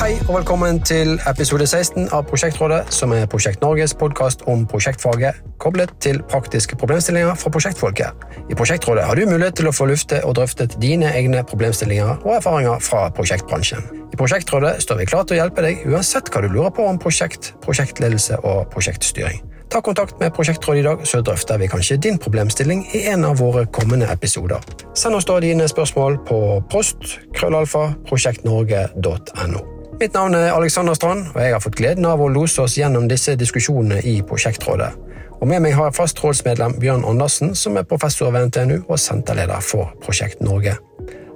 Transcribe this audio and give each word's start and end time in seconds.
Hei 0.00 0.14
og 0.30 0.30
velkommen 0.38 0.78
til 0.80 1.18
episode 1.28 1.66
16 1.66 2.06
av 2.16 2.22
Prosjektrådet, 2.24 2.86
som 2.88 3.10
er 3.12 3.26
Prosjekt 3.28 3.60
Norges 3.60 3.92
podkast 4.00 4.46
om 4.48 4.62
prosjektfaget, 4.64 5.42
koblet 5.60 5.90
til 6.00 6.22
praktiske 6.24 6.78
problemstillinger 6.80 7.34
fra 7.36 7.50
prosjektfolket. 7.52 8.22
I 8.48 8.56
Prosjektrådet 8.56 9.02
har 9.04 9.18
du 9.20 9.26
mulighet 9.28 9.58
til 9.60 9.68
å 9.68 9.74
få 9.76 9.90
lufte 9.90 10.22
og 10.24 10.38
drøftet 10.38 10.78
dine 10.80 11.10
egne 11.18 11.42
problemstillinger 11.44 12.24
og 12.24 12.30
erfaringer 12.38 12.80
fra 12.80 13.02
prosjektbransjen. 13.12 13.84
I 14.08 14.16
Prosjektrådet 14.16 14.78
står 14.80 15.02
vi 15.02 15.06
klar 15.10 15.26
til 15.28 15.36
å 15.36 15.42
hjelpe 15.42 15.66
deg 15.66 15.82
uansett 15.92 16.32
hva 16.32 16.40
du 16.40 16.48
lurer 16.48 16.72
på 16.72 16.86
om 16.88 17.00
prosjekt, 17.02 17.50
prosjektledelse 17.66 18.38
og 18.40 18.70
prosjektstyring. 18.72 19.42
Ta 19.68 19.82
kontakt 19.84 20.16
med 20.22 20.32
Prosjektrådet 20.32 20.80
i 20.80 20.86
dag, 20.86 21.02
så 21.04 21.20
drøfter 21.20 21.60
vi 21.60 21.68
kanskje 21.68 21.98
din 22.00 22.16
problemstilling 22.16 22.86
i 22.96 23.02
en 23.12 23.28
av 23.28 23.36
våre 23.44 23.66
kommende 23.68 24.08
episoder. 24.08 24.64
Send 24.96 25.20
oss 25.20 25.28
da 25.28 25.36
dine 25.44 25.68
spørsmål 25.68 26.16
på 26.24 26.40
post 26.72 27.20
krøllalfa 27.36 27.84
prosjektnorge.no. 28.08 29.79
Mitt 30.00 30.14
navn 30.14 30.34
er 30.34 30.52
Alexander 30.52 30.94
Strand, 30.94 31.26
og 31.34 31.42
jeg 31.42 31.52
har 31.52 31.60
fått 31.60 31.74
gleden 31.76 32.06
av 32.08 32.22
å 32.24 32.28
lose 32.32 32.62
oss 32.62 32.78
gjennom 32.78 33.04
disse 33.08 33.34
diskusjonene 33.36 33.98
i 34.08 34.22
Prosjektrådet. 34.24 34.94
Og 35.40 35.48
Med 35.48 35.60
meg 35.60 35.74
har 35.76 35.90
jeg 35.90 35.96
fast 35.98 36.22
rådsmedlem 36.24 36.78
Bjørn 36.80 37.04
Andersen, 37.04 37.52
som 37.54 37.76
er 37.76 37.84
professor 37.84 38.30
ved 38.32 38.46
NTNU 38.48 38.78
og 38.88 38.98
senterleder 38.98 39.60
for 39.60 39.92
Prosjekt 40.00 40.40
Norge. 40.40 40.78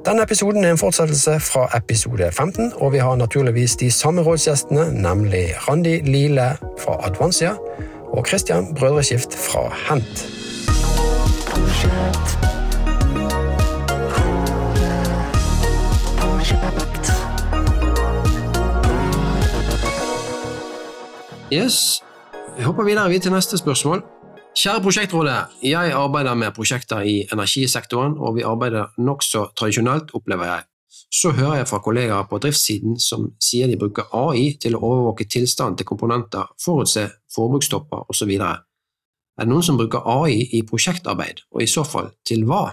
Denne 0.06 0.24
episoden 0.24 0.64
er 0.64 0.72
en 0.72 0.80
fortsettelse 0.80 1.36
fra 1.44 1.66
episode 1.76 2.30
15, 2.32 2.72
og 2.76 2.92
vi 2.92 3.04
har 3.04 3.20
naturligvis 3.20 3.76
de 3.76 3.90
samme 3.90 4.24
rådsgjestene, 4.24 4.92
nemlig 4.96 5.44
Randi 5.68 5.98
Lile 6.08 6.54
fra 6.80 6.96
Advansia 7.04 7.52
og 8.12 8.24
Christian 8.26 8.72
Brødreskift 8.74 9.36
fra 9.36 9.68
Hent. 9.90 10.24
Yes, 21.54 22.02
vi 22.56 22.64
hopper 22.66 22.82
videre 22.82 23.10
vi 23.12 23.18
til 23.22 23.30
neste 23.30 23.58
spørsmål. 23.60 24.00
Kjære 24.58 24.80
Prosjektrådet, 24.82 25.34
jeg 25.62 25.92
arbeider 25.94 26.34
med 26.34 26.54
prosjekter 26.56 27.04
i 27.06 27.28
energisektoren, 27.32 28.16
og 28.18 28.34
vi 28.36 28.42
arbeider 28.42 28.88
nokså 28.98 29.44
tradisjonelt, 29.58 30.10
opplever 30.18 30.48
jeg. 30.48 30.64
Så 31.20 31.30
hører 31.30 31.60
jeg 31.60 31.68
fra 31.70 31.78
kollegaer 31.84 32.26
på 32.30 32.40
driftssiden 32.42 32.98
som 32.98 33.28
sier 33.48 33.70
de 33.70 33.78
bruker 33.78 34.10
AI 34.18 34.56
til 34.62 34.74
å 34.74 34.82
overvåke 34.88 35.28
tilstanden 35.30 35.78
til 35.78 35.86
komponenter, 35.92 36.50
forutse 36.64 37.06
forbrukstopper 37.36 38.10
osv. 38.10 38.34
Er 38.34 39.44
det 39.44 39.50
noen 39.52 39.66
som 39.68 39.78
bruker 39.78 40.02
AI 40.10 40.40
i 40.58 40.64
prosjektarbeid, 40.66 41.44
og 41.54 41.62
i 41.62 41.70
så 41.70 41.86
fall 41.86 42.10
til 42.26 42.42
hva? 42.50 42.64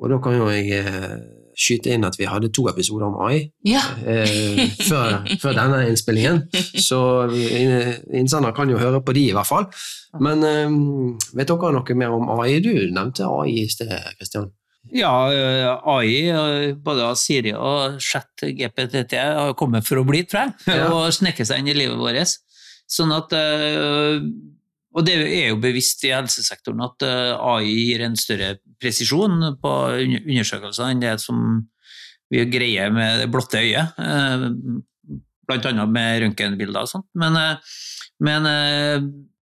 Og 0.00 0.14
da 0.14 0.22
kan 0.24 0.38
jo 0.38 0.48
jeg 0.48 0.80
eh, 0.80 1.18
skyte 1.60 1.92
inn 1.92 2.06
at 2.08 2.16
vi 2.16 2.24
hadde 2.30 2.48
to 2.56 2.64
episoder 2.70 3.04
om 3.10 3.18
AI 3.26 3.42
Ja. 3.68 3.82
eh, 4.06 4.62
før, 4.80 5.18
før 5.42 5.56
denne 5.58 5.82
innspillingen, 5.90 6.46
så 6.80 7.00
eh, 7.28 7.98
innsender 8.16 8.54
kan 8.56 8.70
jo 8.72 8.78
høre 8.80 9.02
på 9.04 9.12
de 9.16 9.26
i 9.28 9.34
hvert 9.36 9.46
fall. 9.50 9.66
Men 10.24 10.42
eh, 10.46 10.72
vet 11.36 11.52
dere 11.52 11.74
noe 11.76 11.98
mer 12.00 12.16
om 12.16 12.30
AI? 12.38 12.60
Du 12.64 12.72
nevnte 12.72 13.28
AI 13.28 13.58
i 13.64 13.68
sted, 13.68 13.92
Kristian. 14.18 14.48
Ja, 14.96 15.12
eh, 15.28 15.66
AI, 15.92 16.14
eh, 16.32 16.70
både 16.80 17.10
Siri 17.20 17.52
og 17.52 17.98
chat 18.00 18.32
GPT, 18.56 19.18
har 19.20 19.52
kommet 19.54 19.84
for 19.86 20.00
å 20.00 20.06
bli, 20.08 20.24
tror 20.24 20.48
jeg, 20.48 20.78
Ja. 20.80 20.88
og 20.88 21.12
snekke 21.12 21.44
seg 21.46 21.60
inn 21.60 21.68
i 21.68 21.76
livet 21.76 22.00
vårt. 22.00 22.38
Sånn 22.90 23.12
at, 23.14 23.30
eh, 23.36 24.24
og 24.90 25.06
det 25.06 25.16
er 25.22 25.52
jo 25.52 25.60
bevisst 25.62 26.02
i 26.06 26.12
helsesektoren 26.14 26.82
at 26.82 27.06
eh, 27.06 27.32
AI 27.38 27.68
gir 27.70 28.04
en 28.06 28.16
større 28.18 28.56
presisjon 28.82 29.52
på 29.62 29.74
undersøkelser 30.00 30.90
enn 30.90 31.02
det 31.04 31.16
som 31.22 31.60
vi 32.30 32.44
greier 32.50 32.92
med 32.94 33.24
det 33.24 33.30
blotte 33.30 33.58
øyet, 33.62 33.96
Bl.a. 33.98 34.50
blant 35.50 35.66
annet 35.66 35.90
med 35.90 36.20
røntgenbilder 36.22 36.86
og 36.86 36.90
sånt. 36.90 37.08
Men, 37.18 37.38
eh, 37.38 37.78
men 38.22 38.46
eh, 38.50 39.06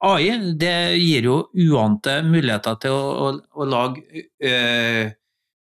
AI 0.04 0.32
det 0.60 0.76
gir 1.00 1.28
jo 1.30 1.36
uante 1.66 2.18
muligheter 2.26 2.76
til 2.82 2.96
å, 2.96 3.04
å, 3.26 3.30
å 3.56 3.68
lage 3.68 4.26
øh, 4.44 5.14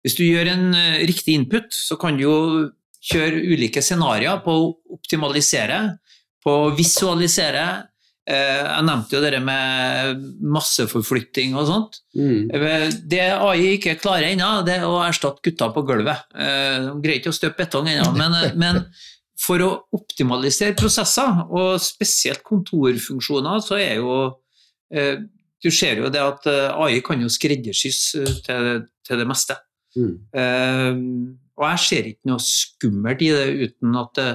Hvis 0.04 0.18
du 0.20 0.26
gjør 0.26 0.52
en 0.52 0.66
eh, 0.78 1.04
riktig 1.08 1.38
input, 1.40 1.72
så 1.74 1.98
kan 1.98 2.18
du 2.18 2.26
jo 2.26 2.38
kjøre 3.06 3.44
ulike 3.54 3.84
scenarioer 3.86 4.42
på 4.44 4.54
å 4.54 4.68
optimalisere, 4.98 5.80
på 6.44 6.56
å 6.66 6.74
visualisere. 6.78 7.66
Eh, 8.26 8.60
jeg 8.66 8.86
nevnte 8.88 9.14
jo 9.14 9.20
det 9.22 9.40
med 9.46 10.22
masseforflytting 10.42 11.54
og 11.60 11.68
sånt. 11.70 12.00
Mm. 12.18 12.50
Eh, 12.50 12.86
Det 13.06 13.22
AI 13.22 13.76
ikke 13.76 14.00
klarer 14.02 14.32
ennå, 14.32 14.64
det 14.66 14.80
er 14.80 14.86
å 14.88 15.04
erstatte 15.06 15.46
gutta 15.46 15.70
på 15.76 15.84
gulvet. 15.86 16.26
Eh, 16.34 16.88
De 16.88 17.04
greier 17.04 17.22
ikke 17.22 17.34
å 17.34 17.38
støpe 17.38 17.62
betong 17.62 17.92
ennå, 17.92 18.08
men, 18.18 18.34
men 18.64 18.82
for 19.38 19.62
å 19.62 19.70
optimalisere 19.94 20.74
prosesser, 20.80 21.44
og 21.52 21.78
spesielt 21.84 22.42
kontorfunksjoner, 22.46 23.62
så 23.62 23.78
er 23.82 24.02
jo 24.02 24.34
Du 25.66 25.72
ser 25.74 25.98
jo 25.98 26.12
det 26.14 26.22
at 26.22 26.46
AI 26.46 27.00
kan 27.02 27.20
jo 27.20 27.28
skreddersys 27.28 28.00
til, 28.46 28.68
til 29.04 29.18
det 29.18 29.26
meste. 29.28 29.56
Mm. 29.98 31.34
Og 31.58 31.66
jeg 31.66 31.82
ser 31.82 32.10
ikke 32.12 32.30
noe 32.30 32.44
skummelt 32.44 33.24
i 33.26 33.32
det 33.34 33.72
uten 33.72 33.98
at 33.98 34.12
det, 34.20 34.28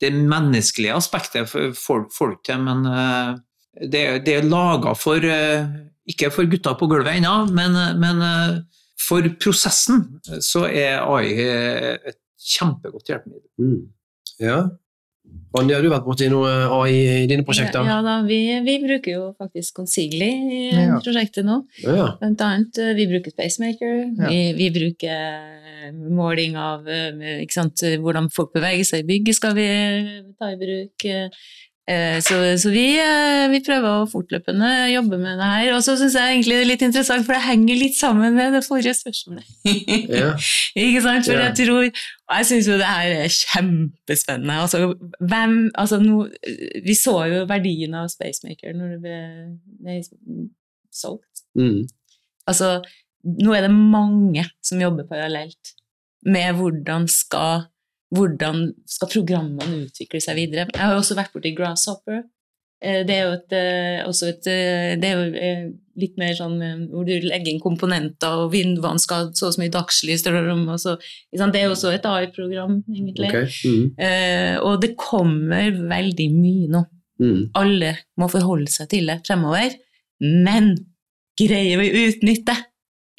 det 0.00 0.10
menneskelige 0.16 0.96
aspektet 0.96 1.48
får 1.50 2.06
folk, 2.14 2.42
til, 2.46 2.60
men 2.64 2.86
eh, 2.88 3.30
det, 3.92 4.04
det 4.26 4.36
er 4.38 4.48
laga 4.48 4.94
for 4.98 5.24
eh, 5.24 5.68
Ikke 6.10 6.30
for 6.34 6.48
gutta 6.50 6.72
på 6.74 6.88
gulvet 6.90 7.20
ennå, 7.20 7.34
men, 7.54 7.76
men 8.00 8.22
eh, 8.24 8.56
for 9.00 9.26
prosessen 9.40 10.06
så 10.42 10.64
er 10.66 11.04
AI 11.04 11.34
et 12.10 12.18
kjempegodt 12.40 13.12
hjelpemiddel. 13.12 13.48
Mm. 13.60 13.82
Ja. 14.40 14.62
Anja, 15.58 15.76
har 15.76 15.82
du 15.82 15.88
vært 15.90 16.04
borti 16.06 16.28
noe 16.30 16.46
AI 16.76 16.92
i 17.24 17.26
dine 17.26 17.42
prosjekter? 17.42 17.82
Ja, 17.82 17.96
da, 18.06 18.20
vi, 18.22 18.36
vi 18.62 18.76
bruker 18.84 19.10
jo 19.16 19.22
faktisk 19.34 19.80
Consigli 19.80 20.28
i 20.30 20.60
Ja. 20.70 21.00
prosjektet 21.02 21.42
nå. 21.44 21.56
Ja. 21.82 22.12
Blant 22.20 22.44
annet, 22.46 22.78
eh, 22.78 22.92
vi 22.94 23.08
bruker 23.10 23.34
Spacemaker, 23.34 23.96
Ja. 24.14 24.28
vi, 24.30 24.52
vi 24.54 24.68
bruker 24.70 25.90
måling 26.14 26.54
av 26.56 26.86
eh, 26.86 27.42
ikke 27.42 27.56
sant, 27.58 27.82
hvordan 27.98 28.30
folk 28.30 28.52
beveger 28.54 28.86
seg 28.86 29.02
i 29.02 29.08
bygget 29.10 29.40
skal 29.40 29.56
vi 29.58 29.66
ta 30.38 30.52
i 30.54 30.60
bruk. 30.60 31.08
Eh, 31.90 32.18
Så, 32.24 32.36
så 32.62 32.70
vi, 32.72 32.84
eh, 33.02 33.48
vi 33.52 33.60
prøver 33.66 33.88
å 34.02 34.08
fortløpende 34.10 34.70
jobbe 34.92 35.18
med 35.20 35.40
det 35.40 35.48
her. 35.50 35.70
Og 35.76 35.82
så 35.86 35.96
syns 36.00 36.14
jeg 36.18 36.36
egentlig 36.36 36.56
det 36.58 36.64
er 36.64 36.70
litt 36.70 36.84
interessant, 36.86 37.26
for 37.26 37.36
det 37.36 37.42
henger 37.48 37.80
litt 37.80 37.98
sammen 37.98 38.36
med 38.38 38.54
det 38.56 38.62
forrige 38.66 38.94
spørsmålet. 39.00 39.50
Ja. 40.20 40.30
Ikke 40.78 41.02
sant? 41.04 41.26
For 41.26 41.34
Ja. 41.36 41.48
jeg 41.50 41.66
tror 41.66 41.84
Og 41.88 42.36
jeg 42.38 42.46
syns 42.48 42.68
jo 42.70 42.78
det 42.78 42.88
her 42.88 43.12
er 43.24 43.34
kjempespennende. 43.34 44.56
Altså, 44.64 44.94
hvem, 45.18 45.56
altså 45.74 45.98
no, 46.02 46.22
vi 46.86 46.94
så 46.98 47.16
jo 47.30 47.44
verdien 47.50 47.94
av 47.98 48.08
Spacemaker 48.12 48.74
når 48.78 48.96
det 48.96 49.00
ble, 49.04 49.20
ble 49.82 49.98
solgt. 50.94 51.44
Mm. 51.58 51.88
Altså, 52.50 52.76
nå 53.26 53.52
er 53.54 53.66
det 53.66 53.74
mange 53.74 54.46
som 54.64 54.80
jobber 54.82 55.06
parallelt 55.10 55.74
med 56.26 56.54
hvordan 56.58 57.06
skal, 57.10 57.66
hvordan 58.10 58.70
skal 58.90 59.10
programmene 59.12 59.84
utvikle 59.86 60.20
seg 60.22 60.38
videre. 60.40 60.66
Jeg 60.74 60.82
har 60.82 60.98
også 60.98 61.16
vært 61.18 61.32
borti 61.34 61.54
Grasshopper. 61.56 62.24
Eh, 62.82 63.04
Det 63.06 63.14
er 63.14 63.22
jo, 63.26 63.32
et, 63.36 63.52
eh, 63.52 64.28
et, 64.28 64.46
eh, 64.46 64.96
det 64.96 65.04
er 65.04 65.16
jo 65.16 65.72
litt 66.00 66.16
mer 66.18 66.32
sånn 66.32 66.56
hvor 66.90 67.04
du 67.04 67.12
legger 67.12 67.52
inn 67.52 67.60
komponenter, 67.60 68.44
og 68.44 68.52
vinduene 68.52 68.98
skal 68.98 69.32
så 69.34 69.48
og 69.48 69.54
så 69.54 69.60
mye 69.60 69.74
dagslys. 69.74 70.22
Det 70.22 70.32
er 70.32 71.66
jo 71.66 71.74
også 71.74 71.92
et 71.92 72.06
AI-program, 72.06 72.82
egentlig. 72.88 73.28
Okay. 73.28 73.46
Mm. 73.64 73.94
Eh, 73.98 74.56
og 74.60 74.80
det 74.80 74.96
kommer 74.96 75.70
veldig 75.70 76.30
mye 76.32 76.68
nå. 76.68 76.84
Mm. 77.20 77.50
Alle 77.54 77.98
må 78.16 78.30
forholde 78.32 78.70
seg 78.72 78.88
til 78.88 79.06
det 79.06 79.20
fremover. 79.26 79.76
Men 80.20 80.72
greier 81.38 81.78
vi 81.80 81.90
å 81.92 82.06
utnytte? 82.08 82.56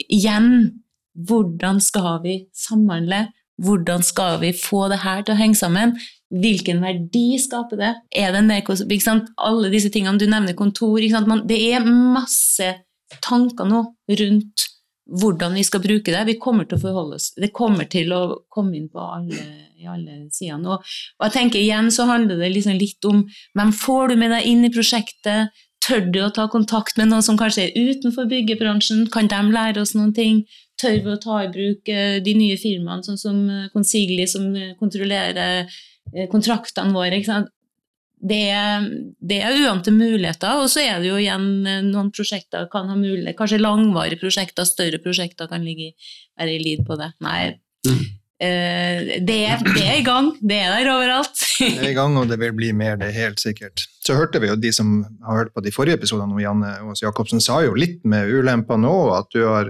Igjen, 0.09 0.81
hvordan 1.15 1.79
skal 1.79 2.21
vi 2.23 2.47
samhandle? 2.55 3.27
Hvordan 3.61 4.03
skal 4.05 4.39
vi 4.41 4.51
få 4.57 4.87
det 4.91 5.01
her 5.03 5.21
til 5.25 5.35
å 5.35 5.39
henge 5.39 5.59
sammen? 5.59 5.95
Hvilken 6.31 6.79
verdi 6.81 7.37
skaper 7.41 7.79
det? 7.79 7.93
Er 8.15 8.33
det 8.33 8.43
en? 8.45 9.25
Alle 9.37 9.71
disse 9.73 9.91
tingene 9.93 10.17
du 10.17 10.27
nevner, 10.29 10.55
kontor? 10.57 11.01
Man, 11.27 11.45
Det 11.47 11.59
er 11.73 11.85
masse 11.85 12.73
tanker 13.21 13.67
nå 13.67 13.83
rundt 14.21 14.67
hvordan 15.11 15.57
vi 15.57 15.63
skal 15.67 15.81
bruke 15.83 16.13
det. 16.13 16.21
Vi 16.27 16.37
kommer 16.39 16.67
til 16.67 16.77
å 16.77 16.83
forholde 16.85 17.17
oss 17.19 17.31
Det 17.35 17.51
kommer 17.55 17.89
til 17.91 18.13
å 18.15 18.21
komme 18.49 18.77
inn 18.77 18.87
på 18.91 19.01
alle, 19.01 19.41
i 19.75 19.89
alle 19.89 20.29
sidene. 20.31 20.77
Og, 20.77 20.93
og 21.19 21.27
jeg 21.27 21.35
tenker 21.35 21.59
igjen 21.59 21.91
så 21.91 22.07
handler 22.09 22.39
det 22.39 22.53
liksom 22.55 22.79
litt 22.79 23.09
om 23.09 23.25
hvem 23.57 23.75
får 23.75 24.13
du 24.13 24.21
med 24.21 24.33
deg 24.35 24.47
inn 24.47 24.65
i 24.67 24.73
prosjektet? 24.73 25.51
Tør 25.81 26.03
du 26.13 26.19
å 26.21 26.33
ta 26.33 26.45
kontakt 26.47 26.99
med 26.99 27.09
noen 27.09 27.25
som 27.25 27.39
kanskje 27.39 27.67
er 27.67 27.89
utenfor 27.89 28.29
byggebransjen? 28.29 29.07
Kan 29.11 29.31
de 29.31 29.39
lære 29.49 29.81
oss 29.81 29.95
noen 29.97 30.13
ting? 30.13 30.43
Tør 30.81 30.97
vi 31.05 31.11
å 31.13 31.19
ta 31.21 31.39
i 31.45 31.49
bruk 31.53 31.89
eh, 31.93 32.19
de 32.25 32.33
nye 32.39 32.57
firmaene, 32.57 33.03
sånn 33.05 33.19
som 33.21 33.41
eh, 33.49 33.65
Consigli, 33.73 34.25
som 34.27 34.47
eh, 34.57 34.71
kontrollerer 34.79 35.67
kontraktene 36.31 36.91
våre? 36.95 37.19
Det, 38.21 38.39
er- 38.53 38.87
det 39.21 39.37
er 39.41 39.59
uante 39.65 39.91
muligheter, 39.93 40.59
og 40.61 40.67
så 40.69 40.81
er 40.83 40.99
det 41.01 41.07
jo 41.11 41.17
igjen 41.21 41.45
noen 41.89 42.09
prosjekter 42.13 42.67
kan 42.73 42.89
ha 42.91 42.95
mulighet, 42.97 43.37
kanskje 43.39 43.61
langvarige 43.61 44.19
prosjekter, 44.21 44.65
større 44.69 44.99
prosjekter 45.01 45.49
kan 45.49 45.63
ligge, 45.65 45.93
være 46.37 46.57
i 46.57 46.63
lid 46.65 46.83
på 46.87 46.97
det. 47.01 47.11
Nei, 47.25 47.57
Mm. 47.81 48.01
det, 49.25 49.37
det 49.75 49.81
er 49.85 49.95
i 49.99 50.03
gang, 50.05 50.27
det 50.41 50.55
er 50.65 50.71
der 50.83 50.87
overalt. 50.95 51.37
Det 51.59 51.79
er 51.81 51.91
i 51.91 51.97
gang, 51.97 52.15
og 52.17 52.27
det 52.29 52.37
vil 52.41 52.53
bli 52.57 52.71
mer, 52.73 52.95
det 52.97 53.07
er 53.11 53.17
helt 53.27 53.41
sikkert. 53.41 53.83
Så 54.05 54.13
hørte 54.17 54.41
vi 54.41 54.49
jo 54.49 54.55
de 54.57 54.71
som 54.73 54.91
har 55.25 55.37
hørt 55.43 55.51
på 55.53 55.61
de 55.65 55.73
forrige 55.73 55.97
episodene, 55.99 56.33
om 56.33 56.41
Janne 56.41 56.71
Aas 56.81 57.01
Jacobsen 57.01 57.41
sa 57.41 57.59
jo 57.65 57.73
litt 57.77 57.99
med 58.05 58.29
ulempene 58.33 58.89
òg, 58.89 59.11
at 59.19 59.29
du 59.33 59.43
har 59.45 59.69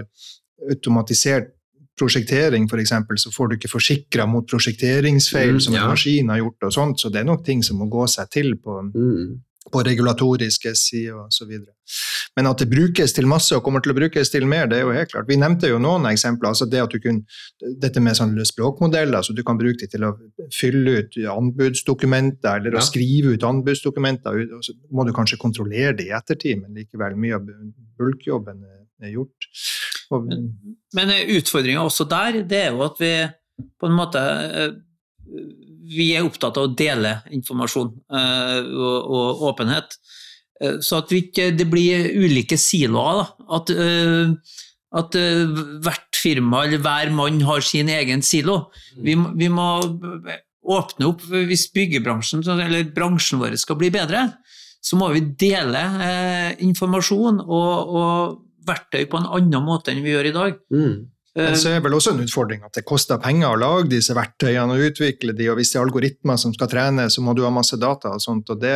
automatisert 0.70 1.52
prosjektering, 1.98 2.64
f.eks., 2.70 2.92
så 3.22 3.30
får 3.34 3.48
du 3.48 3.56
ikke 3.58 3.68
forsikra 3.68 4.26
mot 4.26 4.46
prosjekteringsfeil 4.48 5.52
Mm, 5.58 5.60
som 5.60 5.74
en 5.74 5.80
ja. 5.82 5.88
maskin 5.88 6.28
har 6.32 6.38
gjort, 6.38 6.62
og 6.64 6.72
sånt, 6.72 6.98
så 7.00 7.10
det 7.12 7.20
er 7.20 7.24
nok 7.28 7.44
ting 7.44 7.62
som 7.62 7.76
må 7.78 7.88
gå 7.90 8.08
seg 8.08 8.30
til 8.30 8.54
på, 8.56 8.78
Mm. 8.94 9.40
på 9.70 9.82
regulatoriske 9.84 10.74
sider 10.74 11.14
osv. 11.26 11.52
Men 12.36 12.46
at 12.46 12.58
det 12.58 12.70
brukes 12.70 13.12
til 13.12 13.26
masse 13.26 13.52
og 13.54 13.62
kommer 13.62 13.80
til 13.82 13.92
å 13.92 13.94
brukes 13.94 14.30
til 14.30 14.46
mer, 14.46 14.66
det 14.66 14.78
er 14.78 14.82
jo 14.82 14.92
helt 14.92 15.10
klart. 15.12 15.28
Vi 15.28 15.36
nevnte 15.36 15.68
jo 15.68 15.78
noen 15.78 16.02
eksempler. 16.10 16.48
altså 16.48 16.68
det 16.68 16.80
at 16.82 16.90
du 16.90 16.98
kunne, 16.98 17.22
Dette 17.80 18.00
med 18.00 18.16
sånne 18.16 18.40
språkmodeller, 18.44 19.22
så 19.22 19.34
du 19.36 19.42
kan 19.44 19.58
bruke 19.58 19.78
det 19.80 19.90
til 19.90 20.00
å 20.00 20.16
fylle 20.50 20.98
ut 20.98 21.12
anbudsdokumenter 21.16 22.56
eller 22.60 22.72
Ja. 22.72 22.78
å 22.78 22.82
skrive 22.82 23.34
ut 23.34 23.40
anbudsdokumenter. 23.42 24.52
og 24.54 24.62
Så 24.64 24.72
må 24.90 25.04
du 25.06 25.12
kanskje 25.12 25.38
kontrollere 25.38 25.96
det 25.96 26.06
i 26.06 26.10
ettertid, 26.10 26.60
men 26.62 26.74
likevel 26.74 27.14
mye 27.16 27.34
av 27.34 27.46
bulkjobben 27.98 28.64
er 29.02 29.10
gjort. 29.12 29.46
Og, 30.12 30.26
Men 30.94 31.12
utfordringa 31.36 31.82
også 31.88 32.04
der, 32.10 32.42
det 32.44 32.58
er 32.66 32.72
jo 32.74 32.82
at 32.84 32.98
vi 33.00 33.12
på 33.80 33.86
en 33.88 33.94
måte 33.96 34.20
eh, 34.20 34.72
Vi 35.92 36.10
er 36.16 36.24
opptatt 36.26 36.56
av 36.60 36.68
å 36.68 36.74
dele 36.78 37.16
informasjon 37.34 37.90
eh, 38.12 38.58
og, 38.72 38.98
og 39.16 39.42
åpenhet. 39.52 39.96
Eh, 40.60 40.78
Så 40.84 41.00
at 41.02 41.10
vi 41.12 41.24
ikke, 41.26 41.50
det 41.56 41.66
blir 41.70 42.10
ulike 42.22 42.56
siloer. 42.60 43.22
Da. 43.22 43.46
At, 43.58 43.72
eh, 43.74 44.32
at 45.02 45.16
eh, 45.18 45.56
hvert 45.84 46.20
firma 46.22 46.64
eller 46.66 46.78
hver 46.84 47.10
mann 47.16 47.40
har 47.48 47.60
sin 47.66 47.88
egen 47.92 48.22
silo. 48.22 48.70
Vi, 48.96 49.16
må- 49.18 49.32
vi 49.36 49.48
må 49.52 49.68
åpne 50.62 51.08
opp 51.10 51.24
hvis 51.26 51.64
byggebransjen 51.74 52.44
eller 52.46 52.84
bransjen 52.94 53.40
vår 53.42 53.56
skal 53.58 53.80
bli 53.80 53.88
bedre. 53.90 54.28
Så 54.82 54.96
må 54.98 55.08
vi 55.14 55.20
dele 55.38 55.82
eh, 56.06 56.52
informasjon 56.66 57.40
og, 57.42 57.96
og 58.02 58.38
verktøy 58.66 59.06
på 59.10 59.18
en 59.22 59.30
annen 59.38 59.64
måte 59.66 59.92
enn 59.94 60.02
vi 60.04 60.14
gjør 60.14 60.30
i 60.30 60.36
dag. 60.36 60.60
Mm. 60.74 60.94
Men 61.34 61.46
Eh, 61.48 61.54
så 61.56 61.70
er 61.70 61.78
det 61.78 61.84
vel 61.86 61.94
også 61.96 62.10
en 62.12 62.18
utfordring 62.20 62.60
at 62.66 62.74
det 62.76 62.82
koster 62.84 63.16
penger 63.16 63.54
å 63.54 63.56
lage 63.56 63.86
disse 63.88 64.12
verktøyene 64.12 64.74
og 64.74 64.82
utvikle 64.90 65.32
de, 65.32 65.46
og 65.48 65.56
hvis 65.56 65.70
det 65.72 65.78
er 65.78 65.86
algoritmer 65.86 66.36
som 66.36 66.52
skal 66.52 66.68
trene, 66.68 67.06
så 67.08 67.22
må 67.24 67.32
du 67.32 67.40
ha 67.46 67.48
masse 67.48 67.78
data 67.80 68.10
og 68.12 68.20
sånt. 68.20 68.50
Og 68.52 68.58
det, 68.60 68.74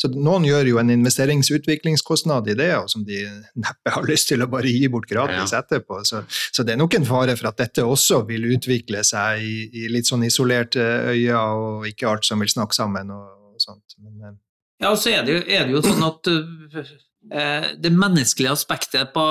så 0.00 0.08
noen 0.14 0.46
gjør 0.48 0.70
jo 0.70 0.78
en 0.80 0.94
investeringsutviklingskostnad 0.94 2.48
i 2.48 2.54
det, 2.56 2.70
og 2.78 2.88
som 2.88 3.04
de 3.04 3.20
neppe 3.60 3.92
har 3.92 4.08
lyst 4.08 4.30
til 4.32 4.40
å 4.40 4.48
bare 4.48 4.72
gi 4.72 4.88
bort 4.88 5.10
gratis 5.10 5.52
etterpå. 5.60 6.00
Så, 6.08 6.22
så 6.30 6.64
det 6.64 6.72
er 6.72 6.80
nok 6.80 6.96
en 6.96 7.04
fare 7.04 7.36
for 7.36 7.50
at 7.52 7.60
dette 7.60 7.84
også 7.84 8.22
vil 8.32 8.48
utvikle 8.54 9.04
seg 9.04 9.44
i, 9.44 9.54
i 9.84 9.92
litt 9.92 10.08
sånn 10.08 10.24
isolerte 10.24 10.80
øyer, 11.12 11.36
og 11.36 11.86
ikke 11.90 12.08
alt 12.14 12.24
som 12.24 12.40
vil 12.40 12.48
snakke 12.48 12.80
sammen 12.80 13.12
og, 13.12 13.28
og 13.52 13.60
sånt. 13.60 13.98
Men, 14.00 14.16
eh, 14.30 14.38
Ja, 14.80 14.94
og 14.94 14.98
så 15.04 15.12
er 15.12 15.24
det, 15.28 15.36
jo- 15.36 15.46
er 15.52 15.68
det 15.68 15.76
jo 15.76 15.84
sånn 15.84 16.06
at 16.06 16.32
eh, 16.32 16.94
det 17.20 17.90
menneskelige 17.92 18.52
aspektet 18.54 19.10
på 19.14 19.24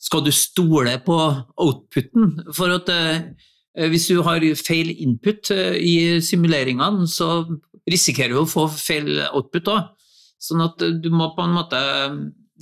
Skal 0.00 0.24
du 0.24 0.32
stole 0.32 0.96
på 1.04 1.16
outputen? 1.60 2.32
For 2.56 2.72
at 2.74 2.88
eh, 2.90 3.88
hvis 3.92 4.08
du 4.10 4.22
har 4.26 4.44
feil 4.58 4.90
input 4.90 5.50
eh, 5.54 5.76
i 5.78 6.20
simuleringene, 6.24 7.06
så 7.08 7.44
risikerer 7.88 8.34
du 8.34 8.42
å 8.42 8.48
få 8.48 8.66
feil 8.72 9.20
output 9.30 9.70
òg. 9.72 9.88
Sånn 10.42 10.64
at 10.64 10.82
eh, 10.84 10.98
du 10.98 11.10
må 11.14 11.32
på 11.36 11.46
en 11.46 11.56
måte 11.56 11.80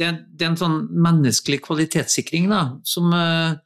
Det 0.00 0.06
er, 0.06 0.20
det 0.32 0.46
er 0.46 0.52
en 0.52 0.60
sånn 0.60 0.78
menneskelig 0.92 1.60
kvalitetssikring 1.66 2.48
da, 2.52 2.62
som 2.86 3.10
eh, 3.16 3.58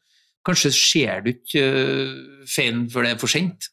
Kanskje 0.45 0.75
ser 0.77 1.23
du 1.25 1.31
ikke 1.33 1.61
eh, 1.65 2.17
feilen 2.51 2.89
før 2.93 3.07
det 3.07 3.15
er 3.15 3.21
for 3.23 3.33
sent. 3.33 3.71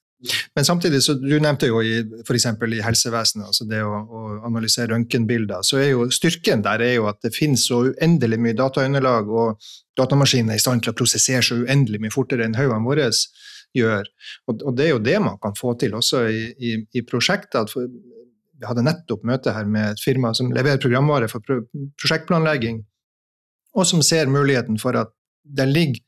Men 0.56 0.66
samtidig, 0.66 1.02
så 1.04 1.16
du 1.18 1.34
nevnte 1.42 1.70
jo 1.70 1.82
f.eks. 1.82 2.46
i 2.46 2.82
helsevesenet, 2.86 3.48
altså 3.48 3.66
det 3.70 3.82
å, 3.86 3.92
å 4.02 4.24
analysere 4.48 4.92
røntgenbilder, 4.94 5.64
så 5.66 5.80
er 5.82 5.92
jo 5.94 6.10
styrken 6.14 6.62
der 6.66 6.84
er 6.86 6.94
jo 7.00 7.08
at 7.10 7.22
det 7.26 7.34
finnes 7.36 7.64
så 7.68 7.82
uendelig 7.90 8.40
mye 8.42 8.58
dataunderlag, 8.58 9.32
og 9.32 9.72
datamaskinen 9.98 10.54
er 10.54 10.62
i 10.62 10.64
stand 10.64 10.86
til 10.86 10.94
å 10.94 10.98
prosessere 10.98 11.44
så 11.46 11.58
uendelig 11.64 12.02
mye 12.04 12.14
fortere 12.14 12.46
enn 12.46 12.58
haugene 12.60 12.86
våre 12.86 13.10
gjør. 13.78 14.08
Og, 14.48 14.62
og 14.68 14.78
det 14.78 14.88
er 14.88 14.94
jo 14.94 15.04
det 15.04 15.18
man 15.24 15.40
kan 15.42 15.58
få 15.58 15.74
til 15.82 15.96
også 15.98 16.26
i, 16.30 16.44
i, 16.60 16.76
i 16.98 17.06
prosjekter. 17.08 17.70
Vi 17.72 18.70
hadde 18.70 18.86
nettopp 18.86 19.26
møte 19.28 19.56
her 19.56 19.66
med 19.66 19.96
et 19.96 20.04
firma 20.04 20.36
som 20.38 20.52
leverer 20.54 20.82
programvare 20.82 21.32
for 21.32 21.44
prosjektplanlegging, 22.02 22.84
og 23.74 23.88
som 23.88 24.04
ser 24.06 24.30
muligheten 24.30 24.78
for 24.82 25.00
at 25.00 25.14
det 25.42 25.66
ligger 25.72 26.04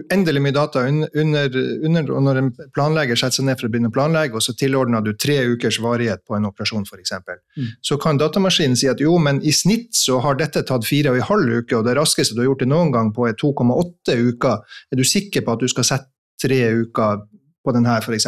uendelig 0.00 0.40
mye 0.40 0.54
data 0.56 0.80
un- 0.88 1.04
under, 1.20 1.50
under 1.84 2.12
og 2.16 2.22
når 2.24 2.38
en 2.40 2.46
planlegger 2.72 3.18
setter 3.20 3.36
seg 3.40 3.44
ned 3.44 3.58
for 3.60 3.68
å 3.68 3.72
begynne 3.74 3.90
å 3.90 3.94
planlegge, 3.94 4.34
og 4.38 4.42
så 4.44 4.54
tilordner 4.56 5.02
du 5.04 5.12
tre 5.20 5.36
ukers 5.52 5.76
varighet 5.84 6.22
på 6.26 6.36
en 6.38 6.46
operasjon 6.48 6.86
f.eks., 6.88 7.12
Mm. 7.58 7.66
så 7.84 7.98
kan 8.00 8.16
datamaskinen 8.18 8.76
si 8.76 8.88
at 8.88 9.00
jo, 9.04 9.18
men 9.18 9.42
i 9.44 9.52
snitt 9.52 9.90
så 9.94 10.20
har 10.24 10.34
dette 10.40 10.62
tatt 10.64 10.84
fire 10.88 11.10
og 11.12 11.16
en 11.16 11.28
halv 11.28 11.58
uke, 11.60 11.76
og 11.76 11.84
det 11.84 11.96
raskeste 11.98 12.34
du 12.34 12.40
har 12.40 12.46
gjort 12.48 12.60
det 12.64 12.68
noen 12.72 12.92
gang 12.92 13.12
på 13.12 13.28
er 13.28 13.34
2,8 13.34 14.16
uker. 14.32 14.62
Er 14.92 14.96
du 14.96 15.04
sikker 15.04 15.44
på 15.44 15.52
at 15.52 15.60
du 15.60 15.68
skal 15.68 15.84
sette 15.84 16.08
tre 16.40 16.62
uker 16.72 17.20
på 17.62 17.72
den 17.76 17.84
her, 17.86 18.00
f.eks.? 18.00 18.26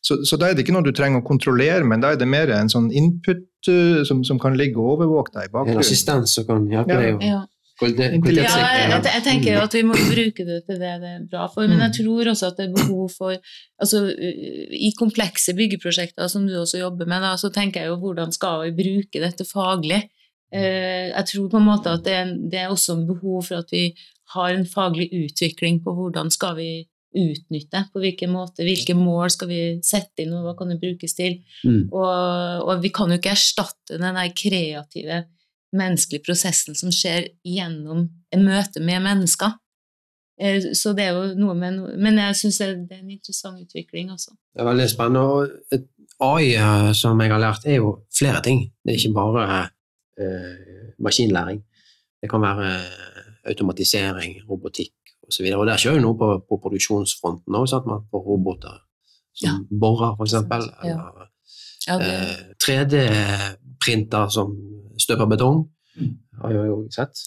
Så, 0.00 0.22
så 0.24 0.38
da 0.40 0.48
er 0.48 0.54
det 0.56 0.64
ikke 0.64 0.72
noe 0.72 0.82
du 0.86 0.92
trenger 0.96 1.20
å 1.20 1.26
kontrollere, 1.28 1.84
men 1.84 2.00
da 2.00 2.12
er 2.14 2.16
det 2.16 2.26
mer 2.26 2.48
en 2.56 2.68
sånn 2.72 2.88
input 2.96 3.44
uh, 3.68 4.00
som, 4.08 4.24
som 4.24 4.38
kan 4.40 4.56
ligge 4.56 4.80
og 4.80 4.96
overvåke 4.96 5.34
deg 5.36 5.50
i 5.50 5.52
bakgrunnen. 5.52 5.76
En 5.76 5.84
assistent 5.84 6.28
som 6.32 6.46
kan 6.48 6.64
hjelpe 6.72 6.96
Ja. 6.96 7.00
deg 7.04 7.22
Ja. 7.28 7.44
Kvalitet- 7.78 8.58
Ja, 8.58 8.88
jeg, 8.90 9.04
jeg 9.14 9.22
tenker 9.26 9.60
at 9.62 9.72
vi 9.78 9.82
må 9.86 9.94
bruke 9.94 10.44
det 10.48 10.58
til 10.66 10.78
det 10.82 10.92
det 11.02 11.10
er 11.14 11.24
bra 11.30 11.46
for, 11.52 11.62
men 11.70 11.78
jeg 11.86 11.94
tror 12.00 12.30
også 12.32 12.50
at 12.50 12.56
det 12.58 12.66
er 12.68 12.74
behov 12.74 13.08
for 13.14 13.36
altså, 13.80 14.04
I 14.88 14.90
komplekse 14.98 15.54
byggeprosjekter 15.54 16.28
som 16.28 16.46
du 16.46 16.54
også 16.58 16.78
jobber 16.82 17.06
med, 17.06 17.22
da, 17.22 17.36
så 17.36 17.50
tenker 17.54 17.80
jeg 17.84 17.92
jo 17.92 17.98
hvordan 18.02 18.32
skal 18.34 18.66
vi 18.66 18.76
bruke 18.82 19.22
dette 19.24 19.46
faglig? 19.46 20.02
Eh, 20.52 21.08
jeg 21.12 21.24
tror 21.28 21.48
på 21.52 21.58
en 21.60 21.66
måte 21.68 21.90
at 21.92 22.04
det 22.04 22.12
er, 22.16 22.30
det 22.50 22.58
er 22.62 22.68
også 22.72 22.96
en 22.96 23.06
behov 23.06 23.42
for 23.44 23.60
at 23.62 23.70
vi 23.70 23.94
har 24.34 24.50
en 24.56 24.66
faglig 24.66 25.08
utvikling 25.12 25.82
på 25.84 25.92
hvordan 25.94 26.30
skal 26.32 26.56
vi 26.56 26.70
utnytte, 27.18 27.86
på 27.92 28.00
hvilken 28.02 28.30
måte, 28.32 28.62
hvilke 28.66 28.94
mål 28.94 29.30
skal 29.32 29.48
vi 29.48 29.60
sette 29.84 30.22
inn, 30.24 30.32
og 30.36 30.44
hva 30.44 30.52
kan 30.58 30.68
det 30.68 30.80
brukes 30.82 31.14
til? 31.16 31.38
Mm. 31.64 31.88
Og, 31.92 32.64
og 32.68 32.82
vi 32.82 32.90
kan 32.92 33.08
jo 33.08 33.16
ikke 33.16 33.32
erstatte 33.32 33.96
den 33.96 34.14
der 34.18 34.34
kreative 34.36 35.22
menneskelige 35.76 36.24
prosessen 36.24 36.74
som 36.78 36.90
skjer 36.94 37.28
gjennom 37.44 38.06
en 38.32 38.44
møte 38.44 38.80
med 38.80 39.02
mennesker. 39.04 39.52
Eh, 40.40 40.62
Så 40.72 40.94
det 40.96 41.04
er 41.08 41.12
jo 41.16 41.34
noe 41.34 41.54
med 41.54 41.74
noe, 41.76 41.96
Men 41.96 42.16
jeg 42.18 42.34
syns 42.36 42.58
det 42.58 42.68
er 42.68 42.98
en 43.02 43.10
interessant 43.10 43.60
utvikling, 43.60 44.10
også. 44.10 44.30
Det 44.54 44.60
er 44.62 44.64
veldig 44.70 44.88
spennende. 44.90 45.20
Og 45.20 45.48
AI, 46.20 46.54
eh, 46.54 46.92
som 46.92 47.20
jeg 47.20 47.30
har 47.30 47.38
lært, 47.40 47.66
er 47.66 47.76
jo 47.76 48.04
flere 48.18 48.42
ting. 48.42 48.70
Det 48.84 48.94
er 48.94 48.98
ikke 48.98 49.14
bare 49.14 49.68
eh, 50.18 50.92
maskinlæring. 50.98 51.62
Det 52.22 52.30
kan 52.30 52.40
være 52.42 52.66
eh, 52.74 53.50
automatisering, 53.50 54.42
robotikk 54.48 54.94
osv. 55.28 55.44
Og, 55.52 55.60
og 55.60 55.66
der 55.66 55.76
skjer 55.76 55.94
jo 55.98 56.00
noe 56.06 56.16
på, 56.18 56.28
på 56.48 56.58
produksjonsfronten 56.62 57.54
òg, 57.54 57.86
man 57.86 58.06
får 58.10 58.24
roboter 58.26 58.78
som 59.34 59.48
Ja. 59.48 59.52
borer, 59.70 60.16
f.eks. 60.18 60.32
Ja. 60.32 60.40
Eller 60.88 61.28
Ja, 61.88 61.98
det, 61.98 62.06
eh, 62.06 62.54
3D-printer 62.64 64.28
som 64.30 64.50
støper 65.02 65.28
betong, 65.30 65.62
har 66.42 66.54
jeg 66.54 66.70
jo 66.70 66.80
sett. 66.94 67.22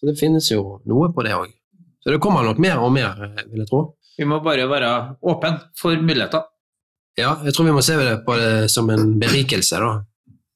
Så 0.00 0.08
det 0.08 0.16
finnes 0.20 0.46
jo 0.50 0.78
noe 0.88 1.10
på 1.12 1.24
det 1.26 1.34
òg. 1.36 1.50
Så 2.00 2.14
det 2.14 2.20
kommer 2.24 2.46
nok 2.46 2.60
mer 2.62 2.80
og 2.80 2.92
mer, 2.94 3.18
eh, 3.26 3.42
vil 3.50 3.60
jeg 3.60 3.68
tro. 3.68 3.82
Vi 4.16 4.24
må 4.28 4.40
bare 4.44 4.68
være 4.68 4.92
åpne 5.20 5.52
for 5.76 5.96
muligheter. 5.96 6.46
Ja, 7.18 7.34
jeg 7.44 7.52
tror 7.52 7.68
vi 7.68 7.74
må 7.76 7.82
se 7.84 7.96
det 7.96 8.24
på 8.24 8.36
det 8.38 8.70
som 8.72 8.88
en 8.90 9.18
berikelse 9.20 9.80
da, 9.80 9.90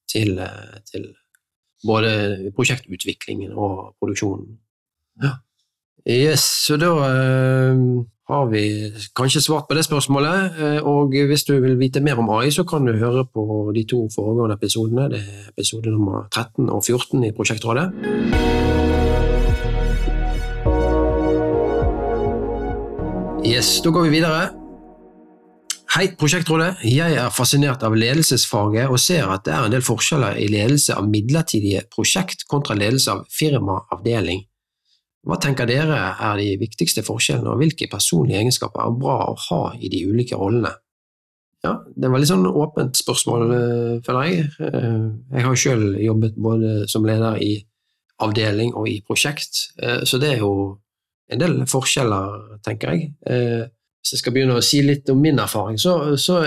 til, 0.09 0.39
eh, 0.39 0.81
til 0.89 1.11
både 1.85 2.53
prosjektutviklingen 2.57 3.53
og 3.53 3.97
produksjonen. 4.01 4.57
Ja. 5.23 5.37
Yes, 6.09 6.45
så 6.67 6.77
da 6.81 6.93
eh, 7.09 7.85
har 8.29 8.47
vi 8.49 8.93
kanskje 9.17 9.43
svart 9.45 9.69
på 9.69 9.75
det 9.77 9.85
spørsmålet. 9.85 10.59
eh, 10.59 10.81
og 10.83 11.13
hvis 11.13 11.45
du 11.45 11.61
vil 11.61 11.79
vite 11.79 12.01
mer 12.01 12.19
om 12.19 12.31
AI, 12.31 12.51
så 12.51 12.65
kan 12.65 12.85
du 12.85 12.93
høre 12.93 13.25
på 13.25 13.73
de 13.75 13.85
to 13.85 14.09
foregående 14.15 14.57
episodene. 14.57 15.11
Det 15.11 15.19
er 15.19 15.49
episode 15.49 15.91
nummer 15.91 16.29
13 16.31 16.71
og 16.71 16.85
14 16.85 17.25
i 17.25 17.33
Prosjektrådet. 17.33 17.93
Yes, 23.45 23.81
da 23.85 23.91
går 23.91 24.03
vi 24.03 24.09
videre. 24.09 24.49
Hei, 25.95 26.09
Prosjektrådet. 26.19 26.81
Jeg 26.83 27.15
er 27.15 27.29
fascinert 27.31 27.83
av 27.83 27.95
ledelsesfaget 27.95 28.89
og 28.89 28.99
ser 28.99 29.29
at 29.31 29.45
det 29.45 29.53
er 29.53 29.67
en 29.67 29.71
del 29.71 29.85
forskjeller 29.85 30.41
i 30.41 30.49
ledelse 30.49 30.97
av 30.97 31.07
midlertidige 31.07 31.85
prosjekt 31.93 32.49
kontra 32.49 32.75
ledelse 32.75 33.13
av 33.13 33.27
firmaavdeling. 33.31 34.47
Hva 35.25 35.39
tenker 35.41 35.69
dere 35.69 35.99
er 36.21 36.37
de 36.37 36.51
viktigste 36.61 37.05
forskjellene, 37.05 37.55
og 37.55 37.63
hvilke 37.63 37.89
personlige 37.89 38.43
egenskaper 38.43 38.83
er 38.85 38.97
bra 39.01 39.19
å 39.31 39.37
ha 39.49 39.61
i 39.81 39.89
de 39.93 40.03
ulike 40.11 40.37
rollene? 40.37 40.75
Ja, 41.65 41.79
Det 41.97 42.11
var 42.11 42.21
litt 42.21 42.29
sånn 42.29 42.45
åpent 42.45 42.99
spørsmål, 43.01 43.43
eh, 43.57 44.01
føler 44.05 44.25
jeg. 44.29 44.51
Eh, 44.61 45.11
Jeg 45.33 45.45
har 45.45 45.55
selv 45.57 45.97
jobbet 45.99 46.35
både 46.37 46.89
som 46.89 47.05
leder 47.05 47.41
i 47.41 47.65
avdeling 48.21 48.75
og 48.75 48.89
i 48.89 49.01
prosjekt, 49.01 49.71
eh, 49.81 50.05
så 50.05 50.21
det 50.21 50.35
er 50.35 50.39
jo 50.39 50.79
en 51.31 51.39
del 51.39 51.65
forskjeller, 51.65 52.61
tenker 52.63 52.93
jeg. 52.93 53.15
Hvis 53.25 54.13
jeg 54.13 54.19
skal 54.19 54.33
begynne 54.35 54.59
å 54.59 54.63
si 54.63 54.83
litt 54.83 55.09
om 55.09 55.19
min 55.19 55.39
erfaring, 55.39 55.79
så, 55.79 56.15
så 56.21 56.45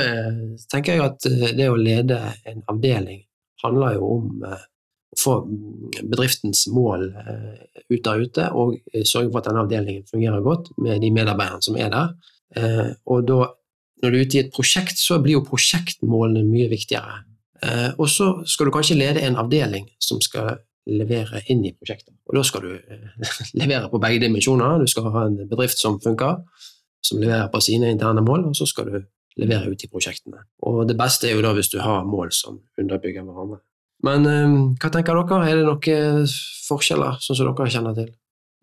tenker 0.70 0.94
jeg 0.94 1.02
at 1.02 1.20
det 1.58 1.68
å 1.68 1.76
lede 1.76 2.20
en 2.46 2.62
avdeling 2.70 3.24
handler 3.64 3.96
jo 3.96 4.12
om 4.20 4.46
få 5.18 5.38
bedriftens 6.04 6.68
mål 6.74 7.08
eh, 7.18 7.84
ut 7.90 8.04
der 8.06 8.24
ute, 8.24 8.50
og 8.52 8.76
eh, 8.94 9.06
sørge 9.06 9.32
for 9.32 9.42
at 9.42 9.50
denne 9.50 9.64
avdelingen 9.66 10.06
fungerer 10.10 10.44
godt 10.46 10.72
med 10.78 11.02
de 11.02 11.12
medarbeiderne 11.14 11.66
som 11.66 11.78
er 11.80 11.90
der. 11.94 12.14
Eh, 12.58 12.92
og 13.06 13.26
da, 13.28 13.40
når 14.04 14.14
du 14.14 14.20
er 14.20 14.28
ute 14.28 14.38
i 14.38 14.44
et 14.46 14.54
prosjekt, 14.54 15.02
så 15.02 15.20
blir 15.24 15.40
jo 15.40 15.48
prosjektmålene 15.48 16.46
mye 16.46 16.70
viktigere. 16.70 17.24
Og 17.98 18.06
så 18.14 18.28
skal 18.46 18.68
du 18.68 18.72
kanskje 18.76 19.00
lede 19.00 19.24
en 19.26 19.40
avdeling 19.42 19.88
som 19.98 20.20
skal 20.22 20.60
levere 20.86 21.40
inn 21.50 21.64
i 21.66 21.72
prosjektet. 21.74 22.14
Og 22.30 22.38
da 22.38 22.44
skal 22.46 22.68
du 22.68 22.76
levere 23.62 23.90
på 23.90 23.98
begge 24.04 24.22
dimensjoner. 24.22 24.78
Du 24.78 24.86
skal 24.92 25.10
ha 25.16 25.24
en 25.26 25.40
bedrift 25.50 25.82
som 25.82 25.98
funker, 26.04 26.44
som 27.02 27.18
leverer 27.18 27.50
på 27.50 27.62
sine 27.66 27.90
interne 27.90 28.22
mål, 28.22 28.46
og 28.52 28.60
så 28.60 28.70
skal 28.70 28.92
du 28.92 29.00
levere 29.42 29.74
ut 29.74 29.84
i 29.84 29.90
prosjektene. 29.90 30.44
Og 30.70 30.84
det 30.90 30.98
beste 31.00 31.32
er 31.32 31.34
jo 31.34 31.42
da 31.46 31.56
hvis 31.58 31.74
du 31.74 31.80
har 31.82 32.06
mål 32.06 32.30
som 32.36 32.62
underbygger 32.78 33.26
hverandre. 33.26 33.64
Men 34.06 34.30
eh, 34.30 34.56
hva 34.78 34.94
tenker 34.94 35.18
dere? 35.18 35.42
Er 35.48 35.60
det 35.62 35.68
noen 35.68 36.32
forskjeller, 36.68 37.22
sånn 37.24 37.40
som 37.40 37.52
dere 37.52 37.74
kjenner 37.74 37.98
til? 37.98 38.12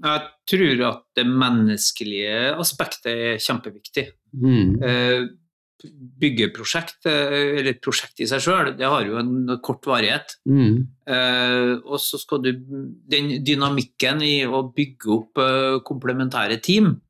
Jeg 0.05 0.23
tror 0.51 0.83
at 0.89 1.05
det 1.17 1.25
menneskelige 1.29 2.53
aspektet 2.61 3.11
er 3.13 3.41
kjempeviktig. 3.43 4.09
Mm. 4.43 4.77
Eh, 4.83 5.25
Byggeprosjekt, 5.85 7.05
eh, 7.11 7.59
eller 7.59 7.75
et 7.75 7.81
prosjekt 7.85 8.23
i 8.25 8.29
seg 8.29 8.41
sjøl, 8.41 8.71
det 8.79 8.87
har 8.89 9.05
jo 9.05 9.19
en 9.21 9.59
kort 9.65 9.85
varighet. 9.85 10.39
Mm. 10.49 10.87
Eh, 11.05 11.73
og 11.85 11.99
så 12.01 12.21
skal 12.23 12.41
du 12.41 12.53
Den 12.55 13.45
dynamikken 13.45 14.23
i 14.25 14.47
å 14.47 14.63
bygge 14.75 15.11
opp 15.13 15.43
komplementære 15.85 16.61
team, 16.63 17.01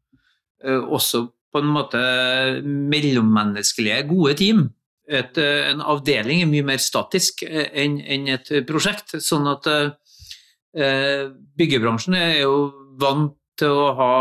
eh, 0.65 0.81
også 0.81 1.29
på 1.55 1.63
en 1.63 1.71
måte 1.71 2.01
mellommenneskelige, 2.65 4.09
gode 4.11 4.35
team. 4.35 4.65
Et, 5.05 5.39
eh, 5.39 5.71
en 5.71 5.83
avdeling 5.85 6.41
er 6.43 6.49
mye 6.49 6.65
mer 6.65 6.81
statisk 6.81 7.43
eh, 7.45 7.69
enn 7.83 7.99
en 8.01 8.29
et 8.33 8.53
prosjekt. 8.69 9.17
Sånn 9.21 9.49
at 9.51 9.69
eh, 9.69 11.25
byggebransjen 11.61 12.17
er 12.17 12.39
jo 12.43 12.55
vant 13.01 13.35
til 13.61 13.71
å 13.71 13.91
ha 13.99 14.13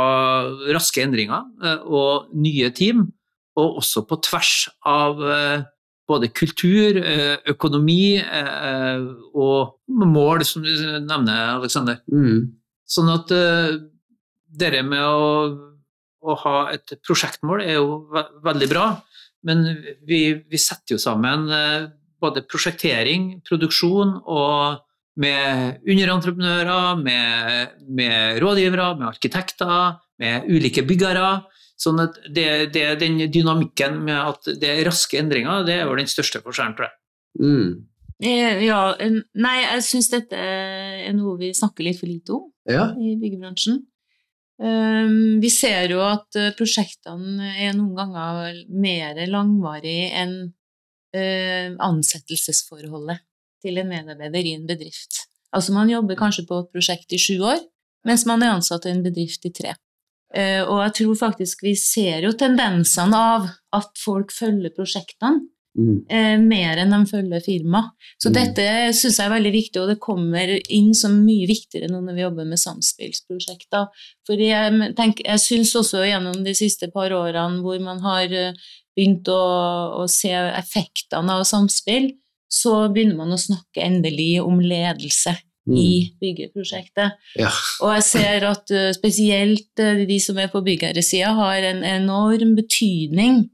raske 0.76 1.04
endringer 1.04 1.46
eh, 1.64 1.86
og 1.88 2.34
nye 2.36 2.70
team, 2.76 3.08
og 3.60 3.80
også 3.82 4.04
på 4.10 4.20
tvers 4.26 4.54
av 4.90 5.22
eh, 5.24 5.64
både 6.10 6.30
kultur, 6.36 7.00
eh, 7.00 7.38
økonomi 7.54 8.18
eh, 8.20 9.08
og 9.34 9.78
mål, 9.88 10.44
som 10.48 10.66
du 10.66 10.74
nevner, 11.06 11.56
Aleksander. 11.56 12.02
Mm. 12.12 12.52
Sånn 12.84 13.10
at 13.14 13.32
det 14.54 14.70
med 14.86 15.02
å, 15.02 15.30
å 16.22 16.36
ha 16.44 16.58
et 16.76 16.94
prosjektmål 17.08 17.64
er 17.64 17.80
jo 17.80 18.04
ve 18.12 18.26
veldig 18.44 18.68
bra, 18.70 18.88
men 19.48 19.64
vi, 20.08 20.24
vi 20.50 20.60
setter 20.62 20.96
jo 20.96 21.02
sammen 21.02 21.50
eh, 21.52 21.90
både 22.24 22.46
prosjektering, 22.48 23.42
produksjon 23.48 24.18
og 24.24 24.82
med 25.20 25.84
underentreprenører, 25.86 26.98
med, 27.04 27.74
med 27.94 28.40
rådgivere, 28.42 28.94
med 28.98 29.08
arkitekter, 29.12 30.00
med 30.24 30.48
ulike 30.50 30.82
byggere. 30.90 31.44
Sånn 31.78 32.00
at 32.02 32.18
det, 32.34 32.72
det, 32.74 32.86
den 33.02 33.20
dynamikken 33.34 34.00
med 34.08 34.18
at 34.18 34.50
det 34.62 34.72
er 34.72 34.86
raske 34.88 35.20
endringer, 35.20 35.66
det 35.68 35.82
er 35.82 35.90
vel 35.90 36.02
den 36.02 36.10
største 36.10 36.42
forskjellen, 36.42 36.76
tror 36.78 36.88
jeg. 36.90 36.98
Mm. 37.44 37.72
Eh, 38.24 38.64
Ja, 38.64 38.82
nei, 39.36 39.56
jeg 39.66 39.86
syns 39.90 40.10
dette 40.14 40.38
er 40.38 41.14
noe 41.18 41.36
vi 41.42 41.52
snakker 41.54 41.86
litt 41.86 42.00
for 42.00 42.10
lite 42.10 42.38
om 42.38 42.50
Ja. 42.70 42.92
i 42.96 43.18
byggebransjen. 43.20 43.82
Um, 44.62 45.40
vi 45.42 45.50
ser 45.50 45.90
jo 45.90 46.04
at 46.06 46.38
eh, 46.38 46.52
prosjektene 46.54 47.56
er 47.58 47.74
noen 47.74 47.96
ganger 47.98 48.60
mer 48.70 49.18
langvarige 49.26 50.12
enn 50.14 50.36
eh, 51.18 51.74
ansettelsesforholdet 51.74 53.24
til 53.64 53.82
en 53.82 53.90
medarbeider 53.90 54.46
i 54.46 54.54
en 54.60 54.68
bedrift. 54.70 55.24
Altså 55.54 55.74
man 55.74 55.90
jobber 55.90 56.20
kanskje 56.20 56.46
på 56.50 56.60
et 56.62 56.70
prosjekt 56.74 57.16
i 57.16 57.22
sju 57.22 57.40
år, 57.42 57.64
mens 58.06 58.28
man 58.30 58.46
er 58.46 58.54
ansatt 58.54 58.86
i 58.86 58.94
en 58.94 59.04
bedrift 59.06 59.46
i 59.50 59.54
tre. 59.56 59.74
Eh, 60.34 60.62
og 60.62 60.84
jeg 60.86 60.96
tror 61.00 61.18
faktisk 61.28 61.66
vi 61.66 61.76
ser 61.78 62.26
jo 62.28 62.34
tendensene 62.38 63.18
av 63.38 63.50
at 63.74 63.92
folk 64.02 64.34
følger 64.34 64.74
prosjektene 64.78 65.48
Mm. 65.76 66.06
eh, 66.08 66.38
mer 66.38 66.78
enn 66.78 66.92
de 66.94 67.00
følger 67.10 67.42
firma. 67.42 67.80
Så 68.22 68.30
Mm. 68.30 68.34
dette 68.34 68.66
syns 68.94 69.18
jeg 69.18 69.26
er 69.26 69.34
veldig 69.34 69.52
viktig, 69.54 69.82
og 69.82 69.88
det 69.90 70.00
kommer 70.00 70.60
inn 70.70 70.94
som 70.94 71.16
mye 71.26 71.48
viktigere 71.50 71.90
nå 71.90 72.02
når 72.04 72.14
vi 72.14 72.22
jobber 72.22 72.46
med 72.46 72.60
samspillsprosjekter. 72.62 73.88
For 74.28 74.36
jeg, 74.38 74.94
tenk, 74.96 75.22
jeg 75.26 75.40
syns 75.42 75.74
også 75.76 76.04
gjennom 76.06 76.44
de 76.46 76.54
siste 76.54 76.92
par 76.94 77.10
årene 77.10 77.62
hvor 77.66 77.80
man 77.82 78.00
har 78.06 78.26
eh, 78.32 78.54
begynt 78.96 79.26
å, 79.34 80.04
å 80.04 80.08
se 80.08 80.30
effektene 80.30 81.30
av 81.40 81.44
samspill, 81.50 82.12
så 82.52 82.94
begynner 82.94 83.18
man 83.18 83.34
å 83.34 83.42
snakke 83.42 83.82
endelig 83.82 84.42
om 84.44 84.60
ledelse 84.60 85.38
Mm. 85.66 85.78
i 85.80 86.12
byggeprosjektet. 86.20 87.14
Ja. 87.40 87.48
Og 87.80 87.94
jeg 87.96 88.04
ser 88.04 88.44
at 88.50 88.70
eh, 88.76 88.92
spesielt 88.92 89.70
de 89.80 90.20
som 90.20 90.38
er 90.38 90.50
på 90.52 90.60
byggherresida, 90.62 91.30
har 91.38 91.64
en 91.64 91.84
enorm 91.88 92.54
betydning 92.58 93.46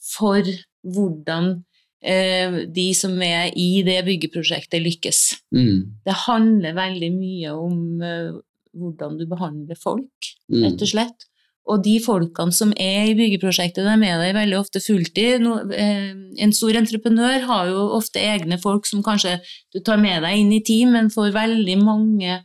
for 0.00 0.40
hvordan 0.82 1.62
de 2.00 2.88
som 2.94 3.16
er 3.22 3.50
i 3.58 3.82
det 3.82 4.04
byggeprosjektet, 4.06 4.82
lykkes. 4.84 5.22
Mm. 5.54 5.98
Det 6.06 6.14
handler 6.26 6.76
veldig 6.76 7.08
mye 7.16 7.54
om 7.58 8.02
eh, 8.02 8.36
hvordan 8.78 9.18
du 9.18 9.26
behandler 9.26 9.76
folk, 9.80 10.34
Mm. 10.48 10.62
rett 10.64 10.80
og 10.80 10.88
slett. 10.88 11.24
Og 11.68 11.82
de 11.84 11.98
folkene 12.00 12.54
som 12.56 12.70
er 12.80 13.10
i 13.10 13.16
byggeprosjektet, 13.18 13.84
de 13.84 14.06
er 14.06 14.22
der 14.22 14.32
veldig 14.32 14.56
ofte 14.56 14.80
fulltid. 14.80 15.44
Eh, 15.76 16.14
en 16.40 16.52
stor 16.56 16.72
entreprenør 16.78 17.44
har 17.44 17.66
jo 17.68 17.82
ofte 17.98 18.22
egne 18.22 18.56
folk 18.62 18.86
som 18.86 19.02
kanskje 19.02 19.34
du 19.74 19.80
tar 19.84 19.98
med 20.00 20.22
deg 20.22 20.38
inn 20.38 20.52
i 20.52 20.62
team, 20.64 20.92
men 20.92 21.10
for 21.10 21.28
veldig 21.34 21.76
mange 21.82 22.38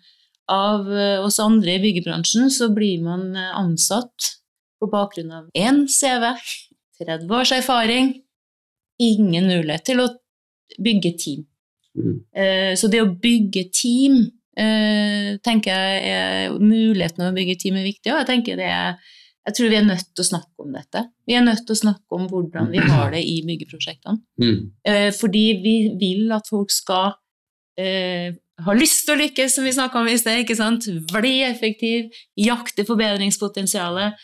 av 0.51 0.89
eh, 0.91 1.22
oss 1.24 1.39
andre 1.39 1.77
i 1.77 1.83
byggebransjen 1.86 2.51
så 2.51 2.67
blir 2.75 3.00
man 3.05 3.29
eh, 3.36 3.53
ansatt 3.55 4.33
på 4.81 4.89
bakgrunn 4.91 5.31
av 5.31 5.45
én 5.55 5.86
CV, 5.88 6.33
30 7.00 7.31
års 7.31 7.53
erfaring, 7.55 8.17
ingen 9.00 9.50
mulighet 9.50 9.85
til 9.85 10.03
å 10.03 10.09
bygge 10.81 11.15
team. 11.17 11.43
Mm. 11.97 12.15
Eh, 12.35 12.71
Så 12.75 12.89
det 12.89 13.01
å 13.01 13.09
bygge 13.21 13.69
team, 13.71 14.31
eh, 14.57 15.38
tenker 15.43 15.71
jeg 15.71 16.05
er 16.09 16.59
muligheten 16.59 17.27
å 17.27 17.33
bygge 17.35 17.59
team 17.59 17.75
er 17.77 17.89
viktig, 17.89 18.12
og 18.12 18.19
jeg 18.21 18.27
tenker 18.27 18.55
det 18.57 18.69
er 18.69 18.97
jeg 19.43 19.57
tror 19.57 19.71
vi 19.73 19.75
er 19.75 19.83
nødt 19.83 20.05
til 20.15 20.23
å 20.23 20.29
snakke 20.29 20.63
om 20.63 20.71
dette. 20.71 21.01
Vi 21.27 21.35
er 21.35 21.43
nødt 21.43 21.65
til 21.67 21.75
å 21.75 21.81
snakke 21.81 22.15
om 22.15 22.29
hvordan 22.31 22.69
vi 22.71 22.79
har 22.79 23.12
det 23.12 23.19
i 23.27 23.41
byggeprosjektene. 23.43 24.21
Mm. 24.39 24.71
Eh, 24.88 25.09
Fordi 25.12 25.43
vi 25.59 25.73
vil 26.00 26.31
at 26.31 26.47
folk 26.47 26.71
skal 26.71 27.17
eh, 27.75 28.31
ha 28.63 28.75
lyst 28.77 29.03
til 29.03 29.17
å 29.17 29.19
lykkes, 29.19 29.57
som 29.57 29.67
vi 29.67 29.73
snakka 29.75 30.00
om 30.00 30.07
i 30.07 30.15
sted. 30.15 30.39
ikke 30.45 30.55
sant? 30.55 30.88
Bli 31.12 31.41
effektiv, 31.43 32.13
jakte 32.39 32.85
forbedringspotensialet. 32.88 34.15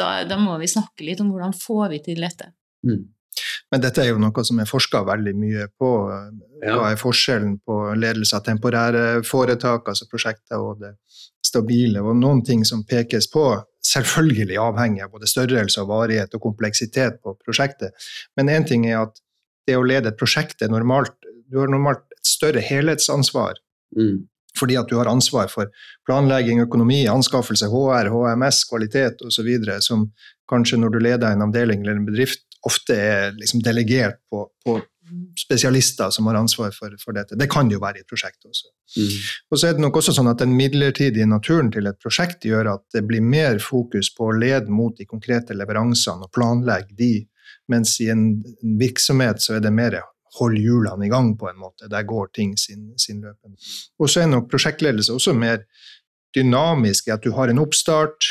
Da, 0.00 0.24
da 0.24 0.38
må 0.40 0.56
vi 0.62 0.70
snakke 0.70 1.04
litt 1.04 1.20
om 1.20 1.28
hvordan 1.34 1.52
får 1.52 1.92
vi 1.92 2.00
til 2.08 2.24
dette. 2.24 2.48
Mm. 2.86 3.08
Men 3.70 3.82
dette 3.84 4.02
er 4.02 4.10
jo 4.10 4.20
noe 4.20 4.44
som 4.44 4.58
er 4.58 4.68
forska 4.68 5.04
veldig 5.06 5.32
mye 5.38 5.66
på. 5.78 5.90
Hva 6.60 6.90
er 6.90 6.98
forskjellen 7.00 7.58
på 7.66 7.76
ledelse 7.96 8.36
av 8.36 8.44
temporære 8.48 9.04
foretak, 9.26 9.88
altså 9.92 10.08
prosjekter, 10.10 10.58
og 10.58 10.82
det 10.82 10.96
stabile? 11.46 12.02
Og 12.02 12.18
noen 12.18 12.42
ting 12.46 12.64
som 12.66 12.82
pekes 12.88 13.30
på, 13.30 13.44
selvfølgelig 13.86 14.58
avhengig 14.60 15.04
av 15.06 15.14
både 15.14 15.30
størrelse 15.30 15.80
og 15.84 15.92
varighet 15.92 16.34
og 16.36 16.42
kompleksitet 16.48 17.22
på 17.22 17.36
prosjektet. 17.44 17.94
Men 18.36 18.50
én 18.52 18.66
ting 18.68 18.88
er 18.90 19.04
at 19.04 19.22
det 19.68 19.78
å 19.78 19.86
lede 19.86 20.10
et 20.10 20.18
prosjekt 20.20 20.62
er 20.62 20.72
normalt 20.72 21.14
Du 21.50 21.58
har 21.58 21.70
normalt 21.70 22.04
et 22.14 22.26
større 22.26 22.62
helhetsansvar 22.62 23.58
Mm. 23.96 24.28
fordi 24.54 24.76
at 24.78 24.86
du 24.86 24.96
har 24.96 25.08
ansvar 25.10 25.48
for 25.50 25.66
planlegging, 26.06 26.60
økonomi, 26.62 27.08
anskaffelse, 27.10 27.66
HR, 27.66 28.06
HMS, 28.12 28.64
kvalitet 28.70 29.18
osv., 29.26 29.48
som 29.82 30.12
kanskje 30.48 30.78
når 30.78 30.92
du 30.94 30.98
leder 30.98 31.32
en 31.32 31.42
avdeling 31.42 31.80
eller 31.82 31.98
en 31.98 32.06
bedrift, 32.06 32.44
ofte 32.66 32.96
er 32.96 33.36
liksom 33.36 33.62
delegert 33.64 34.20
på, 34.30 34.46
på 34.64 34.80
spesialister 35.38 36.10
som 36.10 36.26
har 36.26 36.38
ansvar 36.38 36.70
for, 36.70 36.94
for 37.00 37.16
dette. 37.16 37.38
Det 37.38 37.48
kan 37.50 37.70
jo 37.70 37.80
være 37.82 38.00
i 38.00 38.04
et 38.04 38.10
prosjekt 38.10 38.44
også. 38.46 38.68
Mm. 38.96 39.16
Og 39.50 39.58
så 39.58 39.68
er 39.68 39.74
det 39.74 39.82
nok 39.84 39.98
også 40.00 40.14
sånn 40.14 40.30
at 40.30 40.42
Den 40.42 40.54
midlertidige 40.58 41.26
naturen 41.26 41.70
til 41.74 41.88
et 41.90 41.98
prosjekt 42.02 42.46
gjør 42.46 42.74
at 42.76 42.84
det 42.94 43.02
blir 43.08 43.24
mer 43.24 43.58
fokus 43.62 44.12
på 44.14 44.30
å 44.30 44.36
lede 44.36 44.70
mot 44.70 44.96
de 44.96 45.06
konkrete 45.10 45.56
leveransene 45.56 46.26
og 46.26 46.32
planlegge 46.34 46.96
de, 46.98 47.12
mens 47.70 47.96
i 48.02 48.10
en 48.12 48.24
en 48.62 48.78
virksomhet 48.78 49.42
så 49.42 49.56
er 49.56 49.64
det 49.64 49.72
mer 49.74 49.98
hold 50.38 50.58
hjulene 50.62 51.06
i 51.06 51.10
gang 51.10 51.32
på 51.38 51.48
en 51.50 51.58
måte. 51.58 51.88
Der 51.90 52.06
går 52.06 52.30
ting 52.34 52.56
sin, 52.58 52.92
sin 52.98 53.22
løpen. 53.24 53.56
Og 53.98 54.10
så 54.10 54.22
er 54.22 54.30
nok 54.30 54.50
prosjektledelse 54.50 55.12
også 55.12 55.34
mer 55.34 55.64
dynamisk 56.36 57.08
i 57.08 57.14
at 57.16 57.24
du 57.24 57.32
har 57.34 57.50
en 57.50 57.62
oppstart 57.62 58.28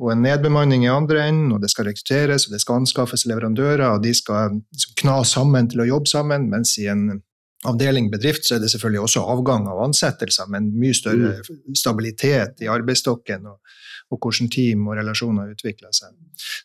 og 0.00 0.10
en 0.10 0.24
nedbemanning 0.24 0.84
i 0.84 0.90
andre 0.90 1.28
enden, 1.28 1.52
og 1.54 1.62
det 1.62 1.70
skal 1.70 1.86
rekrutteres, 1.86 2.48
og 2.48 2.56
det 2.56 2.60
skal 2.64 2.80
anskaffes 2.80 3.26
leverandører, 3.30 3.86
og 3.92 4.02
de 4.02 4.14
skal 4.14 4.58
liksom 4.58 4.96
kna 5.00 5.20
sammen 5.28 5.70
til 5.70 5.84
å 5.84 5.88
jobbe 5.92 6.10
sammen, 6.10 6.48
mens 6.50 6.74
i 6.82 6.88
en 6.90 7.20
avdeling 7.64 8.10
bedrift, 8.12 8.44
så 8.44 8.56
er 8.56 8.64
det 8.64 8.72
selvfølgelig 8.72 9.04
også 9.06 9.22
avgang 9.34 9.68
av 9.70 9.84
ansettelser, 9.86 10.50
men 10.52 10.72
mye 10.76 10.96
større 10.96 11.38
stabilitet 11.78 12.64
i 12.64 12.70
arbeidsstokken 12.72 13.46
og, 13.52 13.60
og 14.12 14.18
hvordan 14.20 14.50
team 14.52 14.84
og 14.88 14.98
relasjoner 14.98 15.52
utvikler 15.54 15.92
seg. 15.96 16.12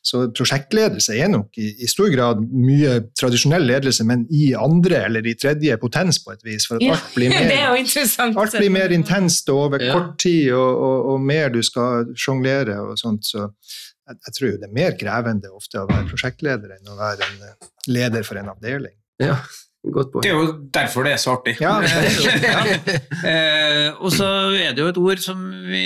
Så 0.06 0.26
prosjektledelse 0.36 1.16
er 1.18 1.30
nok 1.32 1.56
i, 1.58 1.70
i 1.84 1.88
stor 1.90 2.10
grad 2.14 2.42
mye 2.44 2.98
tradisjonell 3.18 3.64
ledelse, 3.66 4.04
men 4.06 4.26
i 4.34 4.52
andre 4.58 5.04
eller 5.08 5.26
i 5.26 5.36
tredje 5.40 5.78
potens 5.82 6.20
på 6.24 6.34
et 6.36 6.44
vis. 6.46 6.68
For 6.70 6.78
at 6.78 6.86
Ja, 6.86 6.98
alt 6.98 7.16
blir 7.16 7.34
er 7.40 7.48
mer, 7.50 8.34
alt 8.44 8.58
blir 8.60 8.74
mer 8.76 8.94
intenst 8.96 9.50
og 9.54 9.64
over 9.70 9.82
Ja. 9.84 9.94
kort 9.98 10.18
tid, 10.22 10.52
og, 10.54 10.84
og, 10.90 11.14
og 11.14 11.22
mer 11.32 11.50
du 11.54 11.62
skal 11.66 12.12
sjonglere 12.20 12.76
og 12.84 12.98
sånt. 13.02 13.26
Så 13.26 13.46
jeg, 13.48 14.20
jeg 14.28 14.36
tror 14.38 14.48
jo 14.52 14.60
det 14.60 14.70
er 14.70 14.76
mer 14.76 15.00
krevende 15.00 15.52
ofte 15.56 15.82
å 15.82 15.88
være 15.90 16.10
prosjektleder 16.12 16.76
enn 16.78 16.92
å 16.92 17.00
være 17.00 17.26
en 17.32 17.50
eh, 17.50 17.68
leder 17.90 18.28
for 18.28 18.42
en 18.42 18.52
avdeling. 18.54 18.96
Ja, 19.24 19.40
godt 19.88 20.12
poeng. 20.14 20.26
Det 20.26 20.32
er 20.32 20.36
jo 20.38 20.52
derfor 20.76 21.08
det 21.08 21.14
er 21.14 21.22
så 21.22 21.38
artig. 21.38 21.56
Ja, 21.64 21.78
ja. 21.84 22.98
Eh, 23.30 23.88
og 24.00 24.12
så 24.16 24.28
er 24.58 24.76
det 24.76 24.84
jo 24.84 24.92
et 24.92 25.02
ord 25.02 25.24
som 25.24 25.48
vi 25.70 25.86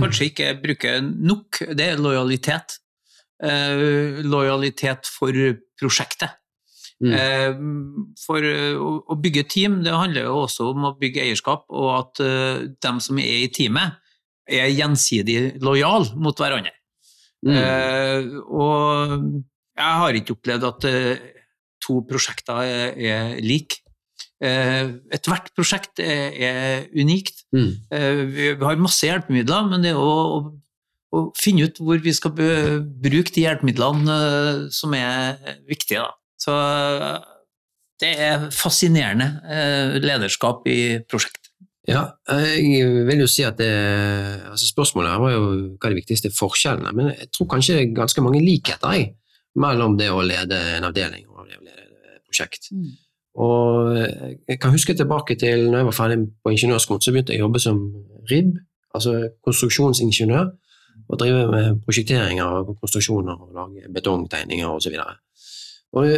kanskje 0.00 0.30
ikke 0.30 0.52
bruker 0.62 1.00
nok, 1.02 1.62
det 1.72 1.88
er 1.92 2.02
lojalitet. 2.02 2.78
Eh, 3.42 4.22
lojalitet 4.26 5.10
for 5.10 5.36
prosjektet. 5.80 6.38
Mm. 7.02 7.14
Eh, 7.18 8.12
for 8.22 8.44
å, 8.46 8.92
å 9.10 9.18
bygge 9.18 9.46
team, 9.50 9.80
det 9.82 9.94
handler 9.94 10.28
jo 10.28 10.44
også 10.44 10.68
om 10.70 10.86
å 10.86 10.94
bygge 11.00 11.24
eierskap, 11.24 11.66
og 11.72 11.90
at 11.96 12.22
eh, 12.22 12.68
de 12.78 12.92
som 13.02 13.18
er 13.18 13.42
i 13.42 13.50
teamet, 13.54 13.98
er 14.52 14.70
gjensidig 14.74 15.56
lojale 15.62 16.18
mot 16.18 16.38
hverandre. 16.38 16.74
Mm. 17.46 17.56
Eh, 17.58 18.26
og 18.46 19.14
jeg 19.78 20.00
har 20.02 20.18
ikke 20.18 20.36
opplevd 20.36 20.66
at 20.68 20.86
to 21.82 22.00
prosjekter 22.08 22.62
er, 22.64 22.92
er 22.96 23.40
like. 23.44 23.82
Eh, 24.42 24.88
Ethvert 25.14 25.52
prosjekt 25.54 26.02
er, 26.02 26.34
er 26.34 26.88
unikt. 26.98 27.44
Mm. 27.54 27.70
Eh, 27.94 28.22
vi, 28.26 28.48
har 28.58 28.80
masse 28.82 29.06
hjelpemidler, 29.06 29.68
men 29.70 29.84
det 29.84 29.92
er 29.92 30.00
å, 30.00 30.16
å, 31.14 31.22
finne 31.38 31.68
ut 31.68 31.78
hvor 31.78 32.02
vi 32.02 32.14
skal 32.16 32.34
bruke 32.34 33.34
de 33.34 33.44
hjelpemidlene 33.44 34.16
eh, 34.16 34.64
som 34.74 34.96
er 34.98 35.38
viktige. 35.68 36.02
Da. 36.02 36.18
Så 36.42 36.56
det 38.02 38.16
er 38.18 38.48
fascinerende 38.50 40.00
lederskap 40.02 40.66
i 40.66 40.98
prosjekt. 41.06 41.38
Ja, 41.86 42.12
jeg 42.30 42.86
vil 43.06 43.22
jo 43.24 43.28
si 43.30 43.42
at 43.46 43.58
det, 43.58 43.70
altså 44.50 44.68
spørsmålet 44.68 45.10
her 45.10 45.22
var 45.22 45.32
jo 45.34 45.46
hva 45.50 45.88
er 45.88 45.94
de 45.94 45.98
viktigste 45.98 46.30
forskjellene, 46.34 46.92
men 46.94 47.10
jeg 47.10 47.30
tror 47.34 47.48
kanskje 47.50 47.74
det 47.74 47.84
er 47.84 47.96
ganske 47.96 48.22
mange 48.22 48.42
likheter 48.42 48.94
jeg, 48.98 49.08
mellom 49.58 49.96
det 49.98 50.10
å 50.14 50.22
lede 50.22 50.58
en 50.76 50.86
avdeling 50.86 51.26
å 51.58 51.64
lede 51.64 52.18
prosjekt. 52.26 52.70
Mm. 52.72 52.90
Og 53.42 53.94
jeg 53.96 54.58
kan 54.60 54.74
huske 54.74 54.94
tilbake 54.96 55.38
til 55.40 55.70
når 55.70 55.78
jeg 55.78 55.88
var 55.88 55.96
ferdig 55.96 56.18
på 56.44 56.52
ingeniørskolen, 56.52 57.00
så 57.00 57.14
begynte 57.14 57.32
jeg 57.32 57.40
å 57.40 57.46
jobbe 57.46 57.62
som 57.64 57.80
RIB, 58.28 58.52
altså 58.92 59.14
konstruksjonsingeniør, 59.44 60.50
og 61.08 61.18
drive 61.20 61.46
med 61.50 61.80
prosjekteringer 61.86 62.58
og 62.60 62.76
konstruksjoner 62.80 63.40
og 63.40 63.56
lage 63.56 63.88
betongtegninger 63.92 64.68
osv. 64.68 64.98
Og 65.96 66.08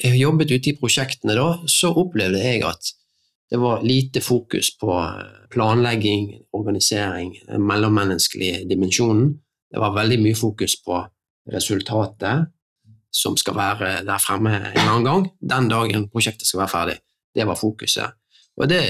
jeg 0.00 0.20
jobbet 0.20 0.52
ute 0.52 0.72
i 0.72 0.76
prosjektene 0.80 1.36
da, 1.36 1.48
så 1.68 1.92
opplevde 1.96 2.40
jeg 2.40 2.64
at 2.68 2.92
det 3.50 3.58
var 3.58 3.82
lite 3.82 4.20
fokus 4.22 4.70
på 4.78 4.94
planlegging, 5.50 6.28
organisering, 6.54 7.34
den 7.48 7.64
mellommenneskelige 7.66 8.62
dimensjonen. 8.70 9.32
Det 9.70 9.80
var 9.82 9.96
veldig 9.96 10.20
mye 10.22 10.38
fokus 10.38 10.76
på 10.84 11.00
resultatet, 11.50 12.46
som 13.12 13.36
skal 13.36 13.56
være 13.58 13.92
der 14.06 14.18
fremme 14.22 14.52
en 14.70 14.86
annen 14.88 15.04
gang, 15.06 15.28
den 15.40 15.68
dagen 15.70 16.08
prosjektet 16.12 16.46
skal 16.46 16.60
være 16.64 16.72
ferdig. 16.74 16.98
Det 17.34 17.46
var 17.46 17.58
fokuset. 17.58 18.16
Og 18.60 18.68
det 18.68 18.80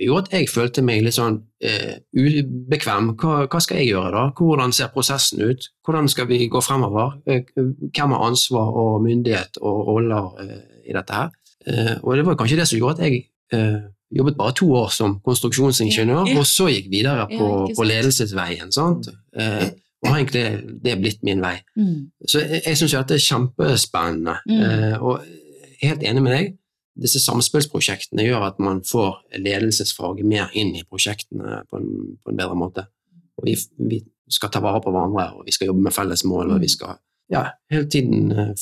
gjorde 0.00 0.28
at 0.30 0.32
jeg 0.38 0.48
følte 0.48 0.82
meg 0.86 1.02
litt 1.04 1.16
sånn 1.18 1.34
eh, 1.60 1.98
ubekvem. 2.16 3.10
Hva, 3.18 3.42
hva 3.50 3.60
skal 3.60 3.80
jeg 3.82 3.90
gjøre 3.90 4.12
da? 4.14 4.22
Hvordan 4.38 4.72
ser 4.72 4.88
prosessen 4.94 5.42
ut? 5.44 5.66
Hvordan 5.84 6.08
skal 6.08 6.28
vi 6.30 6.38
gå 6.50 6.62
fremover? 6.64 7.18
Eh, 7.28 7.42
hvem 7.58 8.14
har 8.14 8.24
ansvar 8.30 8.70
og 8.82 9.02
myndighet 9.04 9.58
og 9.60 9.82
roller 9.90 10.30
eh, 10.44 10.62
i 10.88 10.96
dette 10.96 11.18
her? 11.18 11.30
Eh, 11.66 11.94
og 12.02 12.16
det 12.16 12.24
var 12.28 12.38
kanskje 12.40 12.60
det 12.62 12.68
som 12.70 12.80
gjorde 12.80 12.98
at 13.02 13.04
jeg 13.10 13.20
eh, 13.52 13.78
jobbet 14.16 14.38
bare 14.38 14.54
to 14.56 14.70
år 14.72 14.88
som 14.94 15.18
konstruksjonsingeniør, 15.26 16.30
Ja. 16.32 16.38
og 16.40 16.46
så 16.48 16.70
gikk 16.72 16.88
videre 16.94 17.26
på, 17.28 17.48
ja, 17.68 17.74
på 17.76 17.84
ledelsesveien. 17.90 18.72
Sant? 18.72 19.10
Og 20.02 20.08
har 20.12 20.20
egentlig 20.20 20.44
det 20.84 20.92
er 20.92 21.00
blitt 21.00 21.22
min 21.26 21.40
vei. 21.42 21.56
Mm. 21.76 22.10
Så 22.26 22.38
jeg, 22.44 22.62
jeg 22.66 22.78
syns 22.78 22.92
det 23.08 23.16
er 23.16 23.24
kjempespennende, 23.24 24.36
Mm. 24.46 24.60
eh, 24.62 25.02
og 25.02 25.24
helt 25.82 26.02
enig 26.06 26.22
med 26.22 26.32
deg. 26.36 26.52
Disse 26.98 27.20
samspillsprosjektene 27.22 28.24
gjør 28.26 28.46
at 28.48 28.58
man 28.62 28.80
får 28.86 29.20
ledelsesfaget 29.38 30.26
mer 30.26 30.50
inn 30.54 30.74
i 30.76 30.82
prosjektene 30.86 31.60
på 31.70 31.78
en, 31.78 32.16
på 32.24 32.30
en 32.32 32.36
bedre 32.38 32.56
måte. 32.58 32.86
Og 33.38 33.46
vi, 33.46 33.54
vi 33.90 34.00
skal 34.30 34.50
ta 34.50 34.60
vare 34.60 34.80
på 34.82 34.90
hverandre, 34.90 35.28
og 35.38 35.46
vi 35.46 35.54
skal 35.54 35.70
jobbe 35.70 35.82
med 35.86 35.94
felles 35.94 36.24
mål, 36.26 36.50
og 36.56 36.60
vi 36.60 36.68
skal 36.68 36.98
ja, 37.30 37.44
hele 37.70 37.86
tiden 37.90 38.32
eh, 38.32 38.54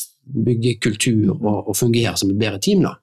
bygge 0.46 0.74
kultur 0.80 1.36
og, 1.36 1.68
og 1.68 1.76
fungere 1.76 2.16
som 2.16 2.30
et 2.32 2.38
bedre 2.40 2.58
team. 2.60 2.82
da. 2.84 2.96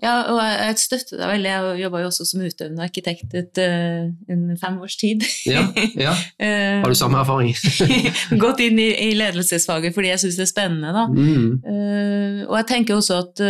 Ja, 0.00 0.14
og 0.32 0.38
jeg, 0.40 0.76
støtter 0.80 1.20
deg 1.20 1.30
veldig. 1.34 1.50
Jeg 1.50 1.80
jobba 1.84 2.00
jo 2.00 2.08
også 2.08 2.24
som 2.28 2.40
utøvende 2.40 2.84
arkitekt 2.86 3.34
et, 3.36 3.60
eh, 3.60 4.08
en 4.32 4.56
fem 4.60 4.78
års 4.80 4.96
tid. 5.00 5.26
Ja, 5.48 5.66
ja. 5.98 6.16
Eh, 6.40 6.80
Har 6.80 6.88
du 6.88 6.96
samme 6.96 7.18
erfaring? 7.20 7.52
Gått 8.42 8.62
inn 8.64 8.78
i, 8.80 8.86
i 9.04 9.10
ledelsesfaget 9.18 9.92
fordi 9.92 10.08
jeg 10.08 10.22
syns 10.22 10.38
det 10.38 10.44
er 10.46 10.48
spennende, 10.48 10.92
da. 10.94 11.02
Mm. 11.10 11.50
Eh, 11.68 12.38
og 12.46 12.54
jeg 12.56 12.66
tenker 12.70 12.96
også 12.96 13.18
at 13.20 13.42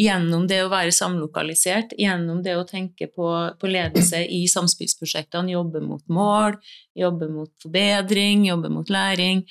gjennom 0.00 0.46
det 0.48 0.62
å 0.64 0.70
være 0.72 0.94
samlokalisert, 0.96 1.92
gjennom 2.00 2.40
det 2.44 2.56
å 2.56 2.64
tenke 2.68 3.10
på, 3.12 3.28
på 3.60 3.70
ledelse 3.70 4.22
i 4.24 4.46
samspillsprosjektene, 4.50 5.52
jobbe 5.52 5.82
mot 5.84 6.02
mål, 6.12 6.56
jobbe 6.98 7.28
mot 7.32 7.52
forbedring, 7.62 8.46
jobbe 8.48 8.72
mot 8.72 8.88
læring, 8.92 9.44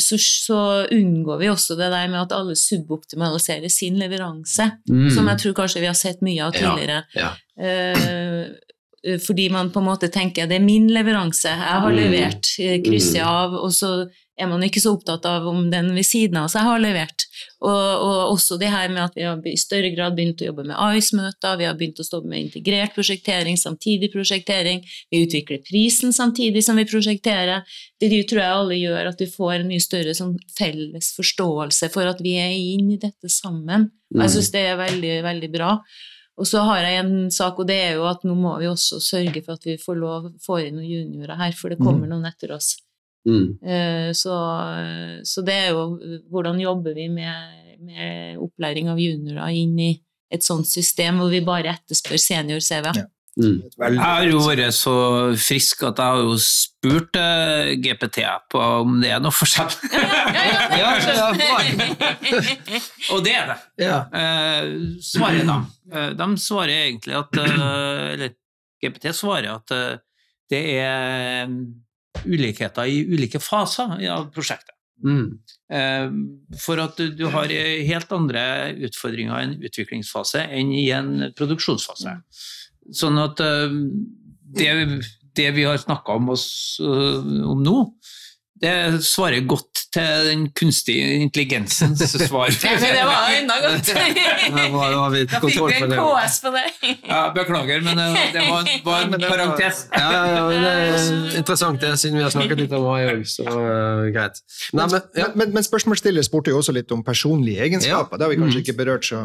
så, 0.00 0.18
så 0.20 0.58
unngår 0.92 1.38
vi 1.40 1.48
også 1.48 1.76
det 1.78 1.88
der 1.92 2.08
med 2.12 2.20
at 2.20 2.32
alle 2.36 2.56
suboptimaliserer 2.56 3.68
sin 3.72 3.96
leveranse, 3.98 4.70
Mm. 4.90 5.10
som 5.10 5.26
jeg 5.28 5.38
tror 5.40 5.54
kanskje 5.62 5.80
vi 5.80 5.86
har 5.88 5.94
sett 5.96 6.20
mye 6.22 6.44
av 6.44 6.52
tidligere. 6.52 7.02
Ja. 7.16 7.30
Eh, 7.56 8.44
fordi 9.20 9.50
man 9.52 9.70
på 9.70 9.82
en 9.82 9.88
måte 9.90 10.08
tenker 10.12 10.48
det 10.48 10.56
er 10.60 10.64
min 10.64 10.88
leveranse, 10.88 11.50
jeg 11.50 11.80
har 11.80 11.90
Mm. 11.90 11.96
levert, 11.98 12.46
eh, 12.58 12.78
krysser 12.80 13.20
jeg 13.20 13.24
Mm. 13.24 13.28
av, 13.28 13.54
og 13.54 13.70
så 13.72 14.08
er 14.36 14.48
man 14.48 14.62
ikke 14.62 14.80
så 14.82 14.96
opptatt 14.96 15.24
av 15.26 15.46
om 15.46 15.70
den 15.70 15.94
ved 15.94 16.02
siden 16.04 16.36
av 16.36 16.48
seg 16.50 16.62
har 16.66 16.80
levert. 16.80 17.22
Og, 17.62 17.70
og 17.70 18.32
også 18.34 18.58
det 18.58 18.68
her 18.68 18.88
med 18.88 19.04
at 19.04 19.12
vi 19.14 19.22
har 19.22 19.38
i 19.46 19.54
større 19.56 19.94
grad 19.94 20.16
begynt 20.16 20.42
å 20.42 20.48
jobbe 20.48 20.64
med 20.66 20.76
ICE-møter, 20.76 21.58
vi 21.58 21.64
har 21.68 21.76
begynt 21.78 22.00
å 22.02 22.06
stå 22.06 22.24
med 22.24 22.40
integrert 22.50 22.94
prosjektering, 22.96 23.54
samtidig 23.56 24.10
prosjektering, 24.12 24.82
vi 25.12 25.22
utvikler 25.26 25.62
prisen 25.62 26.10
samtidig 26.12 26.64
som 26.64 26.76
vi 26.76 26.84
prosjekterer. 26.84 27.62
Det 28.00 28.10
tror 28.26 28.40
jeg 28.42 28.56
alle 28.58 28.74
gjør 28.80 29.08
at 29.12 29.20
vi 29.22 29.26
får 29.26 29.60
en 29.60 29.68
mye 29.68 29.84
større 29.84 30.16
sånn 30.18 30.34
felles 30.58 31.12
forståelse 31.14 31.92
for 31.92 32.10
at 32.10 32.18
vi 32.20 32.34
er 32.34 32.50
inne 32.50 32.94
i 32.94 32.98
dette 32.98 33.30
sammen. 33.30 33.90
Mm. 34.12 34.22
Jeg 34.22 34.30
syns 34.34 34.50
det 34.50 34.66
er 34.66 34.76
veldig, 34.76 35.14
veldig 35.22 35.52
bra. 35.52 35.78
Og 36.40 36.48
så 36.50 36.64
har 36.66 36.80
jeg 36.82 36.98
en 36.98 37.30
sak, 37.30 37.58
og 37.62 37.68
det 37.68 37.76
er 37.78 37.92
jo 37.94 38.08
at 38.10 38.24
nå 38.26 38.34
må 38.34 38.56
vi 38.58 38.66
også 38.66 38.98
sørge 39.02 39.42
for 39.44 39.54
at 39.54 39.66
vi 39.68 39.76
får 39.78 39.98
lov, 40.00 40.32
få 40.42 40.58
inn 40.64 40.80
noen 40.80 40.88
juniorer 40.90 41.38
her, 41.38 41.54
for 41.54 41.70
det 41.70 41.78
kommer 41.78 42.10
noen 42.10 42.26
etter 42.26 42.56
oss. 42.56 42.72
Mm. 43.28 43.54
Eh, 43.62 44.08
Så, 44.12 44.34
så 45.24 45.44
det 45.46 45.54
er 45.54 45.70
jo 45.72 45.84
hvordan 46.32 46.58
jobber 46.60 46.96
vi 46.98 47.06
med, 47.08 47.78
med 47.86 48.42
opplæring 48.42 48.90
av 48.90 48.98
juniorer 48.98 49.54
inn 49.54 49.78
i 49.78 49.92
et 50.34 50.42
sånt 50.42 50.66
system 50.66 51.22
hvor 51.22 51.30
vi 51.30 51.44
bare 51.46 51.76
etterspør 51.76 52.18
senior-CV. 52.18 52.90
Ja. 52.98 53.06
Mm. 53.34 53.56
Jeg 53.66 53.98
har 53.98 54.24
jo 54.28 54.42
vært 54.44 54.76
så 54.76 54.94
frisk 55.42 55.82
at 55.88 55.98
jeg 55.98 56.12
har 56.14 56.20
jo 56.22 56.36
spurt 56.38 57.18
uh, 57.18 57.72
GPT 57.82 58.22
på 58.52 58.60
om 58.84 59.00
det 59.02 59.10
er 59.10 59.24
noe 59.24 59.34
forskjell. 59.34 59.74
Ja, 60.74 60.94
ja, 60.98 61.26
Og 63.14 63.24
det 63.26 63.34
er 63.34 63.50
det. 63.50 63.58
Ja. 63.82 63.98
Uh, 64.14 64.94
svaret 65.02 65.46
da. 65.48 65.60
Uh, 65.90 66.10
de 66.18 66.28
svarer 66.42 66.88
egentlig 66.88 67.14
at 67.18 67.36
eh, 67.38 68.14
Eller 68.14 68.34
GPT 68.84 69.10
svarer 69.16 69.56
at 69.56 69.74
eh, 69.74 69.98
det 70.52 70.62
er 70.76 71.48
mm, 71.48 71.60
ulikheter 72.24 72.88
i 72.90 73.02
ulike 73.08 73.40
faser 73.42 73.96
av 74.12 74.28
prosjektet. 74.34 74.74
Mm. 75.04 75.38
Eh, 75.74 76.10
For 76.60 76.80
at 76.82 76.98
du, 77.00 77.08
du 77.16 77.26
har 77.32 77.52
eh, 77.52 77.84
helt 77.88 78.12
andre 78.14 78.44
utfordringer 78.88 79.34
i 79.38 79.46
en 79.48 79.56
utviklingsfase 79.68 80.44
enn 80.58 80.72
i 80.76 80.86
en 80.94 81.30
produksjonsfase. 81.36 82.18
Sånn 82.92 83.20
at 83.22 83.40
eh, 83.40 83.72
det, 84.58 84.68
det 85.38 85.50
vi 85.56 85.64
har 85.68 85.80
snakka 85.80 86.18
om, 86.18 86.32
eh, 86.34 87.30
om 87.48 87.62
nå, 87.64 87.78
det 88.64 88.74
svarer 89.06 89.44
godt 89.48 89.84
til 89.94 90.28
den 90.30 90.46
kunstige 90.56 91.20
intelligensens 91.22 92.00
svar. 92.28 92.50
Men 92.64 92.80
det 92.82 93.04
var 93.06 93.30
enda 93.36 93.58
godt. 93.62 93.92
Ja, 94.54 94.68
da 94.90 95.24
Da 95.30 95.40
fikk 95.40 95.60
vi 95.68 95.76
en. 95.84 95.92
KS 95.94 96.40
på 96.42 96.50
det. 96.54 96.64
Ja, 97.06 97.20
beklager, 97.34 97.82
men 97.84 97.98
eh, 98.00 98.16
det 98.34 98.42
var, 98.48 98.68
var 98.86 99.04
en 99.04 99.12
Men 99.14 99.24
parentes. 99.28 99.84
Ja, 99.94 100.08
ja, 100.12 100.22
ja, 100.34 100.42
men 100.48 100.64
det 100.64 100.72
er 100.74 101.38
interessant, 101.40 101.80
det, 101.82 101.92
siden 102.00 102.18
vi 102.18 102.24
har 102.26 102.32
snakket 102.34 102.60
litt 102.64 102.74
om 102.76 102.86
AI 102.92 103.04
òg, 103.12 103.22
så 103.28 103.44
uh, 103.46 104.04
greit. 104.14 104.40
Nei, 104.76 104.86
men, 104.90 105.00
ja. 105.16 105.28
Men, 105.28 105.38
men, 105.44 105.54
men 105.58 105.66
spørsmålsstiller 105.66 106.24
spurte 106.26 106.52
jo 106.54 106.58
også 106.62 106.74
litt 106.76 106.90
om 106.94 107.04
personlige 107.06 107.62
egenskaper. 107.68 108.18
Det 108.20 108.26
har 108.28 108.34
vi 108.34 108.40
kanskje 108.40 108.54
Mm. 108.54 108.62
ikke 108.62 108.76
berørt 108.78 109.06
så, 109.08 109.20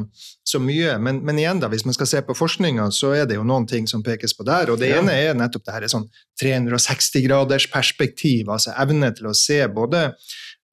så 0.47 0.57
mye. 0.63 0.95
Men, 1.05 1.19
men 1.27 1.37
igjen, 1.41 1.59
da, 1.61 1.67
hvis 1.71 1.83
man 1.85 1.93
skal 1.97 2.07
se 2.09 2.21
på 2.25 2.33
forskninga, 2.37 2.87
så 2.95 3.11
er 3.19 3.27
det 3.29 3.35
jo 3.37 3.43
noen 3.47 3.67
ting 3.69 3.85
som 3.89 4.01
pekes 4.05 4.33
på 4.37 4.45
der. 4.47 4.71
Og 4.73 4.79
det 4.81 4.89
Ja. 4.93 5.01
ene 5.03 5.13
er 5.13 5.37
nettopp 5.37 5.67
det 5.67 5.75
her 5.75 5.85
sånn 5.91 6.07
360-graders 6.41 7.67
perspektiv, 7.71 8.49
altså 8.49 8.73
evne 8.81 9.11
til 9.15 9.28
å 9.28 9.28
se 9.37 9.61
både 9.73 10.09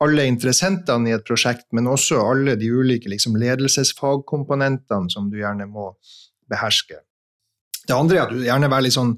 alle 0.05 0.27
interessentene 0.29 1.11
i 1.11 1.17
et 1.17 1.25
prosjekt, 1.25 1.67
men 1.73 1.89
også 1.89 2.21
alle 2.21 2.57
de 2.61 2.69
ulike 2.69 3.09
liksom, 3.09 3.39
ledelsesfagkomponentene 3.41 5.13
som 5.13 5.31
du 5.33 5.39
gjerne 5.41 5.69
må 5.71 5.95
beherske. 6.51 7.01
Det 7.87 7.95
andre 7.95 8.19
er 8.19 8.27
at 8.27 8.35
du 8.35 8.45
gjerne 8.45 8.71
være 8.71 8.89
litt 8.89 8.97
sånn 8.97 9.15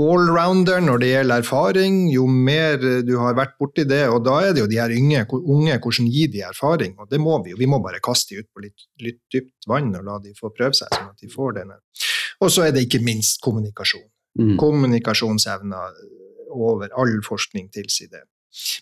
allrounder 0.00 0.80
når 0.80 1.02
det 1.02 1.10
gjelder 1.10 1.42
erfaring. 1.42 1.98
Jo 2.12 2.24
mer 2.26 2.80
eh, 2.80 3.02
du 3.04 3.16
har 3.20 3.36
vært 3.36 3.58
borti 3.60 3.84
det, 3.88 4.06
og 4.08 4.22
da 4.24 4.38
er 4.46 4.54
det 4.54 4.64
jo 4.64 4.70
de 4.70 4.80
her 4.80 4.94
unge, 4.96 5.26
unge 5.42 5.76
hvordan 5.76 6.08
gi 6.14 6.26
de 6.32 6.44
erfaring. 6.48 6.96
Og 6.98 7.10
det 7.10 7.20
må 7.20 7.36
vi 7.44 7.52
jo. 7.52 7.60
Vi 7.60 7.68
må 7.68 7.82
bare 7.84 8.00
kaste 8.04 8.34
de 8.34 8.42
ut 8.42 8.50
på 8.54 8.64
litt, 8.64 8.88
litt 9.04 9.20
dypt 9.32 9.68
vann 9.68 9.92
og 9.98 10.06
la 10.08 10.18
de 10.22 10.34
få 10.38 10.52
prøve 10.54 10.78
seg, 10.78 10.92
sånn 10.94 11.12
at 11.12 11.20
de 11.20 11.30
får 11.32 11.58
denne. 11.60 11.78
Og 12.42 12.50
så 12.50 12.66
er 12.66 12.74
det 12.74 12.86
ikke 12.86 13.02
minst 13.04 13.42
kommunikasjon. 13.44 14.08
Mm. 14.40 14.56
Kommunikasjonsevner 14.60 15.98
over 16.52 16.92
all 16.98 17.18
forskning 17.24 17.68
tilsier 17.72 18.10
det. 18.12 18.24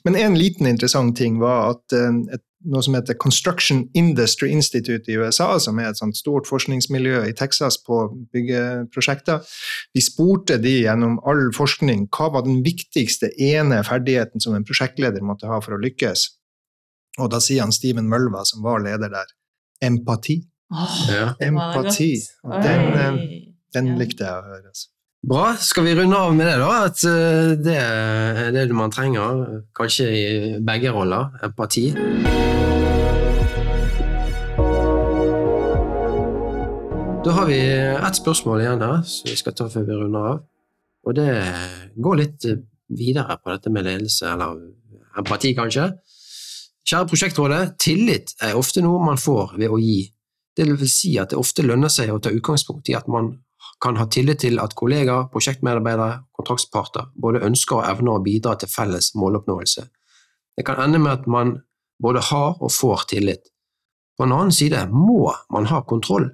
Men 0.05 0.17
en 0.19 0.39
liten 0.39 0.67
interessant 0.67 1.17
ting 1.19 1.39
var 1.41 1.75
at 1.75 1.95
eh, 1.97 2.17
et, 2.37 2.43
noe 2.71 2.83
som 2.85 2.97
heter 2.97 3.17
Construction 3.17 3.87
Industry 3.97 4.51
Institute 4.53 5.09
i 5.09 5.17
USA, 5.17 5.55
som 5.63 5.79
er 5.81 5.91
et 5.91 6.01
sånt 6.01 6.19
stort 6.19 6.49
forskningsmiljø 6.51 7.23
i 7.29 7.37
Texas 7.37 7.79
på 7.87 8.03
byggeprosjekter, 8.35 9.41
vi 9.97 10.05
spurte 10.05 10.59
de 10.61 10.75
gjennom 10.83 11.17
all 11.29 11.49
forskning 11.57 12.09
hva 12.13 12.29
var 12.35 12.45
den 12.45 12.61
viktigste 12.67 13.33
ene 13.41 13.81
ferdigheten 13.87 14.45
som 14.45 14.59
en 14.59 14.67
prosjektleder 14.69 15.25
måtte 15.25 15.49
ha 15.49 15.63
for 15.65 15.79
å 15.79 15.81
lykkes. 15.81 16.27
Og 17.21 17.33
da 17.33 17.41
sier 17.43 17.65
han 17.65 17.75
Steven 17.75 18.09
Mølva, 18.11 18.45
som 18.49 18.63
var 18.67 18.85
leder 18.85 19.13
der, 19.13 19.33
empati. 19.83 20.43
Oh, 20.71 20.97
Ja. 21.11 21.35
Empati. 21.43 22.13
Og 22.47 22.63
den, 22.63 22.85
eh, 22.95 23.21
den 23.75 23.95
likte 23.99 24.29
jeg 24.29 24.37
å 24.37 24.47
høre. 24.47 24.69
Altså. 24.69 24.91
Bra. 25.23 25.57
Skal 25.61 25.85
vi 25.85 25.95
runde 25.95 26.17
av 26.17 26.35
med 26.35 26.47
det, 26.47 26.57
da? 26.57 26.69
At 26.89 27.03
eh, 27.05 27.51
det 27.61 27.77
er 27.77 28.55
det 28.57 28.63
man 28.73 28.93
trenger, 28.93 29.61
kanskje 29.77 30.07
i 30.09 30.29
begge 30.65 30.95
roller. 30.95 31.35
Empati. 31.45 31.91
Da 37.21 37.35
har 37.37 37.51
vi 37.51 37.59
ett 37.61 38.17
spørsmål 38.17 38.63
igjen 38.65 38.87
her, 38.87 39.03
som 39.05 39.29
vi 39.29 39.37
skal 39.37 39.57
ta 39.59 39.67
før 39.69 39.85
vi 39.91 39.99
runder 39.99 40.31
av. 40.31 40.41
Og 41.05 41.19
det 41.21 41.29
går 42.01 42.21
litt 42.23 42.49
eh, 42.49 42.65
videre 42.89 43.37
på 43.43 43.53
dette 43.53 43.75
med 43.77 43.85
ledelse, 43.91 44.25
eller 44.25 44.57
empati, 45.21 45.53
kanskje. 45.59 45.91
Kjære 46.89 47.11
prosjektrådet, 47.13 47.61
tillit 47.77 48.33
er 48.41 48.57
ofte 48.57 48.81
noe 48.81 49.05
man 49.05 49.21
får 49.21 49.53
ved 49.61 49.69
å 49.69 49.77
gi. 49.85 50.01
Det 50.57 50.65
vil 50.65 50.89
si 50.89 51.13
at 51.21 51.35
det 51.35 51.45
ofte 51.45 51.69
lønner 51.69 51.93
seg 51.93 52.09
å 52.09 52.19
ta 52.25 52.33
utgangspunkt 52.33 52.89
i 52.89 52.97
at 52.97 53.05
man 53.13 53.35
kan 53.81 53.97
ha 53.97 54.07
tillit 54.13 54.43
til 54.45 54.61
at 54.61 54.75
kollegaer, 54.77 55.31
prosjektmedarbeidere 55.33 56.21
kontraktsparter 56.37 57.09
både 57.17 57.45
ønsker 57.47 57.81
og 57.81 57.87
evner 57.89 58.19
å 58.19 58.25
bidra 58.25 58.57
til 58.61 58.69
felles 58.69 59.15
måloppnåelse. 59.17 59.87
Det 60.57 60.67
kan 60.67 60.83
ende 60.85 61.01
med 61.01 61.13
at 61.15 61.31
man 61.31 61.55
både 62.03 62.21
har 62.31 62.61
og 62.61 62.73
får 62.73 63.07
tillit. 63.15 63.49
På 64.17 64.27
en 64.27 64.35
annen 64.37 64.53
side 64.53 64.83
må 64.93 65.33
man 65.53 65.69
ha 65.71 65.81
kontroll, 65.89 66.29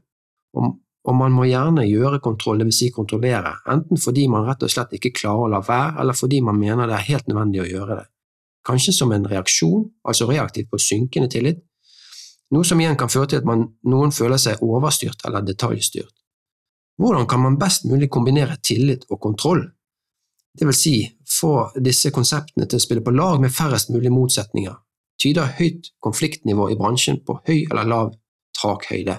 og 1.06 1.14
man 1.14 1.34
må 1.36 1.46
gjerne 1.46 1.86
gjøre 1.86 2.18
kontroll, 2.24 2.58
dvs. 2.64 2.80
Si 2.80 2.90
kontrollere, 2.90 3.52
enten 3.70 4.00
fordi 4.02 4.26
man 4.32 4.46
rett 4.48 4.64
og 4.66 4.72
slett 4.72 4.96
ikke 4.98 5.14
klarer 5.14 5.46
å 5.46 5.52
la 5.54 5.62
være, 5.62 6.00
eller 6.02 6.18
fordi 6.18 6.40
man 6.42 6.58
mener 6.58 6.90
det 6.90 6.98
er 6.98 7.08
helt 7.12 7.30
nødvendig 7.30 7.62
å 7.62 7.70
gjøre 7.70 8.00
det. 8.00 8.06
Kanskje 8.66 8.96
som 8.96 9.14
en 9.14 9.28
reaksjon, 9.30 9.86
altså 10.02 10.26
reaktivt 10.26 10.72
på 10.72 10.82
synkende 10.82 11.30
tillit, 11.30 11.62
noe 12.50 12.66
som 12.66 12.80
igjen 12.82 12.98
kan 12.98 13.10
føre 13.10 13.30
til 13.30 13.42
at 13.42 13.46
man, 13.46 13.68
noen 13.86 14.14
føler 14.14 14.40
seg 14.42 14.62
overstyrt 14.62 15.22
eller 15.26 15.46
detaljstyrt. 15.46 16.10
Hvordan 16.96 17.26
kan 17.28 17.42
man 17.44 17.58
best 17.60 17.84
mulig 17.84 18.08
kombinere 18.10 18.56
tillit 18.64 19.04
og 19.10 19.20
kontroll? 19.20 19.62
Det 20.56 20.64
vil 20.64 20.76
si, 20.76 20.94
få 21.28 21.68
disse 21.84 22.10
konseptene 22.14 22.64
til 22.64 22.80
å 22.80 22.84
spille 22.84 23.04
på 23.04 23.12
lag 23.12 23.40
med 23.42 23.52
færrest 23.52 23.92
mulig 23.92 24.12
motsetninger. 24.12 24.76
Tyder 25.20 25.52
høyt 25.58 25.90
konfliktnivå 26.04 26.70
i 26.72 26.78
bransjen 26.80 27.20
på 27.24 27.38
høy 27.46 27.66
eller 27.66 27.88
lav 27.88 28.14
takhøyde? 28.56 29.18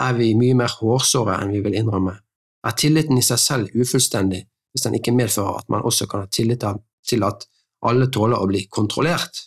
Er 0.00 0.16
vi 0.16 0.32
mye 0.38 0.56
mer 0.56 0.72
hårsåre 0.80 1.36
enn 1.42 1.52
vi 1.52 1.60
vil 1.64 1.76
innrømme? 1.76 2.16
Er 2.64 2.76
tilliten 2.76 3.20
i 3.20 3.24
seg 3.24 3.40
selv 3.40 3.76
ufullstendig 3.76 4.46
hvis 4.72 4.86
den 4.86 4.96
ikke 4.96 5.14
medfører 5.16 5.60
at 5.60 5.70
man 5.72 5.84
også 5.84 6.06
kan 6.08 6.24
ha 6.24 6.32
tillit 6.32 6.64
til 7.08 7.24
at 7.26 7.46
alle 7.84 8.08
tåler 8.12 8.40
å 8.40 8.48
bli 8.48 8.64
kontrollert? 8.72 9.46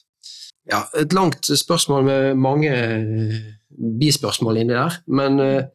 Ja, 0.70 0.86
et 0.96 1.14
langt 1.14 1.48
spørsmål 1.48 2.06
med 2.08 2.40
mange 2.40 2.72
eh, 2.72 3.40
bispørsmål 4.00 4.62
inni 4.62 4.76
der, 4.78 5.00
men 5.12 5.40
eh, 5.44 5.66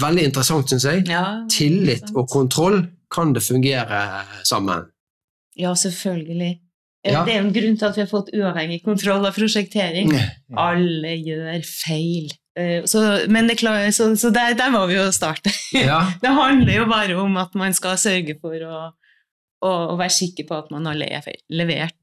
veldig 0.00 0.24
interessant, 0.30 0.68
syns 0.72 0.84
jeg. 0.88 1.04
Ja, 1.10 1.24
Tillit 1.52 2.10
og 2.14 2.28
kontroll, 2.32 2.84
kan 3.12 3.32
det 3.36 3.42
fungere 3.44 4.02
sammen? 4.48 4.86
Ja, 5.58 5.74
selvfølgelig. 5.76 6.52
Eh, 7.04 7.12
Ja. 7.12 7.24
Det 7.26 7.32
er 7.34 7.40
jo 7.42 7.46
en 7.48 7.52
grunn 7.56 7.76
til 7.78 7.86
at 7.88 7.96
vi 7.98 8.00
har 8.04 8.10
fått 8.10 8.28
uavhengig 8.32 8.82
kontroll 8.84 9.26
av 9.26 9.34
prosjektering. 9.34 10.12
Alle 10.56 11.16
gjør 11.18 11.64
feil. 11.66 12.30
Eh, 12.56 12.84
Så, 12.86 13.26
men 13.28 13.48
det 13.48 13.58
er 13.64 13.90
så, 13.90 14.10
så 14.16 14.30
der, 14.32 14.54
der 14.54 14.70
må 14.70 14.86
vi 14.86 14.94
jo 15.00 15.08
starte. 15.12 15.50
Ja, 15.74 15.98
Det 16.22 16.30
handler 16.30 16.72
jo 16.76 16.84
bare 16.86 17.16
om 17.18 17.36
at 17.42 17.54
man 17.58 17.74
skal 17.74 17.98
sørge 17.98 18.36
for 18.40 18.54
å, 18.54 18.82
å, 19.62 19.72
å 19.92 19.96
være 19.98 20.14
sikker 20.14 20.46
på 20.48 20.54
at 20.62 20.70
man 20.70 20.86
har 20.86 20.94
levert 21.50 21.98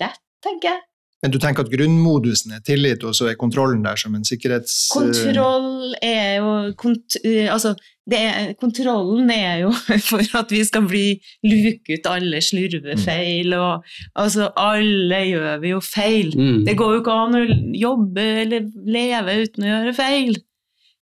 rett, 0.00 0.20
tenker 0.44 0.70
jeg. 0.70 0.82
Men 1.22 1.32
du 1.34 1.38
tenker 1.42 1.64
at 1.66 1.70
grunnmodusen 1.72 2.52
er 2.54 2.60
tillit, 2.62 3.02
og 3.02 3.14
så 3.16 3.26
er 3.26 3.38
kontrollen 3.38 3.80
der 3.82 3.98
som 3.98 4.14
en 4.14 4.26
sikkerhets... 4.26 4.74
Kontroll 4.94 5.96
er 6.04 6.36
jo 6.38 6.50
kont 6.78 7.16
eh, 7.24 7.48
Altså, 7.50 7.72
det 8.08 8.20
er, 8.22 8.52
kontrollen 8.60 9.30
er 9.34 9.64
jo 9.64 9.72
for 10.10 10.38
at 10.38 10.52
vi 10.54 10.60
skal 10.64 10.86
bli 10.86 11.06
luke 11.44 11.98
ut 11.98 12.06
alle 12.08 12.38
slurvefeil, 12.44 13.50
og 13.58 13.82
altså 14.14 14.52
alle 14.62 15.18
gjør 15.26 15.58
vi 15.64 15.72
jo 15.74 15.80
feil. 15.84 16.30
mm. 16.38 16.60
Det 16.68 16.76
går 16.78 16.94
jo 16.94 17.00
ikke 17.02 17.16
an 17.24 17.38
å 17.40 17.42
jobbe 17.82 18.26
eller 18.44 18.70
leve 18.86 19.40
uten 19.42 19.66
å 19.66 19.72
gjøre 19.72 19.96
feil. 19.98 20.38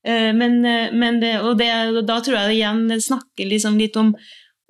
Eh, 0.07 0.33
Men, 0.33 0.63
eh, 0.65 0.95
men 0.97 1.21
det, 1.21 1.35
og 1.43 1.59
det, 1.61 1.69
da 2.09 2.23
tror 2.25 2.39
jeg 2.39 2.55
det 2.55 2.57
igjen 2.63 3.05
snakker 3.11 3.53
liksom 3.53 3.77
litt, 3.83 4.01
om, 4.01 4.15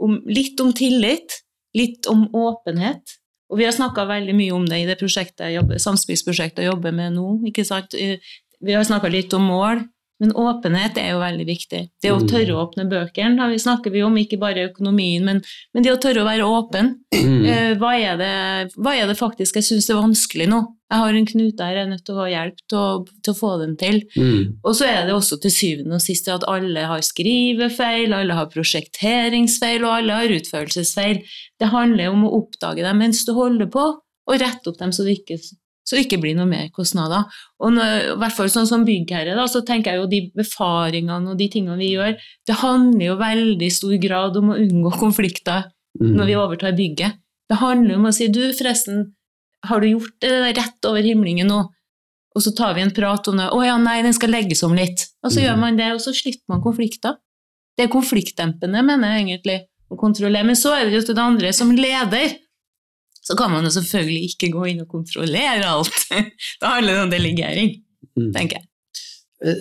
om, 0.02 0.18
litt 0.26 0.58
om 0.64 0.74
tillit, 0.74 1.38
litt 1.76 2.10
om 2.10 2.26
åpenhet. 2.34 3.14
Og 3.50 3.60
vi 3.60 3.66
har 3.66 3.74
snakka 3.74 4.06
veldig 4.08 4.34
mye 4.34 4.54
om 4.56 4.64
det 4.66 4.80
i 4.82 4.86
det 4.88 4.98
prosjektet 4.98 5.44
jeg 5.46 5.60
jobber, 5.60 5.78
samspillsprosjektet 5.82 6.64
jeg 6.64 6.72
jobber 6.72 6.94
med 6.96 7.14
nå. 7.14 7.28
ikke 7.50 7.64
sant? 7.64 7.94
Eh, 7.94 8.18
Vi 8.64 8.72
har 8.72 8.82
snakka 8.88 9.10
litt 9.12 9.34
om 9.36 9.44
mål, 9.44 9.82
men 10.20 10.32
åpenhet 10.32 10.96
er 10.98 11.10
jo 11.12 11.18
veldig 11.20 11.46
viktig. 11.46 11.80
Det 12.02 12.10
å 12.12 12.20
Mm. 12.20 12.28
tørre 12.30 12.54
å 12.54 12.62
åpne 12.64 12.86
bøkene 12.88 13.50
vi 13.50 13.58
snakker 13.60 13.92
vi 13.92 14.02
om, 14.02 14.14
ikke 14.16 14.38
bare 14.40 14.68
økonomien, 14.70 15.24
men, 15.24 15.42
men 15.74 15.82
det 15.84 15.92
å 15.92 16.00
tørre 16.00 16.22
å 16.22 16.28
være 16.28 16.46
åpen. 16.48 16.94
Mm. 17.14 17.44
Eh, 17.44 17.74
hva, 17.76 17.92
er 17.98 18.16
det, 18.16 18.72
hva 18.76 18.94
er 18.96 19.06
det 19.06 19.18
faktisk 19.18 19.56
jeg 19.60 19.64
syns 19.68 19.90
er 19.90 20.00
vanskelig 20.00 20.48
nå? 20.48 20.62
Jeg 20.86 21.02
har 21.02 21.14
en 21.18 21.26
knute 21.26 21.64
her, 21.66 21.74
jeg 21.74 21.84
er 21.84 21.90
nødt 21.90 22.04
til 22.06 22.14
å 22.14 22.20
ha 22.22 22.26
hjelp 22.30 22.58
til 22.70 22.78
å, 22.78 22.88
til 23.26 23.32
å 23.34 23.36
få 23.36 23.50
den 23.58 23.76
til. 23.76 23.96
Mm. 24.16 24.56
Og 24.62 24.76
så 24.78 24.86
er 24.86 25.06
det 25.08 25.16
også 25.16 25.40
til 25.42 25.50
syvende 25.50 25.98
og 25.98 26.04
sist 26.04 26.28
at 26.30 26.46
alle 26.46 26.84
har 26.86 27.02
skrivefeil, 27.02 28.14
alle 28.14 28.36
har 28.38 28.46
prosjekteringsfeil, 28.54 29.82
og 29.84 29.96
alle 29.98 30.18
har 30.20 30.34
utførelsesfeil. 30.38 31.22
Det 31.58 31.70
handler 31.72 32.12
om 32.14 32.24
å 32.28 32.32
oppdage 32.40 32.86
dem 32.86 33.02
mens 33.02 33.24
du 33.26 33.34
holder 33.34 33.66
på, 33.66 33.86
og 34.26 34.40
rette 34.40 34.70
opp 34.70 34.78
dem 34.78 34.92
så 34.94 35.04
det 35.06 35.18
ikke, 35.20 35.38
så 35.86 35.94
det 35.94 36.06
ikke 36.06 36.18
blir 36.24 36.34
noe 36.34 36.48
mer 36.50 36.66
kostnader. 36.74 37.28
Og 37.62 37.70
når, 37.76 37.92
i 38.16 38.18
hvert 38.18 38.34
fall 38.34 38.50
sånn 38.50 38.66
som 38.66 38.82
byggherre, 38.86 39.36
da, 39.38 39.46
så 39.46 39.62
tenker 39.66 39.94
jeg 39.94 40.02
jo 40.02 40.10
de 40.10 40.20
befaringene 40.34 41.30
og 41.30 41.38
de 41.38 41.46
tingene 41.52 41.78
vi 41.78 41.92
gjør, 41.94 42.16
det 42.18 42.58
handler 42.58 43.06
jo 43.06 43.16
veldig 43.22 43.70
stor 43.70 43.96
grad 44.02 44.40
om 44.40 44.50
å 44.50 44.58
unngå 44.64 44.92
konflikter 44.98 45.68
Mm. 46.00 46.16
når 46.16 46.26
vi 46.26 46.36
overtar 46.36 46.76
bygget. 46.76 47.20
Det 47.48 47.60
handler 47.60 47.96
om 47.96 48.08
å 48.08 48.14
si 48.14 48.28
du, 48.32 48.42
forresten, 48.56 49.12
har 49.66 49.80
du 49.80 49.88
gjort 49.88 50.16
det 50.20 50.56
rett 50.58 50.88
over 50.88 51.04
himlingen 51.06 51.48
nå? 51.50 51.62
Og 52.36 52.44
så 52.44 52.52
tar 52.52 52.74
vi 52.76 52.82
en 52.84 52.92
prat 52.92 53.28
om 53.30 53.38
det. 53.40 53.46
Å 53.48 53.60
ja, 53.64 53.76
nei, 53.80 54.02
den 54.04 54.14
skal 54.16 54.34
legges 54.34 54.60
om 54.66 54.74
litt. 54.76 55.06
Og 55.24 55.30
så 55.30 55.40
mm. 55.40 55.44
gjør 55.46 55.62
man 55.62 55.78
det, 55.78 55.92
og 55.94 56.02
så 56.04 56.12
slipper 56.12 56.52
man 56.52 56.64
konflikter. 56.64 57.16
Det 57.76 57.86
er 57.86 57.92
konfliktdempende, 57.92 58.82
mener 58.84 59.14
jeg 59.14 59.24
egentlig, 59.24 59.56
å 59.88 59.96
kontrollere. 60.00 60.44
Men 60.44 60.58
så 60.58 60.74
er 60.76 60.84
det 60.84 60.98
jo 60.98 61.06
til 61.06 61.16
det 61.16 61.24
andre, 61.24 61.52
som 61.56 61.72
leder, 61.72 62.36
så 63.26 63.34
kan 63.38 63.50
man 63.52 63.66
jo 63.66 63.72
selvfølgelig 63.74 64.30
ikke 64.30 64.52
gå 64.54 64.64
inn 64.70 64.84
og 64.84 64.88
kontrollere 64.92 65.66
alt. 65.66 66.06
da 66.62 66.76
handler 66.76 66.94
det 67.00 67.04
om 67.08 67.12
delegering, 67.18 67.74
Mm. 68.16 68.30
tenker 68.32 68.56
jeg. 68.62 68.68
Eh, 69.44 69.58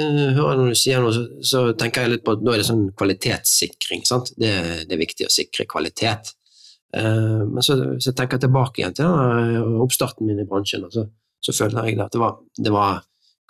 eh, 0.00 0.28
Hører 0.32 0.56
når 0.56 0.70
du 0.72 0.76
sier 0.80 1.02
noe, 1.04 1.10
så, 1.12 1.24
så 1.44 1.58
tenker 1.76 2.06
jeg 2.06 2.12
litt 2.14 2.22
på 2.24 2.32
at 2.38 2.44
nå 2.46 2.54
er 2.54 2.62
det 2.62 2.68
sånn 2.70 2.86
kvalitetssikring. 2.96 4.06
Sant? 4.08 4.30
Det, 4.40 4.48
det 4.88 4.94
er 4.96 5.02
viktig 5.02 5.26
å 5.26 5.32
sikre 5.34 5.66
kvalitet. 5.68 6.30
Eh, 6.96 7.42
men 7.50 7.60
så, 7.66 7.76
så 8.00 8.14
tenker 8.16 8.38
jeg 8.38 8.46
tilbake 8.46 8.80
igjen 8.80 8.96
til 8.96 9.04
denne 9.04 9.82
oppstarten 9.84 10.24
min 10.30 10.40
i 10.40 10.46
bransjen, 10.48 10.86
og 10.88 10.94
så, 10.96 11.04
så 11.44 11.52
føler 11.58 11.90
jeg 11.90 12.00
at 12.00 12.16
det 12.16 12.22
var, 12.22 12.38
det 12.56 12.72
var 12.72 13.02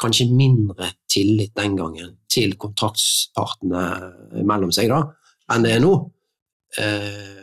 kanskje 0.02 0.26
mindre 0.32 0.90
tillit 1.10 1.54
den 1.58 1.78
gangen 1.78 2.16
til 2.34 2.56
kontraktspartene 2.58 4.42
mellom 4.46 4.74
seg 4.74 4.90
da, 4.90 5.04
enn 5.54 5.64
det 5.66 5.76
er 5.76 5.84
nå. 5.86 5.92
Eh, 6.82 7.37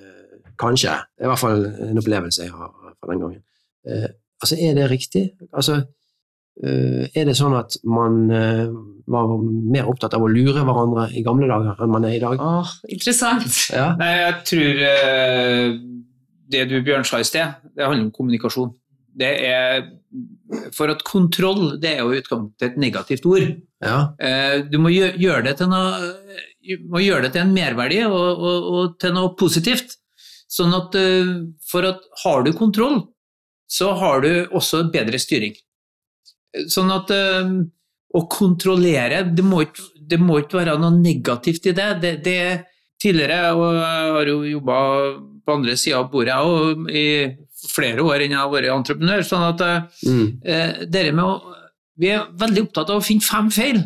kanskje. 0.60 0.96
Det 1.16 1.26
er 1.26 1.30
i 1.30 1.34
hvert 1.34 1.44
fall 1.44 1.66
en 1.90 2.02
opplevelse 2.02 2.48
jeg 2.48 2.54
har 2.56 2.72
fra 2.72 3.12
den 3.12 3.22
gangen. 3.24 3.44
Eh, 3.88 4.10
altså, 4.42 4.58
er 4.60 4.78
det 4.78 4.90
riktig? 4.92 5.30
Altså, 5.54 5.82
Eh, 6.64 7.10
er 7.12 7.26
det 7.28 7.36
sånn 7.36 7.56
at 7.58 7.76
man 7.84 8.30
eh, 8.32 8.70
var 9.12 9.34
mer 9.44 9.90
opptatt 9.92 10.14
av 10.16 10.24
å 10.24 10.30
lure 10.32 10.64
hverandre 10.64 11.10
i 11.12 11.24
gamle 11.26 11.50
dager 11.52 11.82
enn 11.84 11.92
man 11.92 12.08
er 12.08 12.16
i 12.16 12.22
dag? 12.22 12.40
Åh, 12.40 12.72
interessant. 12.96 13.50
Ja. 13.76 13.90
Nei, 14.00 14.14
jeg 14.22 14.38
tror 14.48 14.80
eh, 14.88 15.76
det 16.56 16.64
du 16.72 16.78
Bjørn 16.86 17.04
sa 17.08 17.20
i 17.20 17.28
sted, 17.28 17.60
det 17.76 17.84
handler 17.84 18.08
om 18.08 18.16
kommunikasjon. 18.16 18.72
Det 19.16 19.32
er 19.48 19.86
For 20.76 20.92
at 20.92 21.04
kontroll 21.08 21.78
det 21.80 21.94
er 21.94 22.02
jo 22.04 22.16
utgangspunktet 22.16 22.74
et 22.74 22.80
negativt 22.80 23.28
ord. 23.28 23.46
ja. 23.84 24.00
Eh, 24.20 24.64
du 24.72 24.80
må 24.80 24.92
gjøre, 24.92 25.16
gjøre 25.20 25.46
det 25.50 25.58
til 25.60 25.72
noe 25.72 26.14
må 26.90 27.04
gjøre 27.04 27.28
det 27.28 27.36
til 27.36 27.44
en 27.44 27.54
merverdi 27.54 28.00
og, 28.08 28.16
og, 28.16 28.70
og 28.76 28.96
til 29.00 29.12
noe 29.16 29.36
positivt. 29.38 29.98
Sånn 30.52 30.74
at 30.78 30.96
eh, 31.00 31.32
for 31.70 31.88
at 31.90 32.04
har 32.24 32.44
du 32.46 32.52
kontroll, 32.54 33.02
så 33.72 33.94
har 33.98 34.22
du 34.22 34.30
også 34.54 34.84
bedre 34.94 35.18
styring. 35.20 35.56
Sånn 36.72 36.92
at 36.94 37.10
eh, 37.12 37.50
å 38.16 38.22
kontrollere, 38.32 39.24
det 39.36 39.44
må 39.44 39.64
ikke, 39.66 39.84
det 40.08 40.20
må 40.22 40.38
ikke 40.44 40.62
være 40.62 40.78
noe 40.80 40.94
negativt 41.00 41.66
i 41.68 41.74
det. 41.76 41.90
det, 42.04 42.14
det 42.24 42.38
tidligere, 43.02 43.50
og 43.58 43.74
jeg 43.76 44.14
har 44.16 44.30
jo 44.32 44.38
jobba 44.48 44.76
på 45.46 45.56
andre 45.58 45.76
sida 45.78 46.00
av 46.00 46.08
bordet 46.14 46.38
òg, 46.42 46.86
i 46.90 47.04
flere 47.70 48.06
år 48.06 48.24
enn 48.24 48.34
jeg 48.36 48.40
har 48.40 48.54
vært 48.54 48.72
entreprenør. 48.72 49.26
sånn 49.28 49.44
at 49.50 49.62
eh, 49.66 49.82
Mm. 50.06 50.42
eh, 50.46 51.12
med 51.12 51.26
å, 51.26 51.34
Vi 51.98 52.10
er 52.12 52.26
veldig 52.36 52.64
opptatt 52.68 52.90
av 52.92 52.98
å 53.00 53.04
finne 53.04 53.24
fem 53.24 53.50
feil, 53.50 53.78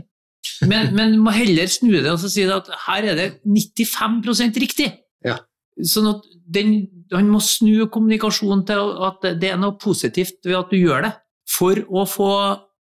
men, 0.66 0.94
men 0.96 1.18
må 1.22 1.30
heller 1.32 1.68
snu 1.70 1.92
det 2.02 2.10
og 2.10 2.18
så 2.18 2.30
si 2.32 2.42
at 2.50 2.66
her 2.88 3.04
er 3.12 3.16
det 3.16 3.28
95% 3.46 4.58
riktig. 4.58 4.88
Ja. 5.26 5.38
Sånn 5.86 6.10
at 6.12 6.26
den, 6.50 6.88
Han 7.14 7.30
må 7.32 7.40
snu 7.42 7.88
kommunikasjonen 7.90 8.66
til 8.68 8.92
at 9.08 9.24
det 9.42 9.52
er 9.54 9.58
noe 9.58 9.78
positivt 9.82 10.44
ved 10.46 10.58
at 10.58 10.70
du 10.74 10.78
gjør 10.78 11.08
det, 11.08 11.14
for 11.50 11.80
å 11.90 12.04
få 12.06 12.32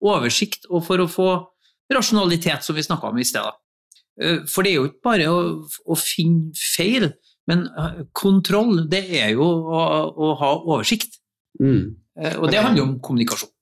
oversikt 0.02 0.66
og 0.70 0.82
for 0.87 1.02
å 1.02 1.06
få 1.11 1.28
rasjonalitet, 1.92 2.64
som 2.66 2.74
vi 2.74 2.82
snakka 2.82 3.11
om 3.12 3.18
i 3.18 3.26
sted. 3.26 3.46
Eh, 4.20 4.40
For 4.50 4.62
det 4.66 4.72
er 4.72 4.80
jo 4.80 4.88
ikke 4.90 5.04
bare 5.06 5.28
å, 5.30 5.40
å 5.64 5.98
finne 6.00 6.50
feil, 6.56 7.12
men 7.46 7.66
eh, 7.68 8.00
kontroll, 8.16 8.88
det 8.90 9.04
er 9.20 9.35
jo 9.37 9.46
å, 9.46 9.82
å 10.11 10.32
ha 10.40 10.50
oversikt. 10.59 11.20
Mm. 11.62 11.94
Eh, 12.18 12.37
Og 12.40 12.50
det 12.50 12.62
handler 12.62 12.82
jo 12.82 12.88
om 12.88 12.96
kommunikasjon. 13.00 13.52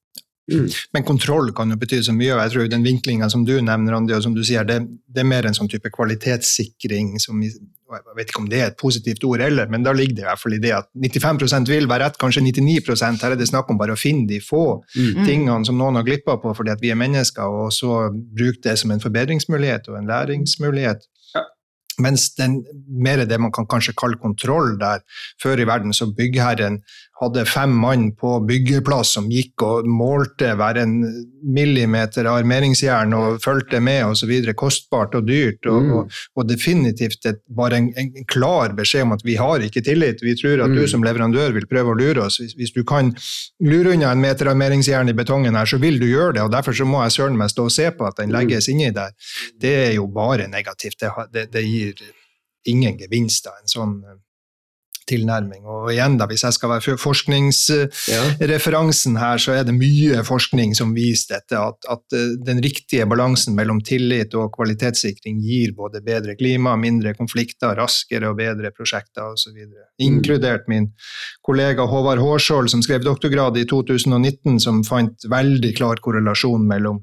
Mm. 0.50 0.66
Men 0.92 1.06
kontroll 1.08 1.52
kan 1.56 1.70
jo 1.72 1.76
bety 1.80 2.02
så 2.04 2.12
mye, 2.12 2.34
og 2.34 2.42
jeg 2.42 2.52
tror 2.52 2.66
den 2.68 2.84
vinklinga 2.84 3.30
som 3.32 3.46
du 3.48 3.54
nevner, 3.64 3.96
Andi, 3.96 4.12
og 4.12 4.22
som 4.26 4.34
du 4.36 4.42
sier, 4.44 4.66
det, 4.68 4.82
det 5.08 5.22
er 5.22 5.30
mer 5.30 5.48
en 5.48 5.56
sånn 5.56 5.70
type 5.72 5.88
kvalitetssikring 5.94 7.14
som 7.22 7.40
og 7.84 7.98
Jeg 8.00 8.16
vet 8.16 8.30
ikke 8.30 8.40
om 8.40 8.48
det 8.48 8.60
er 8.60 8.70
et 8.70 8.78
positivt 8.80 9.24
ord 9.28 9.42
heller, 9.44 9.68
men 9.70 9.84
da 9.84 9.92
ligger 9.92 10.16
det 10.16 10.22
i 10.24 10.26
hvert 10.26 10.40
fall 10.40 10.54
i 10.56 10.60
det 10.62 10.72
at 10.72 10.86
95% 10.96 11.68
vil 11.68 11.88
være 11.90 12.06
rett, 12.06 12.16
kanskje 12.18 12.42
99 12.42 13.20
Her 13.22 13.34
er 13.34 13.36
det 13.36 13.48
snakk 13.50 13.70
om 13.70 13.78
bare 13.78 13.92
å 13.92 14.00
finne 14.00 14.26
de 14.26 14.40
få 14.40 14.82
Mm. 14.94 15.24
tingene 15.26 15.64
som 15.66 15.76
noen 15.78 15.96
har 15.96 16.04
glippa 16.04 16.38
på 16.40 16.54
fordi 16.56 16.70
at 16.70 16.80
vi 16.80 16.90
er 16.90 16.98
mennesker, 16.98 17.42
og 17.42 17.72
så 17.72 18.10
bruke 18.10 18.62
det 18.62 18.78
som 18.78 18.90
en 18.90 19.00
forbedringsmulighet 19.00 19.88
og 19.88 19.98
en 19.98 20.06
læringsmulighet. 20.06 21.04
Mens 22.02 22.34
den, 22.34 22.62
mer 22.88 23.24
det 23.26 23.38
man 23.40 23.52
kan 23.52 23.66
kanskje 23.66 23.94
kalle 24.00 24.16
kontroll 24.22 24.76
der, 24.80 25.00
før 25.42 25.60
i 25.60 25.66
verden 25.68 25.92
så 25.94 26.06
byggherren 26.14 26.80
hadde 27.20 27.44
fem 27.46 27.70
mann 27.78 28.08
på 28.18 28.40
byggeplass 28.46 29.12
som 29.14 29.28
gikk 29.30 29.62
og 29.62 29.86
målte 29.86 30.48
hver 30.58 30.80
en 30.82 30.96
millimeter 31.54 32.26
armeringsjern 32.26 33.12
og 33.14 33.36
fulgte 33.44 33.78
med 33.84 34.02
osv. 34.08 34.32
Kostbart 34.58 35.14
og 35.14 35.26
dyrt. 35.28 35.66
Og, 35.70 35.82
Mm. 35.84 35.92
og, 35.92 36.10
og 36.36 36.48
definitivt 36.48 37.26
et, 37.26 37.38
bare 37.56 37.76
en, 37.78 37.92
en 37.96 38.10
klar 38.30 38.74
beskjed 38.76 39.02
om 39.06 39.12
at 39.12 39.22
vi 39.24 39.36
har 39.36 39.62
ikke 39.62 39.82
tillit. 39.86 40.22
Vi 40.22 40.34
tror 40.40 40.64
at 40.64 40.70
Mm. 40.70 40.76
du 40.76 40.86
som 40.88 41.02
leverandør 41.04 41.52
vil 41.54 41.66
prøve 41.70 41.92
å 41.94 41.98
lure 41.98 42.24
oss. 42.26 42.38
Hvis, 42.40 42.54
hvis 42.58 42.72
du 42.74 42.82
kan 42.84 43.14
lure 43.60 43.92
unna 43.94 44.10
en 44.12 44.20
meter 44.20 44.46
armeringsjern 44.50 45.08
i 45.08 45.12
betongen 45.14 45.54
her, 45.54 45.66
så 45.66 45.78
vil 45.78 45.98
du 46.00 46.06
gjøre 46.06 46.34
det. 46.34 46.42
og 46.42 46.50
Derfor 46.52 46.72
så 46.72 46.84
må 46.86 47.02
jeg 47.04 47.12
søren 47.12 47.36
meg 47.38 47.50
stå 47.50 47.64
og 47.68 47.72
se 47.72 47.90
på 47.90 48.06
at 48.06 48.16
den 48.18 48.30
legges 48.34 48.68
inni 48.68 48.90
der. 48.90 49.10
Det 49.60 49.74
er 49.88 49.92
jo 49.94 50.06
bare 50.06 50.48
negativt. 50.48 50.98
Det, 51.00 51.10
det, 51.32 51.46
det 51.52 51.64
gir 51.64 51.83
ingen 52.64 52.98
gevinst 52.98 53.46
av 53.50 53.58
en 53.60 53.70
sånn 53.70 53.98
eh, 54.04 54.20
tilnærming. 55.08 55.64
Og 55.68 55.90
igjen, 55.92 56.18
da, 56.20 56.26
hvis 56.30 56.44
jeg 56.46 56.54
skal 56.56 56.70
være 56.72 56.96
forskningsreferansen 57.00 59.16
her, 59.20 59.38
så 59.42 59.50
er 59.58 59.62
det 59.68 59.74
mye 59.76 60.22
forskning 60.26 60.70
som 60.76 60.94
viser 60.96 61.28
dette, 61.36 61.56
at, 61.60 61.78
at 61.92 62.04
eh, 62.16 62.32
den 62.46 62.58
riktige 62.64 63.06
balansen 63.10 63.52
mellom 63.58 63.78
tillit 63.84 64.34
og 64.38 64.52
kvalitetssikring 64.56 65.36
gir 65.44 65.68
både 65.76 65.98
bedre 66.04 66.32
klima, 66.40 66.70
mindre 66.80 67.10
konflikter, 67.18 67.72
raskere 67.78 68.26
og 68.32 68.38
bedre 68.40 68.68
prosjekter 68.74 69.22
osv. 69.34 69.56
Inkludert 70.04 70.64
min 70.72 70.86
kollega 71.44 71.82
Håvard 71.90 72.20
Hårskjold, 72.24 72.68
som 72.72 72.80
skrev 72.84 73.00
doktorgrad 73.04 73.54
i 73.60 73.66
2019, 73.68 74.60
som 74.64 74.76
fant 74.86 75.18
veldig 75.30 75.72
klar 75.76 75.96
korrelasjon 76.04 76.64
mellom 76.68 76.98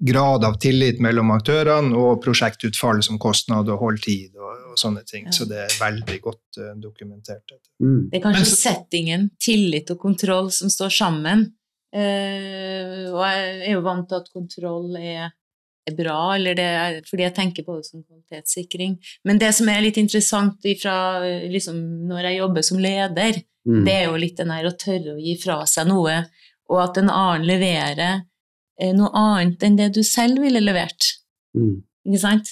grad 0.00 0.44
av 0.48 0.54
tillit 0.62 1.00
mellom 1.04 1.30
aktørene 1.34 1.92
og 1.96 2.22
prosjektutfall 2.24 3.02
som 3.04 3.18
kostnad 3.20 3.68
og 3.68 3.82
holdtid 3.82 4.36
og, 4.40 4.70
og 4.72 4.78
sånne 4.80 5.02
ting. 5.04 5.26
Ja. 5.28 5.34
Så 5.36 5.44
det 5.50 5.58
er 5.66 5.74
veldig 5.80 6.20
godt 6.24 6.60
uh, 6.60 6.70
dokumentert. 6.80 7.52
Mm. 7.82 8.08
Det 8.10 8.16
er 8.20 8.24
kanskje 8.24 8.40
Men 8.44 8.48
så- 8.48 8.60
settingen, 8.62 9.26
tillit 9.40 9.90
og 9.92 9.98
kontroll 10.00 10.48
som 10.56 10.72
står 10.72 10.94
sammen. 10.96 11.44
Uh, 11.94 13.10
og 13.12 13.20
jeg 13.26 13.60
er 13.68 13.72
jo 13.74 13.84
vant 13.84 14.08
til 14.08 14.20
at 14.22 14.32
kontroll 14.32 14.96
er, 15.00 15.28
er 15.88 15.96
bra, 15.98 16.18
eller 16.36 16.56
det 16.56 16.68
er, 16.80 16.98
fordi 17.08 17.26
jeg 17.26 17.34
tenker 17.36 17.66
på 17.66 17.76
det 17.80 17.86
som 17.90 18.02
kvalitetssikring. 18.06 18.96
Men 19.26 19.40
det 19.42 19.52
som 19.58 19.68
er 19.72 19.82
litt 19.84 19.98
interessant 20.00 20.64
ifra, 20.70 20.96
liksom, 21.50 21.76
når 22.08 22.30
jeg 22.30 22.40
jobber 22.42 22.68
som 22.72 22.82
leder, 22.82 23.42
Mm. 23.68 23.82
det 23.84 23.92
er 23.92 24.06
jo 24.06 24.16
litt 24.16 24.38
den 24.38 24.48
her 24.54 24.64
å 24.64 24.70
tørre 24.72 25.12
å 25.12 25.20
gi 25.20 25.34
fra 25.36 25.58
seg 25.68 25.84
noe, 25.90 26.14
og 26.72 26.78
at 26.80 26.96
en 26.96 27.10
annen 27.12 27.42
leverer 27.44 28.22
noe 28.96 29.10
annet 29.14 29.62
enn 29.66 29.76
det 29.76 29.90
du 29.94 30.02
selv 30.06 30.40
ville 30.42 30.60
levert. 30.64 31.10
Mm. 31.56 31.82
Ikke 32.08 32.20
sant? 32.22 32.48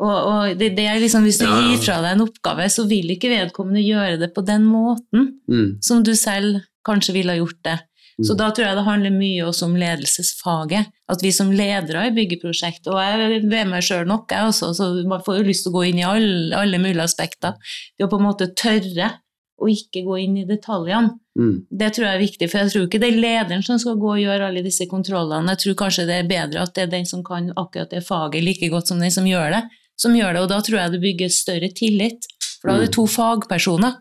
Og, 0.00 0.08
og 0.30 0.58
det, 0.58 0.70
det 0.78 0.86
er 0.88 0.98
liksom, 1.02 1.22
hvis 1.28 1.38
du 1.38 1.44
Ja. 1.44 1.60
gir 1.60 1.78
fra 1.84 1.98
deg 2.00 2.14
en 2.16 2.24
oppgave, 2.24 2.64
så 2.72 2.86
vil 2.88 3.10
ikke 3.12 3.28
vedkommende 3.28 3.82
gjøre 3.84 4.18
det 4.18 4.30
på 4.34 4.44
den 4.46 4.64
måten 4.64 5.34
Mm. 5.48 5.76
som 5.84 6.02
du 6.02 6.14
selv 6.16 6.62
kanskje 6.86 7.12
ville 7.12 7.32
ha 7.34 7.38
gjort 7.38 7.62
det. 7.64 7.78
Så 8.22 8.32
Mm. 8.34 8.38
da 8.38 8.50
tror 8.50 8.66
jeg 8.66 8.76
det 8.76 8.84
handler 8.84 9.10
mye 9.10 9.42
også 9.48 9.64
om 9.64 9.76
ledelsesfaget. 9.76 10.86
At 11.08 11.22
vi 11.22 11.30
som 11.32 11.50
ledere 11.50 12.06
i 12.08 12.14
byggeprosjekt, 12.16 12.86
og 12.88 12.96
jeg 13.00 13.42
ved 13.48 13.66
meg 13.68 13.82
sjøl 13.82 14.06
nok, 14.06 14.30
jeg 14.30 14.44
også, 14.48 14.72
så 14.76 15.06
man 15.08 15.20
får 15.24 15.38
jo 15.38 15.44
lyst 15.48 15.64
til 15.64 15.72
å 15.72 15.76
gå 15.78 15.88
inn 15.88 15.98
i 16.00 16.04
alle, 16.08 16.54
alle 16.56 16.78
mulige 16.78 17.02
aspekter. 17.04 17.54
Det 17.98 18.06
å 18.06 18.10
på 18.10 18.18
en 18.20 18.26
måte 18.26 18.50
tørre 18.54 19.10
å 19.60 19.68
ikke 19.68 20.02
gå 20.06 20.16
inn 20.22 20.38
i 20.40 20.46
detaljene. 20.48 21.14
Mm. 21.38 21.54
Det 21.70 21.90
tror 21.94 22.06
jeg 22.06 22.16
er 22.16 22.22
viktig, 22.24 22.48
for 22.50 22.58
jeg 22.62 22.72
tror 22.72 22.86
ikke 22.88 23.00
det 23.02 23.10
er 23.12 23.20
lederen 23.22 23.62
som 23.64 23.78
skal 23.80 23.98
gå 24.00 24.10
og 24.14 24.20
gjøre 24.22 24.48
alle 24.48 24.62
disse 24.64 24.86
kontrollene. 24.90 25.54
Jeg 25.54 25.62
tror 25.64 25.78
kanskje 25.84 26.06
det 26.08 26.16
er 26.22 26.30
bedre 26.30 26.64
at 26.64 26.74
det 26.76 26.86
er 26.86 26.92
den 26.96 27.06
som 27.08 27.22
kan 27.26 27.50
akkurat 27.60 27.92
det 27.92 28.02
faget 28.06 28.44
like 28.44 28.68
godt 28.72 28.90
som 28.92 29.00
den 29.02 29.12
som 29.14 29.28
gjør 29.28 29.52
det, 29.56 29.62
som 30.00 30.16
gjør 30.16 30.36
det. 30.36 30.44
Og 30.44 30.48
da 30.52 30.60
tror 30.64 30.78
jeg 30.80 30.94
det 30.94 31.02
bygger 31.04 31.34
større 31.34 31.70
tillit. 31.76 32.28
For 32.60 32.70
da 32.70 32.76
er 32.78 32.86
det 32.86 32.94
to 32.96 33.06
fagpersoner 33.08 33.98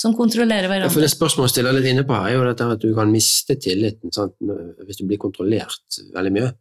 som 0.00 0.14
kontrollerer 0.16 0.64
Ja, 0.64 0.70
hverandre. 0.72 0.92
for 0.94 1.04
det 1.04 1.10
spørsmålet 1.12 1.50
jeg 1.50 1.56
stiller 1.58 1.76
litt 1.76 1.88
inne 1.90 2.06
på 2.08 2.16
her, 2.16 2.30
er 2.30 2.38
jo 2.38 2.44
dette 2.48 2.68
at 2.76 2.80
du 2.80 2.94
kan 2.96 3.10
miste 3.12 3.56
tilliten 3.60 4.12
sant? 4.16 4.32
hvis 4.40 5.00
du 5.00 5.04
blir 5.08 5.20
kontrollert 5.20 6.00
veldig 6.14 6.32
mye. 6.36 6.52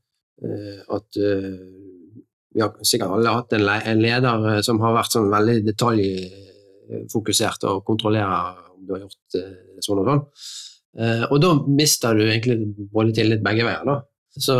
Eh, 0.43 0.81
At 0.95 1.19
eh, 1.19 1.53
Vi 2.55 2.61
har 2.63 2.73
sikkert 2.81 3.13
alle 3.13 3.29
hatt 3.29 3.53
en 3.53 4.01
leder 4.01 4.47
eh, 4.55 4.61
som 4.65 4.79
har 4.81 4.95
vært 4.97 5.13
sånn 5.13 5.29
veldig 5.31 5.75
detaljfokusert 6.89 7.63
og 7.69 7.83
kontrollerer 7.87 8.59
om 8.73 8.85
du 8.87 8.95
har 8.95 9.03
gjort 9.05 9.39
eh, 9.39 9.79
sånn 9.85 10.01
og 10.01 10.09
sånn. 10.09 10.23
Eh, 10.99 11.23
Og 11.29 11.39
da 11.43 11.53
mister 11.67 12.17
du 12.17 12.25
egentlig 12.25 12.57
både 12.91 13.13
tillit 13.19 13.43
begge 13.45 13.67
veier, 13.67 13.85
da. 13.85 13.99
Så 14.39 14.55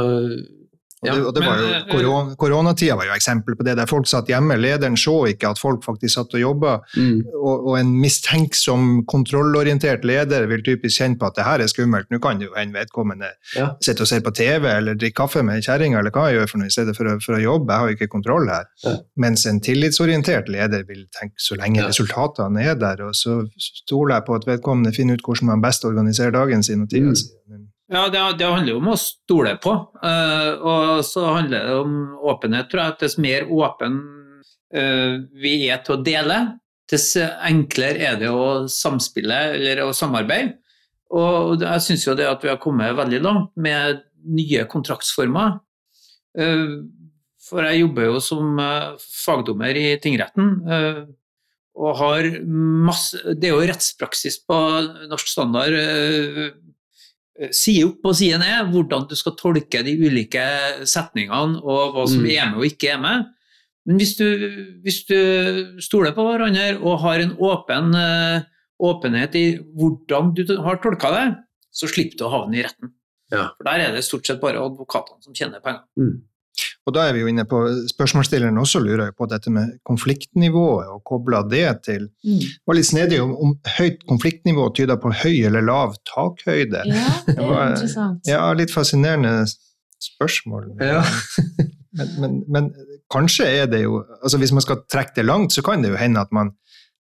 Og 1.02 1.08
Ja, 1.08 1.14
det, 1.16 1.26
og 1.28 1.34
det 1.36 1.44
var 1.46 1.58
jo, 1.62 1.68
eh, 1.72 1.84
koron, 1.88 2.36
koronatida 2.36 2.96
var 3.00 3.06
jo 3.08 3.14
eksempel 3.16 3.56
på 3.56 3.64
det, 3.64 3.78
der 3.78 3.86
folk 3.88 4.06
satt 4.06 4.28
hjemme. 4.28 4.58
Lederen 4.60 4.98
så 5.00 5.14
ikke 5.32 5.48
at 5.54 5.58
folk 5.62 5.82
faktisk 5.86 6.14
satt 6.18 6.34
og 6.36 6.42
jobba. 6.42 6.74
mm, 6.98 7.22
Og, 7.40 7.68
og 7.70 7.78
en 7.80 7.94
mistenksom, 8.02 9.06
kontrollorientert 9.08 10.04
leder 10.04 10.46
vil 10.52 10.62
typisk 10.66 11.00
kjenne 11.00 11.18
på 11.18 11.26
at 11.30 11.36
det 11.40 11.46
her 11.48 11.60
er 11.64 11.68
skummelt. 11.72 12.10
Nå 12.12 12.20
kan 12.20 12.42
jo 12.44 12.50
en 12.60 12.74
vedkommende 12.76 13.30
Ja. 13.56 13.70
sitte 13.82 14.02
og 14.04 14.08
se 14.12 14.20
på 14.20 14.34
TV 14.36 14.66
eller 14.68 14.96
drikke 14.96 15.16
kaffe 15.22 15.42
med 15.42 15.64
kjerringa 15.64 16.00
eller 16.00 16.12
hva 16.12 16.28
jeg 16.30 16.40
gjør 16.42 16.50
for 16.52 16.58
noe, 16.60 16.68
i 16.68 16.76
stedet 16.76 16.98
for 16.98 17.06
å, 17.06 17.16
for 17.24 17.38
å 17.38 17.42
jobbe. 17.42 17.72
Jeg 17.72 17.80
har 17.80 17.88
jo 17.88 17.96
ikke 17.96 18.12
kontroll 18.12 18.50
her. 18.50 18.66
Ja. 18.84 18.98
Mens 19.18 19.46
en 19.46 19.62
tillitsorientert 19.62 20.50
leder 20.50 20.84
vil 20.86 21.08
tenke 21.16 21.40
så 21.40 21.56
lenge 21.56 21.78
Ja. 21.80 21.88
resultatene 21.88 22.60
er 22.62 22.76
der, 22.76 23.04
og 23.08 23.14
så 23.16 23.48
stoler 23.58 24.16
jeg 24.20 24.26
på 24.26 24.36
at 24.36 24.46
vedkommende 24.46 24.94
finner 24.94 25.14
ut 25.16 25.24
hvordan 25.24 25.46
man 25.48 25.62
best 25.62 25.86
organiserer 25.86 26.32
dagen 26.32 26.62
sin 26.62 26.82
og 26.82 26.90
tida 26.90 27.08
Mm. 27.08 27.16
si. 27.16 27.30
Ja, 27.90 28.06
det, 28.10 28.22
det 28.38 28.46
handler 28.46 28.76
jo 28.76 28.80
om 28.84 28.92
å 28.92 29.00
stole 29.02 29.56
på. 29.62 29.74
Uh, 30.04 30.52
og 30.62 31.00
så 31.08 31.26
handler 31.26 31.66
det 31.66 31.78
om 31.82 31.94
åpenhet, 32.32 32.70
tror 32.70 32.84
jeg. 32.84 32.94
At 32.94 33.06
dess 33.06 33.18
mer 33.22 33.50
åpen 33.50 33.98
uh, 34.78 35.16
vi 35.42 35.56
er 35.66 35.82
til 35.86 35.98
å 35.98 36.04
dele, 36.06 36.38
dess 36.90 37.16
enklere 37.18 38.12
er 38.12 38.20
det 38.22 38.30
å 38.30 38.68
samspille 38.70 39.40
eller 39.58 39.84
å 39.88 39.96
samarbeide. 39.98 40.60
Og 41.18 41.66
jeg 41.66 41.82
syns 41.82 42.06
jo 42.06 42.14
det 42.18 42.30
at 42.30 42.46
vi 42.46 42.52
har 42.52 42.62
kommet 42.62 42.94
veldig 42.98 43.24
langt 43.26 43.52
med 43.58 44.04
nye 44.30 44.68
kontraktsformer. 44.70 45.58
Uh, 46.38 46.86
for 47.50 47.66
jeg 47.66 47.82
jobber 47.82 48.12
jo 48.12 48.20
som 48.22 48.60
fagdommer 49.02 49.74
i 49.74 49.96
tingretten. 49.98 50.52
og 51.74 51.96
har 51.98 52.28
masse 52.46 53.18
Det 53.34 53.48
er 53.50 53.56
jo 53.56 53.66
rettspraksis 53.66 54.38
på 54.46 54.58
norsk 55.10 55.32
standard. 55.32 55.74
Eh, 57.40 57.50
side 57.56 57.86
opp 57.88 58.06
og 58.12 58.16
side 58.20 58.38
ned 58.42 58.72
hvordan 58.74 59.08
du 59.10 59.16
skal 59.16 59.36
tolke 59.40 59.84
de 59.86 59.96
ulike 59.98 60.44
setningene 60.90 61.62
og 61.64 61.96
hva 61.96 62.08
som 62.08 62.22
Mm. 62.24 62.30
er 62.36 62.50
med 62.52 62.58
og 62.60 62.66
ikke 62.70 62.94
er 62.94 63.02
med. 63.04 63.26
Men 63.88 63.98
hvis 63.98 64.16
du, 64.20 64.26
hvis 64.84 65.06
du 65.08 65.80
stoler 65.82 66.12
på 66.14 66.22
hverandre 66.28 66.78
og 66.84 67.00
har 67.02 67.20
en 67.24 67.36
åpen, 67.40 67.96
eh, 67.96 68.42
åpenhet 68.80 69.36
i 69.36 69.46
hvordan 69.76 70.34
du 70.36 70.44
har 70.62 70.78
tolka 70.84 71.10
det, 71.16 71.28
så 71.72 71.88
slipper 71.90 72.18
du 72.18 72.24
å 72.26 72.32
havne 72.32 72.60
i 72.60 72.64
retten. 72.64 72.92
Ja. 73.32 73.50
For 73.58 73.64
der 73.68 73.80
er 73.88 73.92
det 73.96 74.04
stort 74.04 74.26
sett 74.26 74.40
bare 74.42 74.58
advokatene 74.62 75.22
som 75.24 75.34
tjener 75.34 75.60
penger. 75.62 75.84
Mm. 76.00 76.22
Og 76.90 76.96
da 76.96 77.04
er 77.06 77.14
vi 77.14 77.22
jo 77.22 77.30
inne 77.30 77.44
på 77.50 77.60
Spørsmålsstilleren 77.92 78.58
også 78.58 78.82
lurer 78.82 79.12
jo 79.12 79.16
på 79.20 79.28
dette 79.30 79.52
med 79.54 79.76
konfliktnivået, 79.86 80.88
og 80.90 81.04
kobla 81.06 81.44
det 81.50 81.68
til 81.86 82.08
Mm. 82.26 82.40
Det 82.42 82.68
var 82.68 82.76
litt 82.78 82.88
snedig 82.90 83.20
om, 83.22 83.32
om 83.38 83.52
høyt 83.78 84.02
konfliktnivå 84.10 84.66
tyder 84.76 84.98
på 85.00 85.12
høy 85.22 85.46
eller 85.48 85.62
lav 85.66 85.94
takhøyde. 86.10 86.82
Ja, 86.90 87.08
det 87.28 87.38
var- 87.38 87.62
er 87.64 87.76
interessant. 87.76 88.28
Ja, 88.28 88.42
litt 88.58 88.74
fascinerende 88.74 89.46
spørsmål. 90.02 90.72
Ja. 90.82 91.04
Men, 91.98 92.10
men, 92.22 92.34
men 92.54 92.66
kanskje 93.10 93.48
er 93.50 93.66
det 93.66 93.80
jo 93.82 94.04
altså 94.22 94.38
Hvis 94.38 94.52
man 94.54 94.62
skal 94.62 94.84
trekke 94.94 95.16
det 95.16 95.24
langt, 95.26 95.56
så 95.56 95.64
kan 95.66 95.82
det 95.82 95.90
jo 95.90 95.98
hende 95.98 96.22
at 96.22 96.30
man, 96.32 96.52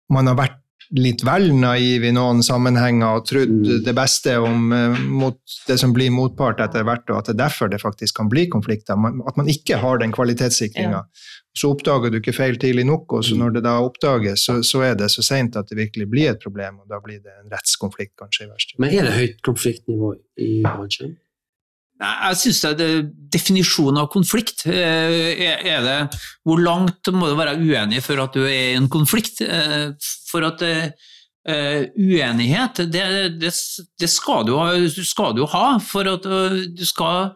man 0.10 0.26
har 0.32 0.34
vært 0.40 0.56
litt 0.92 1.24
vel 1.26 1.54
naiv 1.56 2.04
i 2.04 2.12
noen 2.12 2.44
sammenhenger 2.44 3.18
og 3.20 3.26
trodd 3.30 3.50
Mm. 3.54 3.84
det 3.86 3.94
beste 3.96 4.38
om 4.40 4.72
eh, 4.74 5.00
mot 5.00 5.38
det 5.68 5.80
som 5.80 5.94
blir 5.94 6.12
motpart 6.12 6.60
etter 6.60 6.84
hvert, 6.84 7.10
og 7.10 7.18
at 7.18 7.26
det 7.26 7.36
er 7.36 7.44
derfor 7.46 7.70
det 7.70 7.82
faktisk 7.82 8.16
kan 8.16 8.30
bli 8.30 8.48
konflikter. 8.50 8.94
At 9.28 9.38
man 9.38 9.48
ikke 9.48 9.78
har 9.78 9.98
den 9.98 10.12
kvalitetssikringa. 10.12 10.92
Ja. 10.92 11.04
Så 11.56 11.70
oppdager 11.70 12.10
du 12.12 12.18
ikke 12.18 12.34
feil 12.34 12.58
tidlig 12.58 12.86
nok, 12.86 13.14
og 13.14 13.24
så 13.24 13.36
Mm. 13.36 13.40
når 13.40 13.54
det 13.54 13.64
da 13.64 13.80
oppdages, 13.80 14.46
så, 14.46 14.64
så 14.64 14.82
er 14.84 14.96
det 14.96 15.12
så 15.12 15.22
seint 15.24 15.56
at 15.56 15.68
det 15.70 15.78
virkelig 15.78 16.10
blir 16.10 16.30
et 16.32 16.40
problem, 16.42 16.80
og 16.80 16.88
da 16.90 17.00
blir 17.00 17.22
det 17.22 17.32
en 17.44 17.50
rettskonflikt, 17.52 18.16
kanskje, 18.18 18.46
i 18.46 18.50
verste 18.50 18.74
Men 18.80 18.90
er 18.90 19.04
det 19.04 19.14
høyt 19.14 19.42
konfliktnivå 19.44 20.16
i 20.38 20.62
bransjen? 20.64 21.18
Nei, 22.04 22.12
Jeg 22.30 22.40
syns 22.42 22.62
det 22.66 22.84
er 22.90 23.06
definisjonen 23.34 24.02
av 24.02 24.10
konflikt. 24.12 24.66
Eh, 24.68 25.40
Er 25.64 25.82
det, 25.86 25.98
hvor 26.44 26.60
langt 26.60 27.08
må 27.16 27.30
du 27.32 27.38
være 27.40 27.56
uenig 27.62 28.04
for 28.04 28.20
at 28.24 28.36
du 28.36 28.44
er 28.44 28.74
i 28.74 28.78
en 28.78 28.90
konflikt? 28.92 29.40
Eh, 29.42 29.94
For 30.30 30.44
at 30.48 30.62
eh, 30.68 30.90
eh, 31.48 31.84
uenighet, 31.96 32.84
det, 32.92 33.04
det, 33.40 33.54
det 34.00 34.10
skal, 34.12 34.46
du 34.48 35.04
skal 35.06 35.36
du 35.38 35.46
ha 35.54 35.66
for 35.80 36.10
at 36.12 36.26
eh, 36.28 36.60
du 36.76 36.84
skal, 36.88 37.32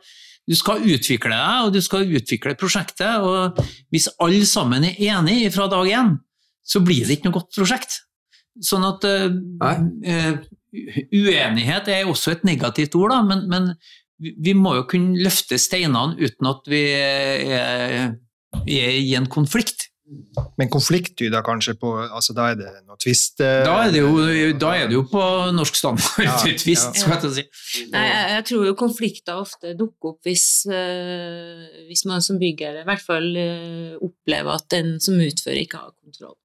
du 0.47 0.55
skal 0.57 0.83
utvikle 0.83 1.31
deg, 1.31 1.67
og 1.67 1.73
du 1.75 1.79
skal 1.85 2.07
utvikle 2.17 2.55
prosjektet. 2.59 3.21
og 3.23 3.59
Hvis 3.93 4.09
alle 4.19 4.43
sammen 4.49 4.83
er 4.89 4.99
enige 5.13 5.51
fra 5.55 5.69
dag 5.71 5.87
én, 5.93 6.15
så 6.67 6.81
blir 6.83 7.05
det 7.07 7.19
ikke 7.19 7.29
noe 7.29 7.39
godt 7.39 7.55
prosjekt. 7.55 8.01
Sånn 8.65 8.83
at 8.87 9.05
eh, 9.07 9.31
eh, 10.03 10.37
Uenighet 11.15 11.87
er 11.89 12.09
også 12.11 12.33
et 12.35 12.43
negativt 12.45 12.95
ord, 12.99 13.13
da, 13.13 13.21
men, 13.25 13.45
men 13.49 13.69
vi 14.19 14.53
må 14.57 14.75
jo 14.79 14.87
kunne 14.89 15.19
løfte 15.21 15.59
steinene 15.61 16.17
uten 16.17 16.49
at 16.49 16.71
vi 16.71 16.81
er, 16.93 18.15
er 18.65 18.97
i 18.97 19.13
en 19.17 19.29
konflikt. 19.29 19.89
Men 20.55 20.69
konflikt 20.71 21.17
tyder 21.19 21.43
kanskje 21.43 21.73
på 21.75 21.89
altså 21.99 22.31
Da 22.31 22.45
er 22.53 22.55
det 22.55 22.69
noe 22.85 22.95
tvist 23.01 23.41
eh, 23.43 23.65
Da 23.67 23.73
er 23.83 23.89
det 23.91 23.99
jo, 23.99 24.13
da 24.55 24.69
er 24.77 24.87
det 24.87 24.95
jo 24.95 25.01
på 25.11 25.23
norsk 25.51 25.75
standard 25.75 26.23
Ja, 26.23 26.37
tvist, 26.63 26.95
ja. 26.95 27.01
skal 27.01 27.25
jeg 27.27 27.33
si. 27.35 27.43
Nei, 27.91 28.05
jeg, 28.07 28.29
jeg 28.37 28.45
tror 28.47 28.63
jo 28.69 28.77
konflikter 28.79 29.41
ofte 29.41 29.75
dukker 29.75 30.13
opp 30.13 30.29
hvis, 30.29 30.47
eh, 30.71 31.83
hvis 31.89 32.05
man 32.07 32.23
som 32.23 32.39
bygger 32.39 32.81
i 32.81 32.87
hvert 32.87 33.03
fall 33.03 33.27
eh, 33.41 33.97
opplever 33.99 34.55
at 34.55 34.69
den 34.71 34.95
som 35.03 35.19
utfører, 35.19 35.59
ikke 35.65 35.81
har 35.83 35.91
kontroll. 35.99 36.37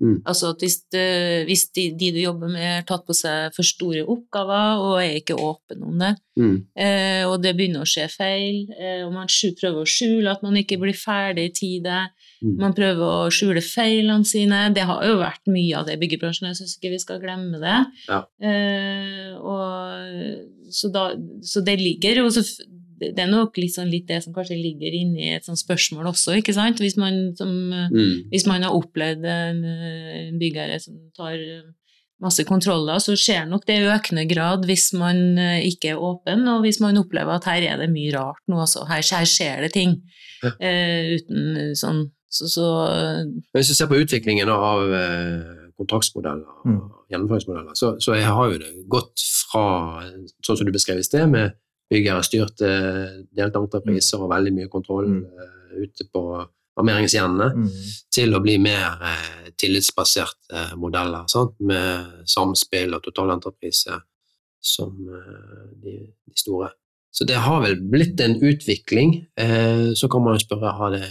Mm. 0.00 0.16
Altså 0.28 0.50
at 0.52 0.60
hvis, 0.64 0.76
det, 0.92 1.44
hvis 1.48 1.62
de, 1.76 1.84
de 1.96 2.10
du 2.12 2.18
jobber 2.20 2.50
med, 2.52 2.64
har 2.80 2.82
tatt 2.88 3.06
på 3.08 3.14
seg 3.16 3.54
for 3.56 3.64
store 3.64 4.02
oppgaver 4.04 4.82
og 4.84 4.98
er 5.00 5.14
ikke 5.22 5.38
åpen 5.40 5.82
om 5.86 5.98
det, 6.02 6.16
Mm. 6.40 6.54
eh, 6.78 7.24
og 7.28 7.42
det 7.42 7.50
begynner 7.58 7.82
å 7.84 7.88
skje 7.90 8.06
feil, 8.08 8.70
eh, 8.78 9.02
og 9.04 9.10
man 9.12 9.26
prøver 9.28 9.82
å 9.82 9.88
skjule 9.88 10.30
at 10.30 10.42
man 10.46 10.54
ikke 10.56 10.78
blir 10.80 10.96
ferdig 10.96 11.48
i 11.50 11.52
tide, 11.52 11.98
Mm. 12.42 12.54
man 12.62 12.72
prøver 12.72 13.04
å 13.26 13.28
skjule 13.30 13.60
feilene 13.60 14.24
sine. 14.24 14.72
Det 14.72 14.86
har 14.88 15.02
jo 15.04 15.18
vært 15.20 15.44
mye 15.52 15.76
av 15.76 15.84
det 15.86 15.98
i 15.98 16.00
byggebransjen, 16.00 16.48
jeg 16.48 16.56
syns 16.56 16.78
ikke 16.78 16.92
vi 16.94 16.98
skal 17.02 17.20
glemme 17.20 17.60
det. 17.60 17.78
Ja. 18.08 18.22
Eh, 18.40 19.34
og, 19.36 20.70
så, 20.72 20.88
da, 20.92 21.10
så 21.42 21.60
det 21.66 21.76
ligger 21.80 22.22
jo 22.22 22.30
så 22.32 22.44
Det 23.00 23.18
er 23.24 23.30
nok 23.30 23.56
sånn, 23.72 23.88
litt 23.90 24.06
det 24.08 24.20
som 24.22 24.34
kanskje 24.36 24.58
ligger 24.60 24.92
inni 24.94 25.30
et 25.34 25.44
sånt 25.48 25.58
spørsmål 25.58 26.10
også, 26.12 26.36
ikke 26.38 26.52
sant? 26.54 26.78
Hvis 26.84 26.96
man, 27.00 27.34
som, 27.36 27.48
Mm. 27.90 28.28
hvis 28.30 28.46
man 28.46 28.62
har 28.62 28.76
opplevd 28.76 29.24
en, 29.24 29.64
en 29.64 30.38
byggherre 30.38 30.78
som 30.80 30.94
tar 31.16 31.34
eh, 31.40 31.62
masse 32.20 32.44
kontroller, 32.44 32.98
så 33.00 33.14
skjer 33.16 33.48
nok 33.48 33.64
det 33.66 33.78
i 33.80 33.88
økende 33.88 34.26
grad 34.28 34.66
hvis 34.68 34.92
man 34.92 35.38
eh, 35.40 35.64
ikke 35.70 35.94
er 35.94 36.02
åpen, 36.04 36.46
og 36.52 36.60
hvis 36.66 36.80
man 36.84 36.98
opplever 37.00 37.32
at 37.38 37.44
her 37.48 37.62
er 37.72 37.80
det 37.80 37.88
mye 37.90 38.12
rart 38.12 38.42
nå 38.48 38.60
også. 38.60 38.84
Her, 38.90 39.00
her 39.00 39.24
skjer 39.24 39.62
det 39.64 39.72
ting. 39.72 39.96
Ja. 40.42 40.52
Uh, 40.56 41.16
uten 41.16 41.74
sånn 41.76 42.06
så, 42.32 42.46
så 42.48 42.66
Men 43.34 43.58
Hvis 43.58 43.68
du 43.68 43.74
ser 43.74 43.88
på 43.90 43.98
utviklingen 44.00 44.48
av 44.48 44.84
kontraktsmodeller 45.80 46.46
og 46.60 46.66
Mm. 46.68 46.80
gjennomføringsmodeller, 47.10 47.74
så, 47.74 47.96
så 48.00 48.14
jeg 48.14 48.24
har 48.28 48.52
jo 48.52 48.58
det 48.58 48.70
gått 48.88 49.20
fra 49.50 49.64
sånn 50.44 50.56
som 50.60 50.66
du 50.66 50.72
beskrev 50.72 50.98
i 51.00 51.02
sted, 51.06 51.26
med 51.28 51.52
byggere 51.90 52.22
styrt 52.22 52.60
delte 52.62 53.58
entrepriser 53.58 54.22
og 54.22 54.30
veldig 54.30 54.52
mye 54.54 54.68
kontroll 54.70 55.08
Mm. 55.10 55.24
eh, 55.26 55.82
ute 55.82 56.04
på 56.12 56.22
armeringsgjerdene, 56.78 57.48
Mm. 57.56 57.68
til 58.14 58.34
å 58.34 58.40
bli 58.42 58.58
mer 58.58 58.98
eh, 59.02 59.50
tillitsbaserte 59.58 60.76
modeller, 60.76 61.24
sant? 61.28 61.54
med 61.60 62.22
samspill 62.26 62.94
og 62.94 63.02
totalentreprise 63.02 64.00
som 64.60 64.94
eh, 65.08 65.66
de, 65.82 65.96
de 66.28 66.36
store. 66.36 66.70
Så 67.12 67.26
det 67.26 67.36
har 67.42 67.60
vel 67.64 67.76
blitt 67.90 68.20
en 68.20 68.36
utvikling. 68.40 69.26
Eh, 69.36 69.90
så 69.98 70.08
kan 70.10 70.22
man 70.22 70.38
jo 70.38 70.44
spørre 70.46 70.72
har 70.78 70.90
det 70.94 71.08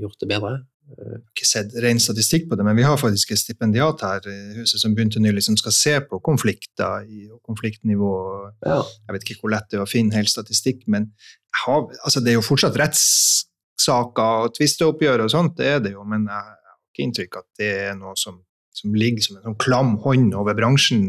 gjort 0.00 0.18
det 0.20 0.28
bedre. 0.28 0.66
Ikke 0.88 1.44
sett 1.46 1.74
ren 1.84 1.98
statistikk 2.00 2.46
på 2.48 2.56
det, 2.56 2.64
men 2.64 2.76
vi 2.78 2.82
har 2.86 2.96
faktisk 2.96 3.32
et 3.34 3.40
stipendiat 3.42 4.00
her 4.00 4.24
i 4.30 4.36
huset 4.56 4.80
som 4.80 4.94
begynte 4.96 5.20
nylig, 5.20 5.42
som 5.44 5.56
skal 5.60 5.74
se 5.76 5.94
på 6.08 6.18
konflikter 6.24 7.04
og 7.34 7.42
konfliktnivå. 7.44 8.12
Ja. 8.64 8.78
Jeg 9.08 9.16
vet 9.18 9.26
ikke 9.28 9.40
hvor 9.42 9.52
lett 9.52 9.68
det 9.70 9.78
er 9.78 9.84
å 9.84 9.90
finne 9.90 10.16
helt 10.16 10.32
statistikk, 10.32 10.86
men 10.88 11.10
jeg 11.12 11.60
har, 11.66 11.86
altså 12.04 12.22
det 12.24 12.32
er 12.32 12.38
jo 12.38 12.46
fortsatt 12.46 12.78
rettssaker 12.80 14.46
og 14.48 14.54
tvisteoppgjør 14.56 15.24
og 15.26 15.32
sånt, 15.32 15.56
det 15.60 15.70
er 15.76 15.80
det 15.84 15.92
jo, 15.94 16.04
men 16.08 16.26
jeg 16.28 16.36
har 16.48 16.56
ikke 16.92 17.06
inntrykk 17.06 17.40
at 17.42 17.48
det 17.60 17.70
er 17.88 17.96
noe 17.98 18.16
som, 18.18 18.40
som 18.74 18.94
ligger 18.96 19.24
som 19.24 19.38
en 19.38 19.46
sånn 19.50 19.58
klam 19.60 19.96
hånd 20.04 20.34
over 20.38 20.56
bransjen, 20.58 21.04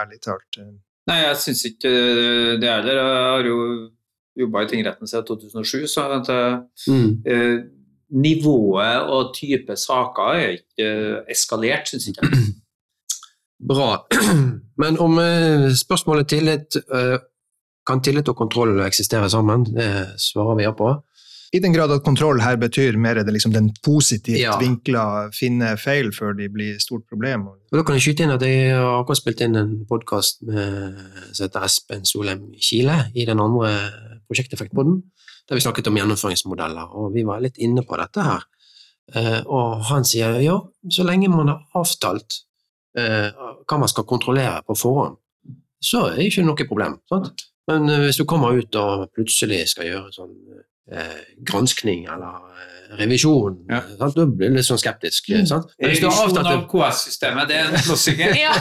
ærlig 0.00 0.20
talt. 0.24 0.60
Nei, 1.08 1.18
jeg 1.20 1.36
syns 1.42 1.64
ikke 1.68 1.90
det 2.62 2.70
heller. 2.70 2.96
Jeg 2.96 3.24
har 3.28 3.48
jo 3.48 3.56
jobba 4.40 4.62
i 4.64 4.68
tingretten 4.70 5.06
siden 5.10 5.26
2007, 5.28 5.84
så 5.90 6.06
jeg, 6.10 6.62
Mm. 6.88 7.10
eh, 7.26 7.58
nivået 8.14 9.10
og 9.10 9.32
type 9.36 9.76
saker 9.76 10.36
er 10.38 10.52
ikke 10.58 10.86
eh, 10.86 11.32
eskalert, 11.34 11.88
syns 11.90 12.10
jeg. 12.10 12.16
Bra. 13.70 14.04
Men 14.82 14.98
om 15.02 15.18
eh, 15.22 15.70
spørsmålet 15.78 16.28
tillit 16.28 16.76
eh, 16.82 17.16
Kan 17.86 18.00
tillit 18.00 18.28
og 18.32 18.36
kontroll 18.36 18.78
eksistere 18.80 19.28
sammen? 19.28 19.66
Det 19.68 19.88
svarer 20.20 20.56
vi 20.56 20.64
ja 20.64 20.70
på. 20.72 20.88
I 21.54 21.60
den 21.60 21.74
grad 21.74 21.92
at 21.92 22.02
kontroll 22.02 22.40
her 22.40 22.56
betyr 22.58 22.96
mer 22.98 23.18
er 23.20 23.26
det 23.26 23.34
liksom 23.36 23.52
den 23.52 23.68
positivt 23.84 24.40
Ja. 24.40 24.54
vinkla 24.58 25.28
finne 25.36 25.74
feil 25.78 26.08
før 26.16 26.32
de 26.38 26.48
blir 26.50 26.78
stort 26.80 27.04
problem. 27.06 27.44
Og 27.52 27.76
da 27.76 27.84
kan 27.84 27.94
jeg 27.94 28.06
skyte 28.06 28.24
inn 28.24 28.32
at 28.34 28.42
jeg 28.42 28.72
har 28.72 29.02
akkurat 29.02 29.20
spilt 29.20 29.42
inn 29.44 29.54
en 29.60 29.74
podkast 29.86 30.40
som 30.42 31.44
heter 31.44 31.68
Espen 31.68 32.08
Solheim 32.08 32.48
Kile 32.58 32.96
i 33.14 33.28
den 33.28 33.38
andre 33.44 33.70
prosjekteffektpodden, 34.26 35.02
der 35.48 35.58
vi 35.58 35.60
snakket 35.64 35.86
om 35.90 35.96
gjennomføringsmodeller, 35.98 36.94
og 36.96 37.12
vi 37.14 37.24
var 37.28 37.40
litt 37.44 37.58
inne 37.58 37.82
på 37.84 37.96
dette 38.00 38.22
her. 38.24 38.44
Eh, 39.14 39.40
Og 39.44 39.82
han 39.90 40.04
sier 40.08 40.38
ja, 40.40 40.58
så 40.90 41.04
lenge 41.04 41.28
man 41.28 41.48
har 41.52 41.60
avtalt 41.76 42.38
eh, 42.96 43.28
hva 43.68 43.78
man 43.78 43.88
skal 43.92 44.04
kontrollere 44.08 44.62
på 44.66 44.76
forhånd, 44.78 45.18
så 45.84 46.06
er 46.08 46.16
det 46.16 46.30
ikke 46.30 46.44
noe 46.46 46.64
problem. 46.68 46.98
Sant? 47.12 47.44
Men 47.68 47.88
eh, 47.92 48.06
hvis 48.06 48.16
du 48.20 48.24
kommer 48.24 48.56
ut 48.56 48.74
og 48.80 49.10
plutselig 49.16 49.66
skal 49.74 49.90
gjøre 49.90 50.12
sånn 50.16 50.32
eh, 50.92 51.20
granskning 51.44 52.06
eller 52.08 52.40
eh, 52.54 52.96
revisjon, 53.02 53.58
Ja. 53.68 53.82
sant? 53.98 54.16
da 54.16 54.24
blir 54.28 54.48
du 54.52 54.56
litt 54.56 54.68
sånn 54.68 54.80
skeptisk. 54.80 55.28
Sant? 55.48 55.72
Men 55.80 55.90
hvis 55.92 56.00
du 56.00 56.08
har 56.08 56.24
Revisjon 56.24 56.46
av 56.54 56.64
KS-systemet, 56.72 57.48
det 57.52 57.56
er 57.60 57.68
en 57.72 57.84
klassiker. 57.84 58.36
ja. 58.40 58.52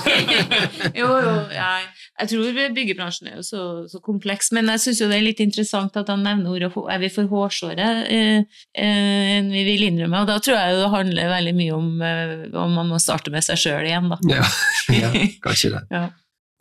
Jo, 1.00 1.08
jo, 1.24 1.36
jeg, 1.56 1.88
jeg 2.22 2.30
tror 2.30 2.58
byggebransjen 2.76 3.30
er 3.32 3.38
jo 3.40 3.44
så, 3.46 3.62
så 3.90 4.00
kompleks, 4.04 4.52
men 4.54 4.70
jeg 4.70 4.82
syns 4.84 5.02
det 5.02 5.18
er 5.18 5.26
litt 5.26 5.42
interessant 5.42 5.96
at 5.98 6.12
han 6.14 6.22
nevner 6.26 6.54
ordet 6.54 6.70
er 6.94 7.02
vi 7.02 7.10
for 7.14 7.30
hårsåre 7.32 7.88
eh, 8.06 8.44
eh, 8.78 9.30
enn 9.38 9.50
vi 9.54 9.64
vil 9.66 9.88
innrømme, 9.88 10.22
og 10.22 10.30
da 10.30 10.38
tror 10.38 10.60
jeg 10.60 10.78
det 10.78 10.92
handler 10.94 11.32
veldig 11.34 11.54
mye 11.58 11.78
om 11.78 11.88
eh, 12.06 12.36
om 12.54 12.76
man 12.78 12.92
må 12.94 13.00
starte 13.02 13.34
med 13.34 13.46
seg 13.46 13.58
sjøl 13.64 13.88
igjen, 13.90 14.12
da. 14.14 14.20
Ja, 14.30 14.44
ja 15.02 15.10
kanskje 15.44 15.74
det. 15.78 15.88
Ja. 15.94 16.06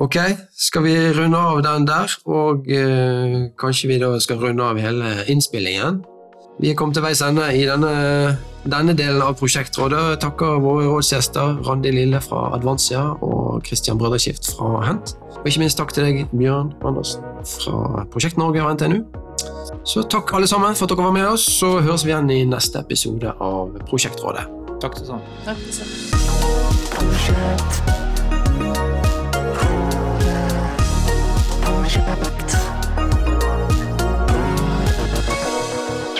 Ok, 0.02 0.16
skal 0.56 0.86
vi 0.86 0.96
runde 1.14 1.38
av 1.38 1.60
den 1.62 1.84
der, 1.86 2.16
og 2.26 2.72
eh, 2.72 3.36
kanskje 3.60 3.92
vi 3.92 4.00
da 4.02 4.14
skal 4.24 4.40
runde 4.40 4.64
av 4.64 4.80
hele 4.80 5.18
innspillingen. 5.30 6.00
Vi 6.62 6.72
er 6.72 6.78
kommet 6.78 6.96
til 6.96 7.04
veis 7.04 7.20
ende 7.24 7.44
i 7.56 7.64
denne, 7.68 7.92
denne 8.64 8.96
delen 8.96 9.22
av 9.24 9.36
Prosjektrådet. 9.40 10.20
Takker 10.24 10.60
våre 10.64 10.88
rådsgjester 10.90 11.60
Randi 11.68 11.92
Lille 11.94 12.20
fra 12.24 12.48
Advansia 12.56 13.04
og 13.24 13.62
Christian 13.66 14.00
Brødreskift 14.00 14.52
fra 14.56 14.80
Hent. 14.88 15.16
Og 15.42 15.48
ikke 15.50 15.58
minst 15.64 15.74
takk 15.78 15.90
til 15.90 16.06
deg, 16.06 16.20
Bjørn 16.30 16.70
Andersen. 16.86 17.24
fra 17.42 18.04
Prosjekt 18.14 18.38
Norge 18.38 18.62
og 18.62 18.76
NTNU. 18.76 19.02
Så 19.84 20.04
takk 20.06 20.30
alle 20.38 20.46
sammen 20.46 20.76
for 20.78 20.86
at 20.86 20.94
dere 20.94 21.02
var 21.08 21.16
med 21.16 21.26
oss, 21.26 21.42
så 21.58 21.80
høres 21.82 22.04
vi 22.06 22.12
igjen 22.14 22.30
i 22.30 22.44
neste 22.46 22.78
episode 22.78 23.34
av 23.42 23.74
Prosjektrådet. 23.90 24.46
Takk 24.82 24.94
til 25.00 25.10
sammen. 25.10 25.26
Takk 25.44 25.58
det 25.66 25.74
samme. 25.74 26.12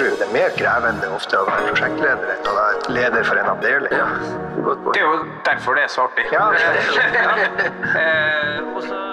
tror 0.03 0.17
det 0.19 0.27
er 0.27 0.33
mer 0.35 0.51
krevende 0.59 1.09
ofte 1.15 1.39
å 1.39 1.45
være 1.47 1.69
prosjektleder 1.69 2.33
enn 2.35 2.49
å 2.51 2.55
være 2.57 2.97
leder 2.97 3.27
for 3.29 3.39
en 3.39 3.51
avdeling. 3.53 3.95
Det 4.91 4.99
er 4.99 5.07
jo 5.07 5.15
derfor 5.47 5.79
det 5.79 5.87
er 5.87 5.95
så 5.95 6.09
artig. 6.09 6.27
Ja. 6.35 6.51
Eh, 7.93 9.12